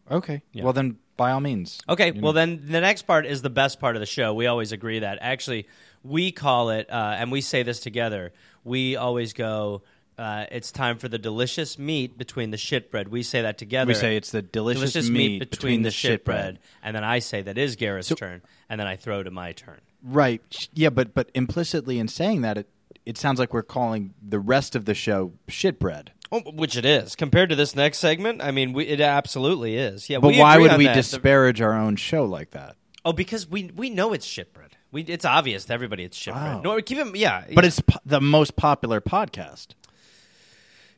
Okay. 0.08 0.42
Yeah. 0.52 0.62
Well, 0.62 0.72
then 0.72 0.98
by 1.16 1.30
all 1.30 1.40
means. 1.40 1.80
Okay. 1.88 2.12
Well, 2.12 2.32
know. 2.32 2.32
then 2.32 2.62
the 2.66 2.80
next 2.80 3.02
part 3.02 3.26
is 3.26 3.42
the 3.42 3.50
best 3.50 3.80
part 3.80 3.96
of 3.96 4.00
the 4.00 4.06
show. 4.06 4.34
We 4.34 4.46
always 4.46 4.72
agree 4.72 5.00
that. 5.00 5.18
Actually, 5.20 5.66
we 6.02 6.32
call 6.32 6.70
it, 6.70 6.90
uh, 6.90 7.16
and 7.18 7.32
we 7.32 7.40
say 7.40 7.62
this 7.62 7.80
together. 7.80 8.32
We 8.64 8.96
always 8.96 9.32
go. 9.32 9.82
Uh, 10.18 10.46
it's 10.50 10.72
time 10.72 10.96
for 10.96 11.08
the 11.08 11.18
delicious 11.18 11.78
meat 11.78 12.16
between 12.16 12.50
the 12.50 12.56
shitbread. 12.56 13.08
We 13.08 13.22
say 13.22 13.42
that 13.42 13.58
together. 13.58 13.88
We 13.88 13.94
say 13.94 14.16
it's 14.16 14.30
the 14.30 14.40
delicious, 14.40 15.10
meat, 15.10 15.40
between, 15.40 15.82
the, 15.82 15.90
shitbread. 15.90 16.22
shitbread, 16.24 16.58
and 16.82 16.96
then 16.96 17.04
I 17.04 17.18
say 17.18 17.42
that 17.42 17.58
is 17.58 17.76
Garrett's 17.76 18.08
turn, 18.08 18.40
and 18.70 18.80
then 18.80 18.86
I 18.86 18.96
throw 18.96 19.22
to 19.22 19.30
my 19.30 19.52
turn. 19.52 19.80
Right. 20.02 20.68
Yeah, 20.72 20.88
but 20.88 21.12
but 21.12 21.30
implicitly 21.34 21.98
in 21.98 22.08
saying 22.08 22.40
that, 22.42 22.56
it 22.56 22.68
it 23.06 23.16
sounds 23.16 23.38
like 23.38 23.54
we're 23.54 23.62
calling 23.62 24.14
the 24.20 24.40
rest 24.40 24.74
of 24.74 24.84
the 24.84 24.94
show 24.94 25.32
shitbread. 25.48 26.08
Oh, 26.32 26.40
which 26.40 26.76
it 26.76 26.84
is 26.84 27.14
compared 27.14 27.50
to 27.50 27.54
this 27.56 27.76
next 27.76 27.98
segment. 27.98 28.42
I 28.42 28.50
mean, 28.50 28.72
we, 28.72 28.84
it 28.86 29.00
absolutely 29.00 29.76
is. 29.76 30.10
Yeah, 30.10 30.18
But 30.18 30.34
why 30.34 30.58
would 30.58 30.76
we 30.76 30.86
that. 30.86 30.94
Disparage 30.94 31.60
our 31.60 31.72
own 31.72 31.96
show 31.96 32.24
like 32.24 32.50
that? 32.50 32.76
Oh, 33.04 33.12
because 33.12 33.48
we 33.48 33.70
we 33.76 33.90
know 33.90 34.12
it's 34.12 34.26
shitbread. 34.26 34.72
We 34.90 35.02
it's 35.02 35.24
obvious 35.24 35.66
to 35.66 35.72
everybody 35.72 36.02
it's 36.04 36.18
shitbread. 36.18 36.34
Wow. 36.34 36.60
No, 36.62 36.82
keep 36.82 36.98
it. 36.98 37.14
Yeah, 37.16 37.44
But 37.54 37.64
it's 37.64 37.80
po- 37.80 38.00
the 38.04 38.20
most 38.20 38.56
popular 38.56 39.00
podcast. 39.00 39.68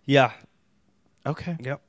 yeah. 0.07 0.33
Okay. 1.27 1.57
Yep. 1.61 1.83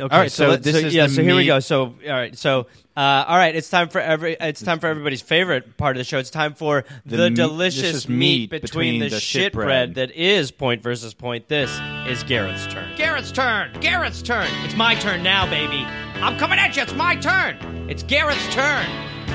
Okay, 0.00 0.14
All 0.14 0.20
right, 0.22 0.32
so 0.32 0.48
let- 0.48 0.62
this 0.62 0.74
is 0.76 0.94
yeah. 0.94 1.06
the 1.06 1.12
So 1.12 1.22
here 1.22 1.36
we 1.36 1.46
go. 1.46 1.60
So 1.60 1.82
all 1.84 1.94
right. 2.12 2.36
So 2.36 2.66
uh, 2.96 3.24
all 3.28 3.36
right. 3.36 3.54
It's 3.54 3.68
time 3.68 3.88
for 3.88 4.00
every. 4.00 4.36
It's 4.40 4.62
time 4.62 4.80
for 4.80 4.86
everybody's 4.86 5.20
favorite 5.20 5.76
part 5.76 5.96
of 5.96 5.98
the 6.00 6.04
show. 6.04 6.18
It's 6.18 6.30
time 6.30 6.54
for 6.54 6.84
the, 7.04 7.16
The 7.16 7.30
meat- 7.30 7.36
delicious 7.36 7.80
delicious 7.82 8.08
meat 8.08 8.16
meat 8.18 8.50
between, 8.50 8.94
between 8.94 9.00
the, 9.00 9.08
the 9.10 9.20
shit 9.20 9.52
shitbread. 9.52 9.64
bread 9.64 9.94
that 9.96 10.10
is 10.12 10.50
point 10.50 10.82
versus 10.82 11.12
point. 11.14 11.46
This 11.48 11.70
is 12.08 12.22
Garrett's 12.24 12.66
turn. 12.66 12.96
Garrett's 12.96 13.30
turn. 13.32 13.70
Garrett's 13.80 14.22
turn. 14.22 14.48
It's 14.64 14.74
my 14.76 14.94
turn 14.94 15.22
now, 15.22 15.44
baby. 15.48 15.84
I'm 16.22 16.38
coming 16.38 16.58
at 16.58 16.74
you. 16.74 16.82
It's 16.82 16.94
my 16.94 17.14
turn. 17.16 17.56
It's 17.90 18.02
Garrett's 18.02 18.46
turn. 18.54 18.86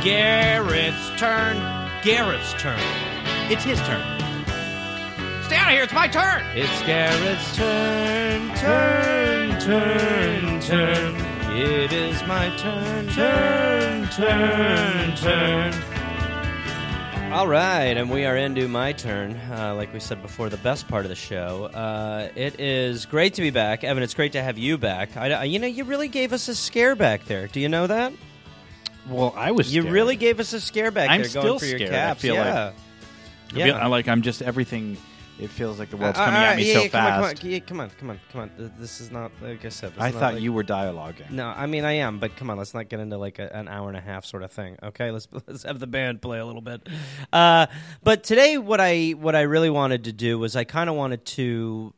Garrett's 0.03 1.09
turn. 1.19 1.55
Garrett's 2.03 2.53
turn. 2.53 2.79
It's 3.51 3.63
his 3.63 3.79
turn. 3.81 4.01
Stay 5.43 5.55
out 5.55 5.67
of 5.67 5.73
here. 5.73 5.83
It's 5.83 5.93
my 5.93 6.07
turn. 6.07 6.43
It's 6.55 6.81
Garrett's 6.83 7.55
turn, 7.55 8.47
turn, 8.57 9.26
turn, 9.59 10.59
turn. 10.61 11.15
It 11.57 11.91
is 11.91 12.21
my 12.27 12.55
turn, 12.57 13.07
turn, 13.09 14.07
turn, 14.09 15.15
turn. 15.15 15.73
All 17.33 17.47
right, 17.47 17.95
and 17.97 18.09
we 18.09 18.25
are 18.25 18.35
into 18.37 18.67
my 18.67 18.93
turn. 18.93 19.35
Uh, 19.51 19.73
like 19.75 19.93
we 19.93 19.99
said 19.99 20.21
before, 20.21 20.49
the 20.49 20.57
best 20.57 20.87
part 20.87 21.05
of 21.05 21.09
the 21.09 21.15
show. 21.15 21.65
Uh, 21.65 22.29
it 22.35 22.59
is 22.59 23.05
great 23.05 23.33
to 23.35 23.41
be 23.41 23.49
back, 23.49 23.83
Evan. 23.83 24.01
It's 24.01 24.13
great 24.13 24.31
to 24.33 24.41
have 24.41 24.57
you 24.57 24.77
back. 24.77 25.15
I, 25.17 25.31
I- 25.31 25.43
you 25.43 25.59
know, 25.59 25.67
you 25.67 25.83
really 25.83 26.07
gave 26.07 26.31
us 26.33 26.47
a 26.47 26.55
scare 26.55 26.95
back 26.95 27.25
there. 27.25 27.47
Do 27.47 27.59
you 27.59 27.69
know 27.69 27.85
that? 27.87 28.13
Well, 29.09 29.33
I 29.37 29.51
was. 29.51 29.73
You 29.73 29.81
scared. 29.83 29.93
really 29.93 30.15
gave 30.15 30.39
us 30.39 30.53
a 30.53 30.59
scare 30.61 30.91
back 30.91 31.09
I'm 31.09 31.21
there, 31.21 31.29
still 31.29 31.43
going 31.43 31.59
for 31.59 31.65
your 31.65 31.77
scared, 31.79 31.93
I 31.93 31.95
caps. 31.95 32.21
feel 32.21 32.35
like. 32.35 32.45
yeah, 32.45 32.71
I 33.49 33.53
feel- 33.53 33.67
yeah. 33.67 33.77
I 33.77 33.87
like 33.87 34.07
I'm 34.07 34.21
just 34.21 34.41
everything. 34.41 34.97
It 35.39 35.51
feels 35.51 35.77
like 35.77 35.89
the 35.91 35.97
world's 35.97 36.17
Uh, 36.17 36.25
coming 36.25 36.39
all 36.39 36.45
at 36.47 36.57
me 36.57 36.67
yeah, 36.67 36.73
so 36.73 36.81
yeah, 36.81 36.87
come 36.89 36.99
on, 37.05 37.07
fast. 37.21 37.39
Come 37.41 37.47
on, 37.47 37.53
yeah, 37.53 37.59
come 37.59 37.79
on, 37.79 37.89
come 37.99 38.09
on, 38.09 38.19
come 38.31 38.41
on. 38.41 38.49
Th- 38.57 38.71
This 38.79 38.99
is 39.01 39.11
not 39.11 39.31
like 39.41 39.63
I 39.65 39.69
said. 39.69 39.91
this 39.93 40.01
I 40.01 40.07
is 40.07 40.13
not 40.15 40.19
thought 40.19 40.33
like- 40.33 40.43
you 40.43 40.51
were 40.51 40.63
dialoguing. 40.63 41.29
No, 41.29 41.47
I 41.47 41.67
mean 41.67 41.85
I 41.85 41.91
am, 41.93 42.17
but 42.19 42.35
come 42.35 42.49
on, 42.49 42.57
let's 42.57 42.73
not 42.73 42.89
get 42.89 42.99
into 42.99 43.17
like 43.17 43.37
a, 43.37 43.55
an 43.55 43.67
hour 43.67 43.87
and 43.87 43.95
a 43.97 44.01
half 44.01 44.25
sort 44.25 44.41
of 44.41 44.51
thing. 44.51 44.77
Okay, 44.81 45.11
let's 45.11 45.27
let's 45.47 45.63
have 45.63 45.79
the 45.79 45.85
band 45.87 46.21
play 46.23 46.39
a 46.39 46.45
little 46.45 46.61
bit. 46.61 46.87
Uh, 47.31 47.67
but 48.03 48.23
today, 48.23 48.57
what 48.57 48.81
I 48.81 49.11
what 49.11 49.35
I 49.35 49.41
really 49.41 49.69
wanted 49.69 50.05
to 50.05 50.11
do 50.11 50.39
was 50.39 50.55
I 50.55 50.63
kind 50.63 50.89
of 50.89 50.95
wanted 50.95 51.23
to. 51.25 51.93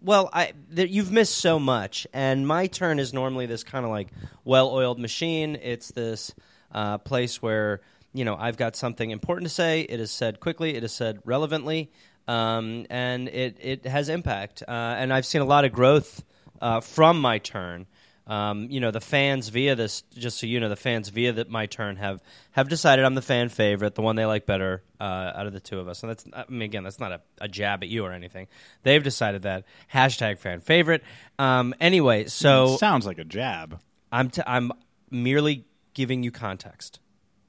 Well, 0.00 0.30
I 0.32 0.52
th- 0.74 0.88
you've 0.90 1.10
missed 1.10 1.38
so 1.38 1.58
much, 1.58 2.06
and 2.12 2.46
my 2.46 2.68
turn 2.68 3.00
is 3.00 3.12
normally 3.12 3.46
this 3.46 3.64
kind 3.64 3.84
of 3.84 3.90
like 3.90 4.08
well-oiled 4.44 5.00
machine. 5.00 5.58
It's 5.60 5.88
this 5.90 6.32
uh, 6.70 6.98
place 6.98 7.42
where 7.42 7.80
you 8.12 8.24
know 8.24 8.36
I've 8.36 8.56
got 8.56 8.76
something 8.76 9.10
important 9.10 9.48
to 9.48 9.52
say. 9.52 9.80
It 9.80 9.98
is 9.98 10.12
said 10.12 10.38
quickly. 10.38 10.76
It 10.76 10.84
is 10.84 10.92
said 10.92 11.18
relevantly, 11.24 11.90
um, 12.28 12.86
and 12.90 13.28
it 13.28 13.56
it 13.60 13.86
has 13.86 14.08
impact. 14.08 14.62
Uh, 14.66 14.70
and 14.70 15.12
I've 15.12 15.26
seen 15.26 15.40
a 15.40 15.46
lot 15.46 15.64
of 15.64 15.72
growth 15.72 16.22
uh, 16.60 16.80
from 16.80 17.20
my 17.20 17.38
turn. 17.38 17.86
Um, 18.26 18.68
you 18.70 18.78
know, 18.80 18.90
the 18.90 19.00
fans 19.00 19.48
via 19.48 19.74
this, 19.74 20.02
just 20.14 20.38
so 20.38 20.46
you 20.46 20.60
know, 20.60 20.68
the 20.68 20.76
fans 20.76 21.08
via 21.08 21.32
that 21.32 21.48
my 21.48 21.64
turn 21.64 21.96
have 21.96 22.22
have 22.50 22.68
decided 22.68 23.06
I'm 23.06 23.14
the 23.14 23.22
fan 23.22 23.48
favorite, 23.48 23.94
the 23.94 24.02
one 24.02 24.16
they 24.16 24.26
like 24.26 24.44
better 24.44 24.82
uh, 25.00 25.32
out 25.34 25.46
of 25.46 25.54
the 25.54 25.60
two 25.60 25.80
of 25.80 25.88
us. 25.88 26.02
And 26.02 26.10
that's, 26.10 26.26
I 26.34 26.44
mean, 26.50 26.60
again, 26.60 26.84
that's 26.84 27.00
not 27.00 27.10
a, 27.10 27.20
a 27.40 27.48
jab 27.48 27.82
at 27.82 27.88
you 27.88 28.04
or 28.04 28.12
anything. 28.12 28.46
They've 28.82 29.02
decided 29.02 29.42
that 29.42 29.64
hashtag 29.94 30.38
fan 30.38 30.60
favorite. 30.60 31.02
Um, 31.38 31.74
anyway, 31.80 32.26
so 32.26 32.76
sounds 32.76 33.06
like 33.06 33.18
a 33.18 33.24
jab. 33.24 33.80
I'm 34.12 34.28
t- 34.28 34.42
I'm 34.46 34.72
merely 35.10 35.64
giving 35.94 36.22
you 36.22 36.30
context. 36.30 37.00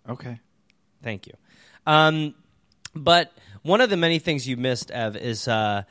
Okay. 0.08 0.39
Thank 1.04 1.28
you. 1.28 1.34
Um, 1.86 2.36
but 2.96 3.34
one 3.62 3.82
of 3.82 3.89
the 3.89 3.98
many 3.98 4.19
things 4.19 4.48
you 4.48 4.58
missed, 4.58 4.91
Ev, 4.91 5.15
is 5.15 5.48
uh, 5.48 5.84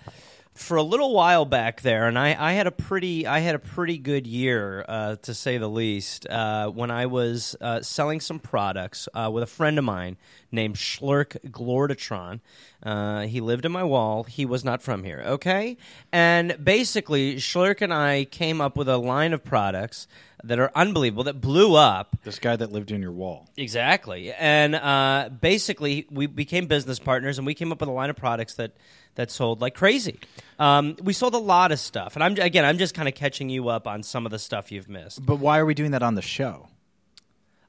for 0.54 0.76
a 0.76 0.82
little 0.82 1.14
while 1.14 1.44
back 1.44 1.82
there, 1.82 2.08
and 2.08 2.18
I, 2.18 2.36
I 2.38 2.52
had 2.52 2.66
a 2.66 2.70
pretty 2.70 3.26
I 3.26 3.38
had 3.38 3.54
a 3.54 3.58
pretty 3.58 3.98
good 3.98 4.26
year 4.26 4.84
uh, 4.88 5.16
to 5.22 5.34
say 5.34 5.58
the 5.58 5.68
least 5.68 6.26
uh, 6.28 6.68
when 6.68 6.90
I 6.90 7.06
was 7.06 7.56
uh, 7.60 7.80
selling 7.82 8.20
some 8.20 8.40
products 8.40 9.08
uh, 9.14 9.30
with 9.32 9.44
a 9.44 9.46
friend 9.46 9.78
of 9.78 9.84
mine 9.84 10.16
named 10.50 10.76
Schlurk 10.76 11.36
Glortatron. 11.50 12.40
Uh, 12.82 13.22
he 13.22 13.40
lived 13.40 13.64
in 13.64 13.72
my 13.72 13.84
wall. 13.84 14.24
He 14.24 14.46
was 14.46 14.64
not 14.64 14.82
from 14.82 15.04
here, 15.04 15.22
okay? 15.26 15.76
And 16.12 16.62
basically, 16.62 17.36
Schlurk 17.36 17.82
and 17.82 17.92
I 17.92 18.24
came 18.24 18.60
up 18.60 18.76
with 18.76 18.88
a 18.88 18.96
line 18.98 19.32
of 19.32 19.44
products 19.44 20.06
that 20.44 20.58
are 20.58 20.70
unbelievable, 20.74 21.24
that 21.24 21.40
blew 21.40 21.74
up. 21.74 22.16
This 22.22 22.38
guy 22.38 22.54
that 22.56 22.70
lived 22.70 22.90
in 22.90 23.02
your 23.02 23.12
wall. 23.12 23.48
Exactly. 23.56 24.32
And 24.32 24.74
uh, 24.74 25.30
basically, 25.40 26.06
we 26.10 26.26
became 26.26 26.66
business 26.66 26.98
partners, 26.98 27.38
and 27.38 27.46
we 27.46 27.54
came 27.54 27.72
up 27.72 27.80
with 27.80 27.88
a 27.88 27.92
line 27.92 28.10
of 28.10 28.16
products 28.16 28.54
that 28.54 28.72
that 29.16 29.32
sold 29.32 29.60
like 29.60 29.74
crazy. 29.74 30.20
Um, 30.60 30.94
we 31.02 31.12
sold 31.12 31.34
a 31.34 31.38
lot 31.38 31.72
of 31.72 31.80
stuff, 31.80 32.14
and 32.14 32.22
I'm 32.22 32.38
again, 32.38 32.64
I'm 32.64 32.78
just 32.78 32.94
kind 32.94 33.08
of 33.08 33.14
catching 33.14 33.50
you 33.50 33.68
up 33.68 33.88
on 33.88 34.04
some 34.04 34.24
of 34.26 34.30
the 34.30 34.38
stuff 34.38 34.70
you've 34.70 34.88
missed. 34.88 35.24
But 35.26 35.36
why 35.36 35.58
are 35.58 35.66
we 35.66 35.74
doing 35.74 35.90
that 35.90 36.04
on 36.04 36.14
the 36.14 36.22
show? 36.22 36.68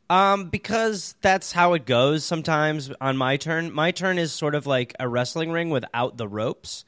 Um, 0.09 0.49
because 0.49 1.15
that's 1.21 1.51
how 1.51 1.73
it 1.73 1.85
goes 1.85 2.25
sometimes 2.25 2.91
on 2.99 3.15
my 3.15 3.37
turn. 3.37 3.71
My 3.71 3.91
turn 3.91 4.17
is 4.17 4.31
sort 4.31 4.55
of 4.55 4.65
like 4.65 4.95
a 4.99 5.07
wrestling 5.07 5.51
ring 5.51 5.69
without 5.69 6.17
the 6.17 6.27
ropes. 6.27 6.83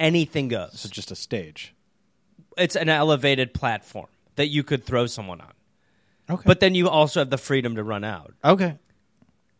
Anything 0.00 0.48
goes. 0.48 0.80
So 0.80 0.88
just 0.88 1.10
a 1.10 1.16
stage. 1.16 1.74
It's 2.56 2.76
an 2.76 2.88
elevated 2.88 3.52
platform 3.52 4.06
that 4.36 4.46
you 4.48 4.62
could 4.62 4.84
throw 4.84 5.06
someone 5.06 5.42
on. 5.42 5.52
Okay. 6.30 6.42
But 6.46 6.60
then 6.60 6.74
you 6.74 6.88
also 6.88 7.20
have 7.20 7.30
the 7.30 7.38
freedom 7.38 7.76
to 7.76 7.84
run 7.84 8.04
out. 8.04 8.34
okay. 8.44 8.78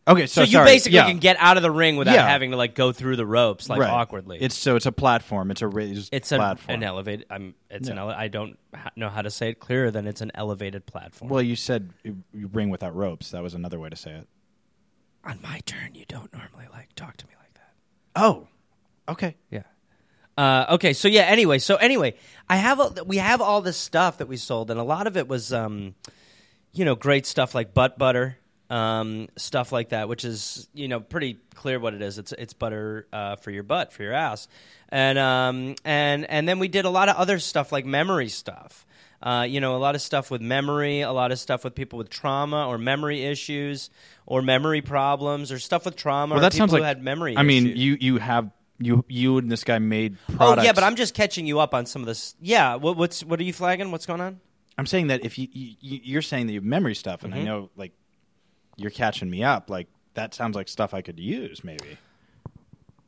Okay. 0.07 0.25
So, 0.27 0.41
So, 0.41 0.45
you 0.45 0.51
sorry, 0.53 0.65
basically 0.67 0.95
yeah. 0.95 1.07
can 1.07 1.17
get 1.19 1.35
out 1.39 1.57
of 1.57 1.63
the 1.63 1.71
ring 1.71 1.97
without 1.97 2.15
Yeah. 2.15 2.27
having 2.27 2.51
to 2.51 2.57
like 2.57 2.75
go 2.75 2.91
through 2.93 3.17
the 3.17 3.25
ropes 3.25 3.67
like 3.69 3.79
Right. 3.81 3.89
awkwardly. 3.89 4.37
It's 4.41 4.55
so 4.55 4.75
it's 4.77 4.85
a 4.85 4.91
platform. 4.91 5.51
It's 5.51 5.61
a 5.61 5.67
raised 5.67 6.13
it's 6.13 6.31
an, 6.31 6.37
platform. 6.39 6.75
an 6.75 6.83
elevated. 6.83 7.25
I'm. 7.29 7.55
It's 7.69 7.89
an. 7.89 7.97
Yeah. 7.97 8.03
Ele- 8.03 8.11
I 8.11 8.27
don't 8.29 8.57
ha- 8.73 8.91
know 8.95 9.09
how 9.09 9.21
to 9.21 9.29
say 9.29 9.49
it 9.49 9.59
clearer 9.59 9.91
than 9.91 10.07
it's 10.07 10.21
an 10.21 10.31
elevated 10.33 10.85
platform. 10.85 11.29
well, 11.29 11.41
you 11.41 11.55
said 11.57 11.91
you 12.03 12.23
you 12.33 12.47
ring 12.47 12.69
without 12.69 12.95
ropes. 12.95 13.31
That 13.31 13.43
was 13.43 13.53
another 13.53 13.79
way 13.79 13.89
to 13.89 13.95
say 13.97 14.11
it. 14.11 14.27
on 15.25 15.39
my 15.43 15.59
turn, 15.65 15.93
you 15.93 16.05
don't 16.07 16.31
normally 16.33 16.67
like 16.71 16.93
talk 16.95 17.17
to 17.17 17.27
me 17.27 17.33
like 17.39 17.53
that. 17.55 17.73
Oh. 18.15 18.47
Okay. 19.09 19.35
Yeah. 19.51 19.63
Uh, 20.37 20.65
okay, 20.75 20.93
so 20.93 21.07
yeah. 21.09 21.23
Anyway, 21.23 21.57
so 21.59 21.75
anyway, 21.77 22.13
I 22.47 22.57
have 22.57 22.79
a, 22.79 23.03
we 23.03 23.17
have 23.17 23.41
all 23.41 23.59
this 23.61 23.75
stuff 23.75 24.19
that 24.19 24.27
we 24.27 24.37
sold, 24.37 24.69
and 24.71 24.79
a 24.79 24.83
lot 24.83 25.05
of 25.07 25.17
it 25.17 25.27
was, 25.27 25.51
um, 25.51 25.95
you 26.71 26.85
know, 26.85 26.93
great 26.95 27.25
stuff 27.25 27.55
like 27.55 27.73
butt 27.73 27.97
butter, 27.97 28.37
um, 28.69 29.27
stuff 29.37 29.71
like 29.71 29.89
that, 29.89 30.09
which 30.09 30.25
is 30.25 30.67
you 30.73 30.87
know 30.87 30.99
pretty 30.99 31.37
clear 31.55 31.79
what 31.79 31.93
it 31.93 32.01
is. 32.01 32.17
It's 32.17 32.31
it's 32.33 32.53
butter 32.53 33.07
uh, 33.13 33.35
for 33.37 33.51
your 33.51 33.63
butt, 33.63 33.93
for 33.93 34.03
your 34.03 34.13
ass, 34.13 34.47
and 34.89 35.17
um, 35.17 35.75
and 35.85 36.29
and 36.29 36.47
then 36.47 36.59
we 36.59 36.67
did 36.67 36.85
a 36.85 36.89
lot 36.89 37.09
of 37.09 37.15
other 37.15 37.39
stuff 37.39 37.71
like 37.71 37.85
memory 37.85 38.29
stuff. 38.29 38.85
Uh, 39.23 39.47
you 39.49 39.59
know, 39.59 39.75
a 39.75 39.79
lot 39.79 39.95
of 39.95 40.01
stuff 40.01 40.29
with 40.29 40.41
memory, 40.41 41.01
a 41.01 41.11
lot 41.11 41.31
of 41.31 41.39
stuff 41.39 41.63
with 41.63 41.73
people 41.73 41.97
with 41.97 42.07
trauma 42.09 42.67
or 42.67 42.77
memory 42.77 43.23
issues 43.23 43.89
or 44.27 44.43
memory 44.43 44.81
problems 44.81 45.51
or 45.51 45.57
stuff 45.57 45.85
with 45.85 45.95
trauma. 45.95 46.35
Well, 46.35 46.39
or 46.39 46.41
that 46.43 46.51
people 46.51 46.67
sounds 46.67 46.71
who 46.73 46.81
like 46.81 46.87
had 46.87 47.03
memory. 47.03 47.35
I 47.35 47.41
mean, 47.41 47.65
issues. 47.65 47.79
you 47.79 47.97
you 47.99 48.17
have 48.19 48.51
you 48.79 49.03
you 49.07 49.39
and 49.39 49.51
this 49.51 49.63
guy 49.63 49.79
made 49.79 50.17
products. 50.35 50.61
Oh 50.61 50.63
yeah, 50.65 50.73
but 50.73 50.83
I'm 50.83 50.95
just 50.95 51.15
catching 51.15 51.47
you 51.47 51.59
up 51.59 51.73
on 51.73 51.87
some 51.87 52.03
of 52.03 52.05
this. 52.05 52.35
Yeah, 52.39 52.75
what, 52.75 52.95
what's 52.95 53.23
what 53.23 53.39
are 53.39 53.43
you 53.43 53.53
flagging? 53.53 53.89
What's 53.91 54.05
going 54.05 54.21
on? 54.21 54.39
I'm 54.77 54.85
saying 54.85 55.07
that 55.07 55.25
if 55.25 55.39
you, 55.39 55.47
you 55.51 55.75
you're 56.03 56.21
saying 56.21 56.45
that 56.45 56.53
you 56.53 56.59
have 56.59 56.63
memory 56.65 56.93
stuff, 56.93 57.23
and 57.23 57.33
I 57.33 57.37
Mm-hmm. 57.37 57.45
know 57.47 57.69
like 57.75 57.93
you're 58.77 58.91
catching 58.91 59.29
me 59.29 59.43
up. 59.43 59.69
Like 59.69 59.87
that 60.13 60.33
sounds 60.33 60.55
like 60.55 60.69
stuff 60.69 60.93
I 60.93 61.01
could 61.01 61.19
use. 61.19 61.63
Maybe 61.63 61.97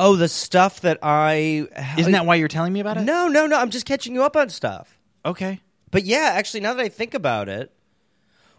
Oh, 0.01 0.15
the 0.15 0.29
stuff 0.29 0.81
that 0.81 0.99
I 1.01 1.67
isn't 1.97 2.13
that 2.13 2.25
why 2.25 2.35
you're 2.35 2.47
telling 2.47 2.71
me 2.71 2.79
about 2.79 2.97
it? 2.97 3.01
No, 3.01 3.27
no, 3.27 3.47
no. 3.47 3.57
I'm 3.57 3.69
just 3.69 3.85
catching 3.85 4.13
you 4.13 4.23
up 4.23 4.35
on 4.37 4.49
stuff. 4.49 4.97
Okay. 5.25 5.59
But 5.91 6.05
yeah, 6.05 6.31
actually, 6.33 6.61
now 6.61 6.73
that 6.73 6.81
I 6.81 6.87
think 6.89 7.13
about 7.13 7.49
it, 7.49 7.71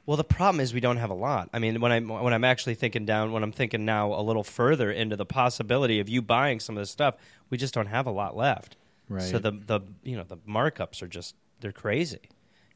well, 0.04 0.16
the 0.16 0.24
problem 0.24 0.60
is 0.60 0.74
we 0.74 0.80
don't 0.80 0.98
have 0.98 1.10
a 1.10 1.14
lot. 1.14 1.48
I 1.54 1.58
mean, 1.58 1.80
when 1.80 1.92
I'm 1.92 2.08
when 2.08 2.34
I'm 2.34 2.44
actually 2.44 2.74
thinking 2.74 3.06
down, 3.06 3.32
when 3.32 3.42
I'm 3.42 3.52
thinking 3.52 3.84
now 3.84 4.12
a 4.12 4.20
little 4.20 4.44
further 4.44 4.90
into 4.90 5.16
the 5.16 5.24
possibility 5.24 6.00
of 6.00 6.08
you 6.08 6.20
buying 6.20 6.60
some 6.60 6.76
of 6.76 6.82
this 6.82 6.90
stuff, 6.90 7.14
we 7.48 7.56
just 7.56 7.72
don't 7.72 7.86
have 7.86 8.06
a 8.06 8.10
lot 8.10 8.36
left. 8.36 8.76
Right. 9.08 9.22
So 9.22 9.38
the 9.38 9.52
the 9.52 9.80
you 10.02 10.16
know 10.16 10.24
the 10.24 10.36
markups 10.38 11.02
are 11.02 11.08
just 11.08 11.36
they're 11.60 11.72
crazy. 11.72 12.20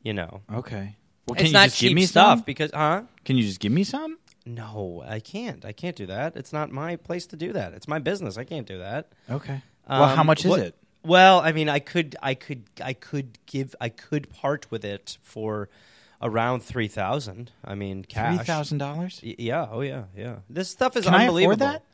You 0.02 0.14
know, 0.14 0.42
Okay. 0.52 0.96
Well, 1.26 1.36
it's 1.38 1.48
you 1.48 1.52
not 1.52 1.64
just 1.70 1.80
give 1.80 1.92
me 1.94 2.04
stuff 2.06 2.38
some? 2.38 2.44
because 2.44 2.70
huh? 2.72 3.02
Can 3.24 3.36
you 3.36 3.42
just 3.42 3.60
give 3.60 3.72
me 3.72 3.84
some? 3.84 4.18
No, 4.46 5.02
I 5.06 5.20
can't. 5.20 5.64
I 5.64 5.72
can't 5.72 5.96
do 5.96 6.06
that. 6.06 6.36
It's 6.36 6.52
not 6.52 6.70
my 6.70 6.96
place 6.96 7.26
to 7.28 7.36
do 7.36 7.52
that. 7.54 7.72
It's 7.72 7.88
my 7.88 7.98
business. 7.98 8.36
I 8.36 8.44
can't 8.44 8.66
do 8.66 8.78
that. 8.78 9.08
Okay. 9.30 9.62
well, 9.88 10.08
how 10.14 10.20
Um, 10.22 10.26
much 10.26 10.44
is 10.44 10.50
what- 10.50 10.60
it? 10.60 10.74
Well, 11.02 11.40
I 11.40 11.52
mean, 11.52 11.68
I 11.68 11.80
could, 11.80 12.16
I 12.22 12.34
could, 12.34 12.64
I 12.82 12.94
could 12.94 13.38
give, 13.46 13.74
I 13.80 13.90
could 13.90 14.30
part 14.30 14.70
with 14.70 14.84
it 14.86 15.18
for 15.22 15.68
around 16.22 16.60
three 16.62 16.88
thousand. 16.88 17.50
I 17.62 17.74
mean, 17.74 18.04
cash. 18.04 18.36
Three 18.36 18.44
thousand 18.46 18.78
dollars. 18.78 19.20
Yeah. 19.22 19.66
Oh, 19.70 19.82
yeah. 19.82 20.04
Yeah. 20.16 20.36
This 20.48 20.70
stuff 20.70 20.96
is 20.96 21.04
Can 21.04 21.12
I 21.14 21.24
afford 21.24 21.28
unbelievable. 21.28 21.66
that? 21.66 21.84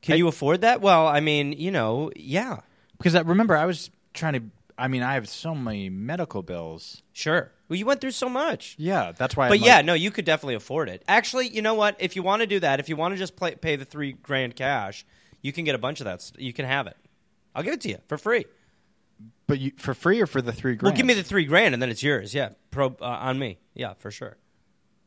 Can 0.00 0.14
I- 0.14 0.16
you 0.16 0.28
afford 0.28 0.62
that? 0.62 0.80
Well, 0.80 1.06
I 1.06 1.20
mean, 1.20 1.52
you 1.52 1.70
know, 1.70 2.10
yeah, 2.16 2.60
Because 2.96 3.14
I 3.14 3.20
remember 3.20 3.54
I 3.56 3.66
was 3.66 3.90
trying 4.14 4.32
to. 4.34 4.42
I 4.80 4.88
mean, 4.88 5.02
I 5.02 5.14
have 5.14 5.28
so 5.28 5.54
many 5.54 5.88
medical 5.90 6.42
bills. 6.42 7.02
sure. 7.12 7.52
Well, 7.68 7.78
you 7.78 7.86
went 7.86 8.00
through 8.00 8.10
so 8.12 8.28
much. 8.28 8.74
Yeah, 8.78 9.12
that's 9.16 9.36
why. 9.36 9.48
But 9.48 9.58
I'm 9.58 9.64
yeah, 9.64 9.76
like, 9.76 9.84
no, 9.84 9.94
you 9.94 10.10
could 10.10 10.24
definitely 10.24 10.56
afford 10.56 10.88
it. 10.88 11.04
Actually, 11.06 11.48
you 11.48 11.62
know 11.62 11.74
what? 11.74 11.94
If 12.00 12.16
you 12.16 12.22
want 12.24 12.40
to 12.40 12.46
do 12.48 12.58
that, 12.60 12.80
if 12.80 12.88
you 12.88 12.96
want 12.96 13.14
to 13.14 13.18
just 13.18 13.36
play, 13.36 13.54
pay 13.54 13.76
the 13.76 13.84
three 13.84 14.10
grand 14.12 14.56
cash, 14.56 15.06
you 15.40 15.52
can 15.52 15.64
get 15.64 15.76
a 15.76 15.78
bunch 15.78 16.00
of 16.00 16.06
that. 16.06 16.20
st- 16.20 16.40
You 16.42 16.52
can 16.52 16.64
have 16.64 16.88
it. 16.88 16.96
I'll 17.54 17.62
give 17.62 17.74
it 17.74 17.80
to 17.82 17.88
you 17.90 17.98
for 18.08 18.18
free. 18.18 18.44
But 19.46 19.60
you, 19.60 19.72
for 19.76 19.94
free 19.94 20.20
or 20.20 20.26
for 20.26 20.42
the 20.42 20.52
three 20.52 20.74
grand? 20.74 20.92
Well, 20.92 20.96
give 20.96 21.06
me 21.06 21.14
the 21.14 21.22
three 21.22 21.44
grand, 21.44 21.74
and 21.74 21.80
then 21.82 21.90
it's 21.90 22.02
yours. 22.02 22.34
Yeah, 22.34 22.50
pro 22.72 22.86
uh, 23.00 23.04
on 23.04 23.38
me. 23.38 23.58
Yeah, 23.74 23.94
for 23.98 24.10
sure. 24.10 24.36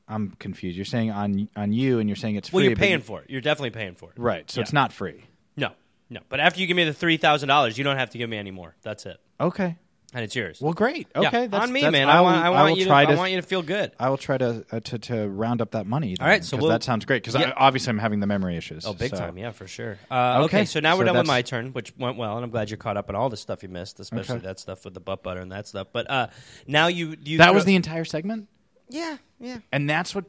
I'm 0.07 0.31
confused. 0.39 0.77
You're 0.77 0.85
saying 0.85 1.11
on 1.11 1.49
on 1.57 1.73
you, 1.73 1.99
and 1.99 2.07
you're 2.07 2.15
saying 2.15 2.35
it's 2.35 2.49
free. 2.49 2.57
Well, 2.57 2.63
you're 2.65 2.75
but 2.75 2.79
paying 2.81 2.93
you- 2.99 3.03
for 3.03 3.21
it. 3.21 3.29
You're 3.29 3.41
definitely 3.41 3.71
paying 3.71 3.95
for 3.95 4.11
it. 4.11 4.19
Right. 4.19 4.49
So 4.49 4.59
Yeah. 4.59 4.63
it's 4.63 4.73
not 4.73 4.93
free. 4.93 5.23
No, 5.57 5.71
no. 6.13 6.19
But 6.29 6.39
after 6.39 6.59
you 6.61 6.67
give 6.67 6.77
me 6.77 6.83
the 6.85 6.93
three 6.93 7.17
thousand 7.17 7.49
dollars, 7.49 7.77
you 7.77 7.83
don't 7.83 7.97
have 7.97 8.11
to 8.11 8.17
give 8.17 8.29
me 8.29 8.37
any 8.37 8.51
more. 8.51 8.75
That's 8.83 9.05
it, 9.05 9.17
Okay. 9.39 9.75
and 10.13 10.23
it's 10.23 10.35
yours. 10.35 10.59
Well, 10.61 10.73
great. 10.73 11.07
Yeah, 11.15 11.27
Okay. 11.27 11.47
That's, 11.47 11.63
on 11.63 11.73
me, 11.73 11.81
that's- 11.81 11.91
man. 11.91 12.09
I, 12.09 12.17
will- 12.21 12.25
want. 12.25 12.45
I 12.45 12.49
want 12.51 12.77
you. 12.77 12.83
To, 12.83 12.89
try 12.89 13.03
I 13.03 13.15
want 13.15 13.31
you 13.31 13.37
to 13.41 13.47
feel 13.47 13.61
good. 13.63 13.91
I 13.99 14.09
will 14.09 14.17
try 14.17 14.37
to 14.37 14.65
uh, 14.71 14.79
to 14.79 14.99
to 14.99 15.27
round 15.27 15.61
up 15.61 15.71
that 15.71 15.85
money. 15.87 16.15
All 16.19 16.27
right, 16.27 16.43
so 16.43 16.55
we'll- 16.57 16.69
that 16.69 16.83
sounds 16.83 17.05
great 17.05 17.23
because 17.23 17.39
Yeah. 17.39 17.53
obviously 17.57 17.89
I'm 17.91 17.97
having 17.99 18.19
the 18.19 18.27
memory 18.27 18.55
issues. 18.57 18.85
Oh, 18.85 18.93
big 18.93 19.09
so- 19.11 19.17
time. 19.17 19.37
Yeah, 19.37 19.51
for 19.51 19.67
sure. 19.67 19.97
Uh, 20.11 20.43
okay. 20.45 20.57
Okay, 20.59 20.65
so 20.65 20.79
now 20.79 20.95
we're 20.95 21.01
so 21.03 21.05
done 21.07 21.15
with 21.17 21.25
that's- 21.25 21.27
my 21.27 21.41
turn, 21.41 21.73
which 21.73 21.93
went 21.97 22.17
well, 22.17 22.35
and 22.35 22.43
I'm 22.45 22.51
glad 22.51 22.69
you're 22.69 22.77
caught 22.77 22.95
up 22.97 23.09
on 23.09 23.15
all 23.15 23.29
the 23.29 23.37
stuff 23.37 23.63
you 23.63 23.69
missed, 23.69 23.99
especially 23.99 24.35
Okay. 24.35 24.45
that 24.45 24.59
stuff 24.59 24.85
with 24.85 24.93
the 24.93 24.99
butt 25.01 25.23
butter 25.23 25.41
and 25.41 25.51
that 25.51 25.67
stuff. 25.67 25.87
But 25.91 26.09
uh, 26.09 26.27
now 26.67 26.87
you, 26.87 27.15
you 27.23 27.39
That 27.39 27.53
was 27.55 27.65
the 27.65 27.75
entire 27.75 28.05
segment, 28.05 28.47
yeah, 28.89 29.17
yeah. 29.39 29.59
and 29.71 29.89
that's 29.89 30.13
what. 30.13 30.25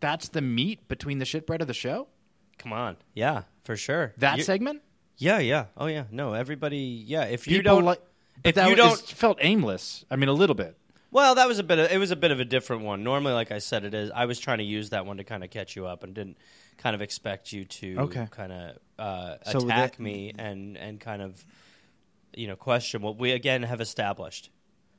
That's 0.00 0.30
the 0.30 0.40
meat 0.40 0.88
between 0.88 1.18
the 1.18 1.26
shitbread 1.26 1.60
of 1.60 1.66
the 1.66 1.74
show. 1.74 2.08
Come 2.56 2.72
on, 2.72 2.96
yeah, 3.14 3.42
for 3.70 3.76
sure. 3.76 4.12
That 4.18 4.38
You- 4.38 4.42
segment. 4.42 4.82
yeah, 5.16 5.38
yeah. 5.38 5.66
Oh, 5.76 5.86
yeah. 5.86 6.04
No, 6.10 6.32
everybody. 6.34 6.78
Yeah, 7.06 7.24
if 7.24 7.46
you 7.46 7.58
People 7.58 7.76
don't 7.76 7.84
like. 7.84 8.00
if 8.42 8.56
that 8.56 8.64
you 8.68 8.70
was- 8.82 9.00
don't 9.00 9.08
felt 9.16 9.38
aimless. 9.40 10.04
I 10.10 10.16
mean, 10.16 10.28
a 10.28 10.32
little 10.32 10.56
bit. 10.56 10.76
Well, 11.12 11.36
that 11.36 11.46
was 11.46 11.58
a 11.60 11.62
bit. 11.62 11.78
Of, 11.78 11.92
it 11.92 11.98
was 11.98 12.10
a 12.10 12.16
bit 12.16 12.32
of 12.32 12.40
a 12.40 12.44
different 12.44 12.82
one. 12.82 13.04
Normally, 13.04 13.32
like 13.32 13.52
I 13.52 13.58
said, 13.58 13.84
it 13.84 13.94
is. 13.94 14.10
I 14.12 14.24
was 14.26 14.40
trying 14.40 14.58
to 14.58 14.64
use 14.64 14.90
that 14.90 15.06
one 15.06 15.18
to 15.18 15.24
kind 15.24 15.44
of 15.44 15.50
catch 15.50 15.76
you 15.76 15.86
up, 15.86 16.02
and 16.02 16.14
didn't 16.14 16.36
kind 16.78 16.94
of 16.96 17.02
expect 17.02 17.52
you 17.52 17.64
to 17.64 17.96
Okay. 17.98 18.26
kind 18.30 18.52
of 18.52 18.78
uh, 18.98 19.36
So 19.50 19.58
attack 19.58 19.92
that- 19.96 20.00
me 20.02 20.32
and 20.36 20.76
and 20.76 20.98
kind 21.00 21.22
of 21.22 21.44
you 22.34 22.46
know 22.48 22.56
question 22.56 23.02
what 23.02 23.16
we 23.18 23.30
again 23.32 23.62
have 23.64 23.80
established. 23.80 24.50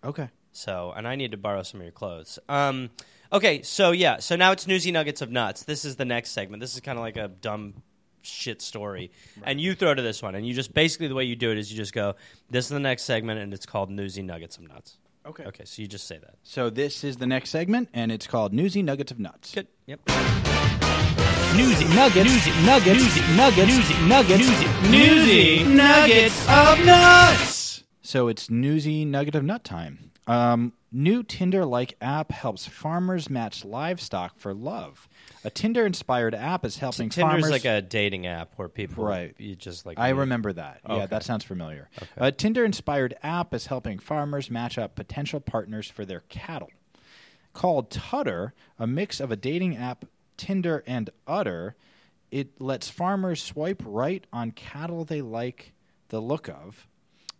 Okay. 0.03 0.29
So, 0.53 0.93
and 0.95 1.07
I 1.07 1.15
need 1.15 1.31
to 1.31 1.37
borrow 1.37 1.63
some 1.63 1.79
of 1.79 1.85
your 1.85 1.91
clothes. 1.93 2.37
Um, 2.49 2.89
okay, 3.31 3.61
so 3.63 3.91
yeah, 3.91 4.19
so 4.19 4.35
now 4.35 4.51
it's 4.51 4.67
newsy 4.67 4.91
nuggets 4.91 5.21
of 5.21 5.29
nuts. 5.31 5.63
This 5.63 5.85
is 5.85 5.95
the 5.95 6.03
next 6.05 6.31
segment. 6.31 6.59
This 6.61 6.73
is 6.73 6.81
kind 6.81 6.97
of 6.97 7.03
like 7.03 7.15
a 7.17 7.29
dumb 7.29 7.83
shit 8.21 8.61
story, 8.61 9.11
and 9.43 9.59
you 9.59 9.75
throw 9.75 9.93
to 9.93 10.01
this 10.01 10.21
one, 10.21 10.35
and 10.35 10.47
you 10.47 10.53
just 10.53 10.73
basically 10.73 11.07
the 11.07 11.15
way 11.15 11.23
you 11.23 11.35
do 11.35 11.51
it 11.51 11.57
is 11.57 11.71
you 11.71 11.77
just 11.77 11.93
go, 11.93 12.15
"This 12.49 12.65
is 12.65 12.69
the 12.69 12.79
next 12.79 13.03
segment, 13.03 13.39
and 13.39 13.53
it's 13.53 13.65
called 13.65 13.89
newsy 13.89 14.21
nuggets 14.21 14.57
of 14.57 14.67
nuts." 14.67 14.97
Okay. 15.25 15.43
Okay, 15.45 15.65
so 15.65 15.81
you 15.81 15.87
just 15.87 16.07
say 16.07 16.17
that. 16.17 16.35
So 16.43 16.69
this 16.71 17.03
is 17.03 17.17
the 17.17 17.27
next 17.27 17.51
segment, 17.51 17.89
and 17.93 18.11
it's 18.11 18.25
called 18.25 18.53
Newsy 18.53 18.81
Nuggets 18.81 19.11
of 19.11 19.19
Nuts. 19.19 19.53
Good. 19.53 19.67
Yep. 19.85 19.99
Newsy 21.55 21.85
nuggets. 21.93 22.29
Newsy 22.29 22.65
nuggets. 22.65 23.03
Newsy 23.03 23.35
nuggets. 23.35 23.71
Newsy 23.71 24.07
nuggets. 24.07 24.47
Newsy 24.47 25.63
Newsy 25.63 25.63
Nuggets 25.63 26.47
of 26.49 26.85
Nuts. 26.85 27.83
So 28.01 28.27
it's 28.29 28.49
Newsy 28.49 29.05
Nugget 29.05 29.35
of 29.35 29.43
Nut 29.43 29.63
time. 29.63 30.10
Um, 30.27 30.73
new 30.91 31.23
Tinder-like 31.23 31.95
app 31.99 32.31
helps 32.31 32.67
farmers 32.67 33.29
match 33.29 33.65
livestock 33.65 34.37
for 34.37 34.53
love. 34.53 35.09
A 35.43 35.49
Tinder-inspired 35.49 36.35
app 36.35 36.63
is 36.63 36.77
helping 36.77 37.09
Tinder's 37.09 37.31
farmers. 37.41 37.49
like 37.49 37.65
a 37.65 37.81
dating 37.81 38.27
app 38.27 38.53
where 38.55 38.69
people 38.69 39.03
Right. 39.03 39.33
you 39.39 39.55
just 39.55 39.85
like 39.85 39.97
I 39.99 40.11
meet. 40.13 40.19
remember 40.19 40.53
that. 40.53 40.81
Yeah, 40.87 41.07
that 41.07 41.23
sounds 41.23 41.43
familiar. 41.43 41.89
A 42.17 42.31
Tinder-inspired 42.31 43.15
app 43.23 43.53
is 43.53 43.65
helping 43.65 43.97
farmers 43.97 44.51
match 44.51 44.77
up 44.77 44.95
potential 44.95 45.39
partners 45.39 45.89
for 45.89 46.05
their 46.05 46.21
cattle. 46.29 46.69
Called 47.53 47.89
Tudder, 47.89 48.53
a 48.77 48.85
mix 48.87 49.19
of 49.19 49.31
a 49.31 49.35
dating 49.35 49.75
app, 49.75 50.05
Tinder, 50.37 50.83
and 50.87 51.09
Udder, 51.27 51.75
it 52.29 52.61
lets 52.61 52.89
farmers 52.89 53.41
swipe 53.43 53.81
right 53.85 54.25
on 54.31 54.51
cattle 54.51 55.03
they 55.03 55.21
like 55.21 55.73
the 56.09 56.21
look 56.21 56.47
of. 56.47 56.87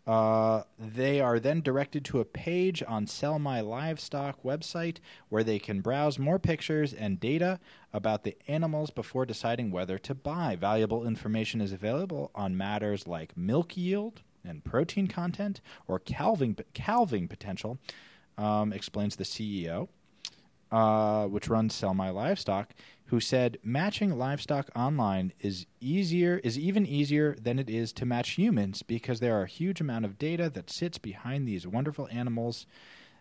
Uh, 0.08 0.64
they 0.80 1.22
are 1.22 1.40
then 1.40 1.62
directed 1.62 2.04
to 2.04 2.20
a 2.20 2.26
page 2.26 2.82
on 2.88 3.06
Sell 3.06 3.38
My 3.38 3.62
Livestock 3.62 4.42
website 4.44 4.98
where 5.30 5.44
they 5.44 5.60
can 5.60 5.82
browse 5.82 6.18
more 6.18 6.40
pictures 6.40 6.94
and 6.94 7.20
data 7.20 7.60
about 7.94 8.24
the 8.24 8.36
animals 8.48 8.90
before 8.90 9.26
deciding 9.26 9.70
whether 9.70 10.00
to 10.00 10.16
buy. 10.16 10.56
Valuable 10.56 11.06
information 11.06 11.62
is 11.62 11.72
available 11.72 12.32
on 12.34 12.58
matters 12.58 13.08
like 13.08 13.38
milk 13.38 13.78
yield 13.78 14.22
and 14.44 14.64
protein 14.64 15.08
content 15.08 15.62
or 15.88 16.00
calving 16.00 16.58
calving 16.74 17.28
potential, 17.28 17.78
um, 18.40 18.74
explains 18.74 19.16
the 19.16 19.24
CEO 19.24 19.88
uh, 20.72 21.26
which 21.26 21.48
runs 21.48 21.76
Sell 21.76 21.94
My 21.94 22.10
Livestock, 22.10 22.74
who 23.08 23.20
said 23.20 23.58
matching 23.62 24.18
livestock 24.18 24.70
online 24.76 25.34
is 25.42 25.66
easier 25.82 26.40
is 26.44 26.58
even 26.58 26.86
easier 26.86 27.36
than 27.36 27.60
it 27.60 27.70
is 27.70 27.92
to 27.94 28.06
match 28.06 28.32
humans 28.32 28.84
because 28.84 29.20
there 29.20 29.38
are 29.38 29.44
a 29.44 29.48
huge 29.48 29.82
amount 29.82 30.06
of 30.06 30.18
data 30.18 30.50
that 30.50 30.70
sits 30.70 30.98
behind 30.98 31.46
these 31.46 31.68
wonderful 31.68 32.08
animals 32.10 32.66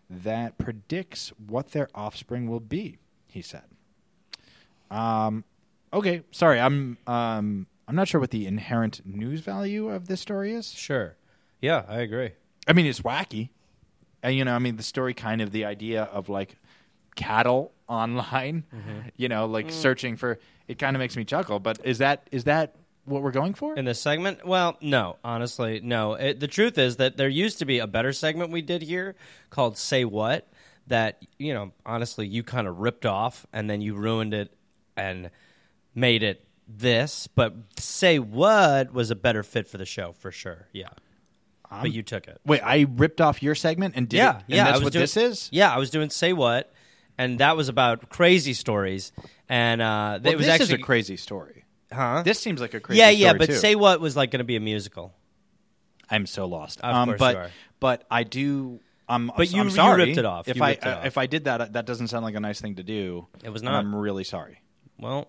that 0.08 0.58
predicts 0.58 1.32
what 1.44 1.72
their 1.72 1.88
offspring 1.94 2.48
will 2.48 2.60
be. 2.60 2.98
He 3.26 3.42
said. 3.42 3.64
Um, 4.90 5.44
okay, 5.92 6.22
sorry, 6.30 6.60
I'm 6.60 6.98
um, 7.06 7.66
I'm 7.88 7.96
not 7.96 8.06
sure 8.06 8.20
what 8.20 8.30
the 8.30 8.46
inherent 8.46 9.04
news 9.04 9.40
value 9.40 9.88
of 9.88 10.06
this 10.06 10.20
story 10.20 10.52
is. 10.52 10.70
Sure. 10.70 11.16
Yeah, 11.60 11.84
I 11.88 11.98
agree. 11.98 12.30
I 12.68 12.72
mean, 12.72 12.86
it's 12.86 13.00
wacky. 13.00 13.48
And, 14.22 14.36
you 14.36 14.44
know, 14.44 14.54
I 14.54 14.60
mean, 14.60 14.76
the 14.76 14.84
story 14.84 15.14
kind 15.14 15.40
of 15.40 15.50
the 15.50 15.64
idea 15.64 16.04
of 16.04 16.28
like 16.28 16.56
cattle 17.14 17.72
online, 17.88 18.64
you 19.16 19.28
know, 19.28 19.46
like 19.46 19.68
mm. 19.68 19.72
searching 19.72 20.16
for 20.16 20.38
it 20.68 20.78
kind 20.78 20.94
of 20.94 21.00
makes 21.00 21.16
me 21.16 21.24
chuckle. 21.24 21.58
But 21.58 21.80
is 21.84 21.98
that 21.98 22.28
is 22.30 22.44
that 22.44 22.76
what 23.04 23.22
we're 23.22 23.32
going 23.32 23.54
for? 23.54 23.74
In 23.74 23.84
this 23.84 24.00
segment? 24.00 24.46
Well, 24.46 24.76
no, 24.80 25.16
honestly, 25.24 25.80
no. 25.82 26.14
It, 26.14 26.40
the 26.40 26.48
truth 26.48 26.78
is 26.78 26.96
that 26.96 27.16
there 27.16 27.28
used 27.28 27.58
to 27.58 27.64
be 27.64 27.78
a 27.78 27.86
better 27.86 28.12
segment 28.12 28.50
we 28.50 28.62
did 28.62 28.82
here 28.82 29.16
called 29.50 29.76
Say 29.76 30.04
What 30.04 30.48
that, 30.86 31.24
you 31.38 31.54
know, 31.54 31.72
honestly, 31.84 32.26
you 32.26 32.42
kind 32.42 32.66
of 32.66 32.78
ripped 32.78 33.06
off 33.06 33.46
and 33.52 33.68
then 33.68 33.80
you 33.80 33.94
ruined 33.94 34.34
it 34.34 34.52
and 34.96 35.30
made 35.94 36.22
it 36.22 36.44
this. 36.68 37.26
But 37.26 37.54
Say 37.78 38.18
What 38.18 38.92
was 38.92 39.10
a 39.10 39.16
better 39.16 39.42
fit 39.42 39.66
for 39.66 39.78
the 39.78 39.86
show, 39.86 40.12
for 40.12 40.30
sure. 40.30 40.68
Yeah. 40.72 40.88
but 41.70 41.92
you 41.92 42.02
took 42.02 42.28
it. 42.28 42.40
Wait, 42.44 42.60
I 42.60 42.86
ripped 42.88 43.20
off 43.20 43.42
your 43.42 43.54
segment 43.54 43.94
and 43.96 44.08
did 44.08 44.18
yeah, 44.18 44.30
it, 44.30 44.34
and 44.36 44.44
yeah. 44.48 44.64
that's 44.64 44.82
what 44.82 44.92
doing, 44.92 45.02
this 45.02 45.16
is. 45.16 45.48
Yeah, 45.52 45.72
I 45.72 45.78
was 45.78 45.90
doing 45.90 46.10
Say 46.10 46.32
What, 46.32 46.72
and 47.20 47.38
that 47.40 47.56
was 47.56 47.68
about 47.68 48.08
crazy 48.08 48.54
stories. 48.54 49.12
And 49.48 49.82
uh, 49.82 50.20
Well, 50.22 50.32
it 50.32 50.36
was 50.36 50.46
this 50.46 50.54
actually 50.54 50.74
is 50.76 50.80
a 50.80 50.84
crazy 50.84 51.16
story. 51.16 51.64
huh? 51.92 52.22
This 52.24 52.38
seems 52.38 52.60
like 52.60 52.74
a 52.74 52.80
crazy 52.80 53.00
story. 53.00 53.14
yeah, 53.14 53.26
yeah. 53.32 53.38
But 53.38 53.46
too. 53.46 53.54
Say 53.56 53.74
What 53.74 54.00
was 54.00 54.16
like 54.16 54.30
going 54.30 54.38
to 54.38 54.44
be 54.44 54.56
a 54.56 54.60
musical. 54.60 55.12
I'm 56.08 56.26
so 56.26 56.46
lost. 56.46 56.80
Of 56.80 56.94
um, 56.94 57.08
course 57.08 57.18
but 57.18 57.34
you 57.34 57.40
are. 57.42 57.50
but 57.78 58.04
I 58.10 58.22
do. 58.24 58.80
I'm, 59.08 59.30
But 59.36 59.52
you- 59.52 59.60
I'm 59.60 59.68
you 59.68 59.74
sorry 59.74 60.06
ripped 60.06 60.18
it 60.18 60.24
off. 60.24 60.48
If 60.48 60.56
You 60.56 60.62
I 60.62 60.70
it 60.70 60.86
off. 60.86 61.04
if 61.06 61.18
I 61.18 61.26
did 61.26 61.44
that, 61.44 61.72
that 61.74 61.84
doesn't 61.86 62.08
sound 62.08 62.24
like 62.24 62.34
a 62.36 62.40
nice 62.40 62.60
thing 62.60 62.76
to 62.76 62.82
do. 62.82 63.26
It 63.44 63.50
was 63.50 63.62
not. 63.62 63.74
I'm 63.74 63.94
really 63.94 64.24
sorry. 64.24 64.62
Well, 64.98 65.28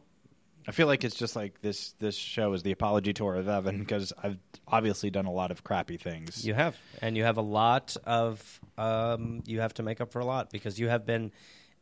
I 0.67 0.71
feel 0.71 0.85
like 0.87 1.03
it's 1.03 1.15
just 1.15 1.35
like 1.35 1.61
this. 1.61 1.93
This 1.99 2.15
show 2.15 2.53
is 2.53 2.61
the 2.61 2.71
apology 2.71 3.13
tour 3.13 3.35
of 3.35 3.47
Evan 3.49 3.79
because 3.79 4.13
I've 4.21 4.37
obviously 4.67 5.09
done 5.09 5.25
a 5.25 5.31
lot 5.31 5.49
of 5.49 5.63
crappy 5.63 5.97
things. 5.97 6.45
You 6.45 6.53
have, 6.53 6.77
and 7.01 7.17
you 7.17 7.23
have 7.23 7.37
a 7.37 7.41
lot 7.41 7.97
of. 8.05 8.59
Um, 8.77 9.41
you 9.45 9.61
have 9.61 9.73
to 9.75 9.83
make 9.83 9.99
up 9.99 10.11
for 10.11 10.19
a 10.19 10.25
lot 10.25 10.51
because 10.51 10.79
you 10.79 10.87
have 10.87 11.05
been 11.05 11.31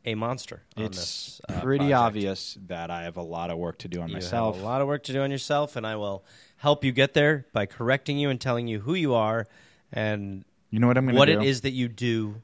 a 0.04 0.14
monster. 0.14 0.62
On 0.76 0.84
it's 0.84 0.96
this, 0.98 1.40
uh, 1.48 1.60
pretty 1.60 1.86
project. 1.90 1.98
obvious 2.00 2.58
that 2.68 2.90
I 2.90 3.02
have 3.02 3.16
a 3.16 3.22
lot 3.22 3.50
of 3.50 3.58
work 3.58 3.78
to 3.78 3.88
do 3.88 4.00
on 4.00 4.08
You 4.08 4.14
myself. 4.14 4.56
have 4.56 4.64
a 4.64 4.66
lot 4.66 4.80
of 4.80 4.86
work 4.88 5.02
to 5.04 5.12
do 5.12 5.20
on 5.22 5.30
yourself, 5.30 5.76
and 5.76 5.86
I 5.86 5.96
will 5.96 6.24
help 6.56 6.84
you 6.84 6.92
get 6.92 7.12
there 7.14 7.46
by 7.52 7.66
correcting 7.66 8.18
you 8.18 8.30
and 8.30 8.40
telling 8.40 8.66
you 8.68 8.80
who 8.80 8.94
you 8.94 9.14
are 9.14 9.46
and 9.92 10.44
You 10.70 10.78
know 10.78 10.86
what 10.86 10.96
I'm 10.96 11.04
going 11.04 11.14
to 11.14 11.18
what 11.18 11.26
do? 11.26 11.40
it 11.40 11.44
is 11.44 11.62
that 11.62 11.72
you 11.72 11.88
do. 11.88 12.42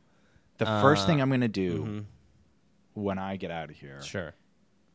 The 0.58 0.66
first 0.66 1.04
Uh, 1.04 1.06
thing 1.06 1.20
I'm 1.22 1.28
going 1.28 1.40
to 1.42 1.48
do 1.48 2.06
when 2.94 3.18
I 3.18 3.36
get 3.36 3.50
out 3.50 3.70
of 3.70 3.76
here 3.76 4.00
Sure. 4.02 4.34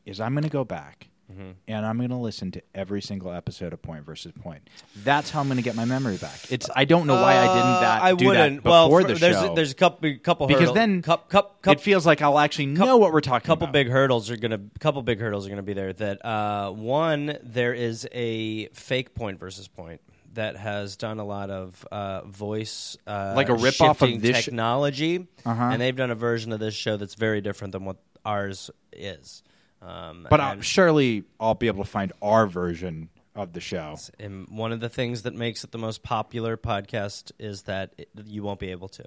is 0.05 0.19
I'm 0.19 0.33
going 0.33 0.43
to 0.43 0.49
go 0.49 0.63
back 0.63 1.07
Mm-hmm. 1.31 1.51
and 1.67 1.85
I'm 1.85 1.97
going 1.97 2.09
to 2.09 2.15
listen 2.17 2.51
to 2.51 2.61
every 2.75 3.01
single 3.01 3.31
episode 3.31 3.73
of 3.73 3.81
Point 3.81 4.05
versus 4.05 4.31
Point. 4.41 4.69
That's 5.03 5.29
how 5.31 5.39
I'm 5.39 5.47
going 5.47 5.57
to 5.57 5.63
get 5.63 5.75
my 5.75 5.85
memory 5.85 6.17
back. 6.17 6.51
It's 6.51 6.69
I 6.75 6.85
don't 6.85 7.07
know 7.07 7.15
why 7.21 7.37
I 7.37 7.47
didn't 7.47 7.81
that 7.81 8.01
Uh, 8.01 8.05
I 8.05 8.13
do 8.15 8.25
wouldn't. 8.27 8.55
that 8.57 8.63
before 8.63 8.89
well, 8.89 9.07
the 9.07 9.13
there's 9.15 9.35
show. 9.35 9.51
A, 9.51 9.55
there's 9.55 9.71
a 9.71 9.75
couple 9.75 10.13
couple 10.23 10.47
because 10.47 10.61
hurdle- 10.61 10.73
then 10.75 11.01
cup, 11.01 11.29
cup, 11.29 11.61
cup, 11.61 11.77
it 11.77 11.81
feels 11.81 12.05
like 12.05 12.21
I'll 12.21 12.39
actually 12.39 12.67
know 12.67 12.97
what 12.97 13.13
we're 13.13 13.21
talking 13.21 13.45
couple 13.47 13.65
about. 13.65 13.73
big 13.73 13.87
hurdles 13.89 14.29
are 14.29 14.37
gonna 14.37 14.59
couple 14.79 15.01
big 15.03 15.19
hurdles 15.19 15.45
are 15.45 15.49
gonna 15.49 15.61
be 15.63 15.73
there. 15.73 15.93
That 15.93 16.25
uh, 16.25 16.71
one 16.71 17.37
there 17.43 17.73
is 17.73 18.07
a 18.11 18.67
fake 18.73 19.15
point 19.15 19.39
versus 19.39 19.67
point 19.67 20.01
that 20.33 20.55
has 20.55 20.95
done 20.95 21.19
a 21.19 21.25
lot 21.25 21.49
of 21.49 21.85
uh, 21.91 22.21
voice 22.21 22.95
uh, 23.05 23.33
Like 23.35 23.49
a 23.49 23.53
rip-off 23.53 24.01
of 24.01 24.07
shifting 24.07 24.21
this 24.21 24.37
sh- 24.37 24.45
technology, 24.45 25.27
Uh-huh. 25.45 25.63
and 25.73 25.81
they've 25.81 25.95
done 25.95 26.09
a 26.11 26.15
version 26.15 26.53
of 26.53 26.59
this 26.61 26.73
show 26.73 26.95
that's 26.97 27.15
very 27.15 27.41
different 27.41 27.73
than 27.73 27.83
what 27.83 27.97
ours 28.25 28.71
is. 28.93 29.43
Um, 29.81 30.27
But 30.29 30.39
i 30.39 30.51
and- 30.53 30.63
surely 30.65 31.23
I'll 31.39 31.55
be 31.55 31.67
able 31.67 31.83
to 31.83 31.89
find 31.89 32.11
our 32.21 32.45
version 32.47 33.09
of 33.35 33.53
the 33.53 33.61
show. 33.61 33.97
and 34.19 34.47
one 34.49 34.71
of 34.71 34.79
the 34.81 34.89
things 34.89 35.21
that 35.23 35.33
makes 35.33 35.63
it 35.63 35.71
the 35.71 35.77
most 35.77 36.03
popular 36.03 36.57
podcast 36.57 37.31
is 37.39 37.63
that 37.63 37.93
it, 37.97 38.09
you 38.25 38.43
won't 38.43 38.59
be 38.59 38.69
able 38.71 38.89
to. 38.89 39.05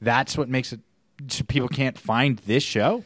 That's 0.00 0.38
what 0.38 0.48
makes 0.48 0.72
it. 0.72 0.80
so 1.28 1.44
People 1.44 1.68
can't 1.68 1.98
find 1.98 2.38
this 2.40 2.62
show, 2.62 3.04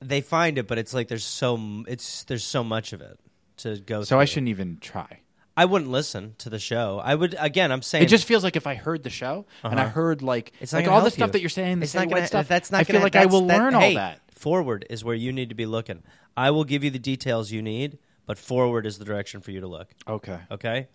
They 0.00 0.20
find 0.20 0.58
it, 0.58 0.66
but 0.66 0.78
it's 0.78 0.94
like 0.94 1.08
there's 1.08 1.24
so 1.24 1.84
it's 1.86 2.24
there's 2.24 2.44
so 2.44 2.64
much 2.64 2.92
of 2.92 3.00
it 3.02 3.18
to 3.58 3.76
go. 3.78 4.02
so 4.02 4.18
I 4.18 4.24
shouldn't 4.24 4.48
even 4.48 4.78
try. 4.80 5.20
I 5.56 5.64
wouldn't 5.64 5.90
listen 5.90 6.36
to 6.38 6.50
the 6.50 6.60
show. 6.60 7.00
I 7.02 7.14
would 7.16 7.34
again. 7.38 7.72
I'm 7.72 7.82
saying 7.82 8.04
It 8.04 8.08
just 8.08 8.24
feels 8.26 8.44
like 8.44 8.54
if 8.56 8.66
I 8.68 8.76
heard 8.76 9.02
the 9.02 9.10
show 9.10 9.44
and 9.64 9.78
I 9.80 9.84
Uh-huh. 9.84 9.90
heard 9.92 10.22
like 10.22 10.52
it's 10.60 10.72
like 10.72 10.86
all 10.86 11.02
the 11.02 11.10
stuff 11.10 11.28
you. 11.28 11.32
that 11.32 11.40
you're 11.40 11.48
saying, 11.50 11.80
the 11.80 11.84
It's 11.84 11.94
not 11.94 12.08
gonna, 12.08 12.26
stuff. 12.28 12.46
That's 12.48 12.70
not. 12.70 12.80
I 12.80 12.84
feel 12.84 12.94
gonna- 12.94 13.04
like 13.06 13.16
I 13.16 13.26
will 13.26 13.40
that's- 13.46 13.60
learn 13.60 13.72
that- 13.72 13.76
all 13.76 13.82
hey, 13.82 13.94
that. 13.96 14.20
Forward 14.38 14.86
is 14.88 15.02
where 15.04 15.16
you 15.16 15.32
need 15.32 15.48
to 15.48 15.54
be 15.56 15.66
looking. 15.66 16.02
I 16.36 16.52
will 16.52 16.64
give 16.64 16.84
you 16.84 16.90
the 16.90 16.98
details 17.00 17.50
you 17.50 17.60
need, 17.60 17.98
but 18.24 18.38
forward 18.38 18.86
is 18.86 18.98
the 18.98 19.04
direction 19.04 19.40
for 19.40 19.50
you 19.50 19.60
to 19.60 19.66
look. 19.66 19.88
Okay. 20.06 20.38
Okay. 20.50 20.86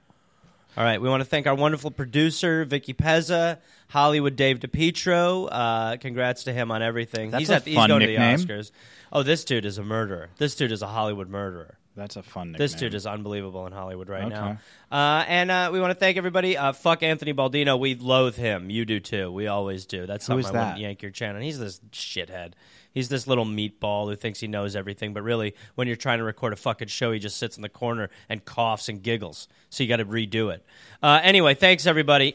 All 0.78 0.84
right. 0.84 1.02
We 1.02 1.10
want 1.10 1.22
to 1.22 1.26
thank 1.26 1.46
our 1.46 1.54
wonderful 1.54 1.92
producer, 1.92 2.64
Vicky 2.64 2.94
Pezza, 2.94 3.60
Hollywood 3.90 4.36
Dave 4.38 4.60
DePietro. 4.60 5.50
Uh, 5.52 5.98
congrats 5.98 6.46
to 6.46 6.54
him 6.54 6.72
on 6.72 6.82
everything. 6.82 7.32
That's 7.32 7.42
he's 7.42 7.50
a 7.50 7.56
at, 7.56 7.64
he's 7.66 7.76
going 7.76 8.00
nickname. 8.00 8.38
to 8.40 8.46
the 8.48 8.54
Oscars. 8.54 8.72
Oh, 9.12 9.24
this 9.24 9.44
dude 9.44 9.66
is 9.66 9.78
a 9.78 9.84
murderer. 9.84 10.30
This 10.38 10.56
dude 10.56 10.72
is 10.72 10.82
a 10.82 10.88
Hollywood 10.88 11.30
murderer. 11.30 11.78
That's 11.96 12.16
a 12.16 12.24
fun. 12.24 12.56
This 12.58 12.74
dude 12.74 12.96
is 12.96 13.06
unbelievable 13.06 13.68
in 13.68 13.74
Hollywood 13.74 14.10
right 14.10 14.24
Okay. 14.24 14.34
now. 14.34 14.58
Uh, 14.92 15.26
and 15.28 15.52
uh, 15.52 15.70
we 15.72 15.80
want 15.80 15.92
to 15.92 15.96
thank 16.00 16.18
everybody. 16.18 16.58
Uh, 16.58 16.72
fuck 16.72 17.04
Anthony 17.04 17.34
Baldino. 17.36 17.78
We 17.80 17.94
loathe 17.94 18.36
him. 18.36 18.72
You 18.72 18.84
do 18.86 19.00
too. 19.00 19.32
We 19.32 19.46
always 19.46 19.86
do. 19.86 20.08
That's 20.08 20.26
Who 20.26 20.42
something 20.42 20.48
I 20.48 20.52
that? 20.54 20.66
wouldn't 20.70 20.80
yank 20.82 21.02
your 21.04 21.12
channel. 21.12 21.40
He's 21.40 21.60
this 21.60 21.82
shithead. 21.92 22.54
He's 22.94 23.10
this 23.10 23.28
little 23.28 23.46
meatball 23.46 24.06
who 24.06 24.16
thinks 24.16 24.40
he 24.40 24.48
knows 24.48 24.76
everything, 24.76 25.14
but 25.14 25.24
really, 25.24 25.56
when 25.76 25.88
you're 25.88 25.98
trying 25.98 26.20
to 26.20 26.24
record 26.24 26.54
a 26.54 26.58
fucking 26.58 26.90
show, 26.90 27.12
he 27.12 27.20
just 27.20 27.38
sits 27.38 27.58
in 27.58 27.62
the 27.62 27.70
corner 27.70 28.10
and 28.30 28.44
coughs 28.46 28.90
and 28.90 29.02
giggles. 29.02 29.48
So 29.70 29.84
you 29.84 29.90
got 29.90 29.98
to 29.98 30.06
redo 30.06 30.54
it. 30.54 30.66
Uh, 31.02 31.20
anyway, 31.24 31.56
thanks 31.56 31.86
everybody. 31.86 32.34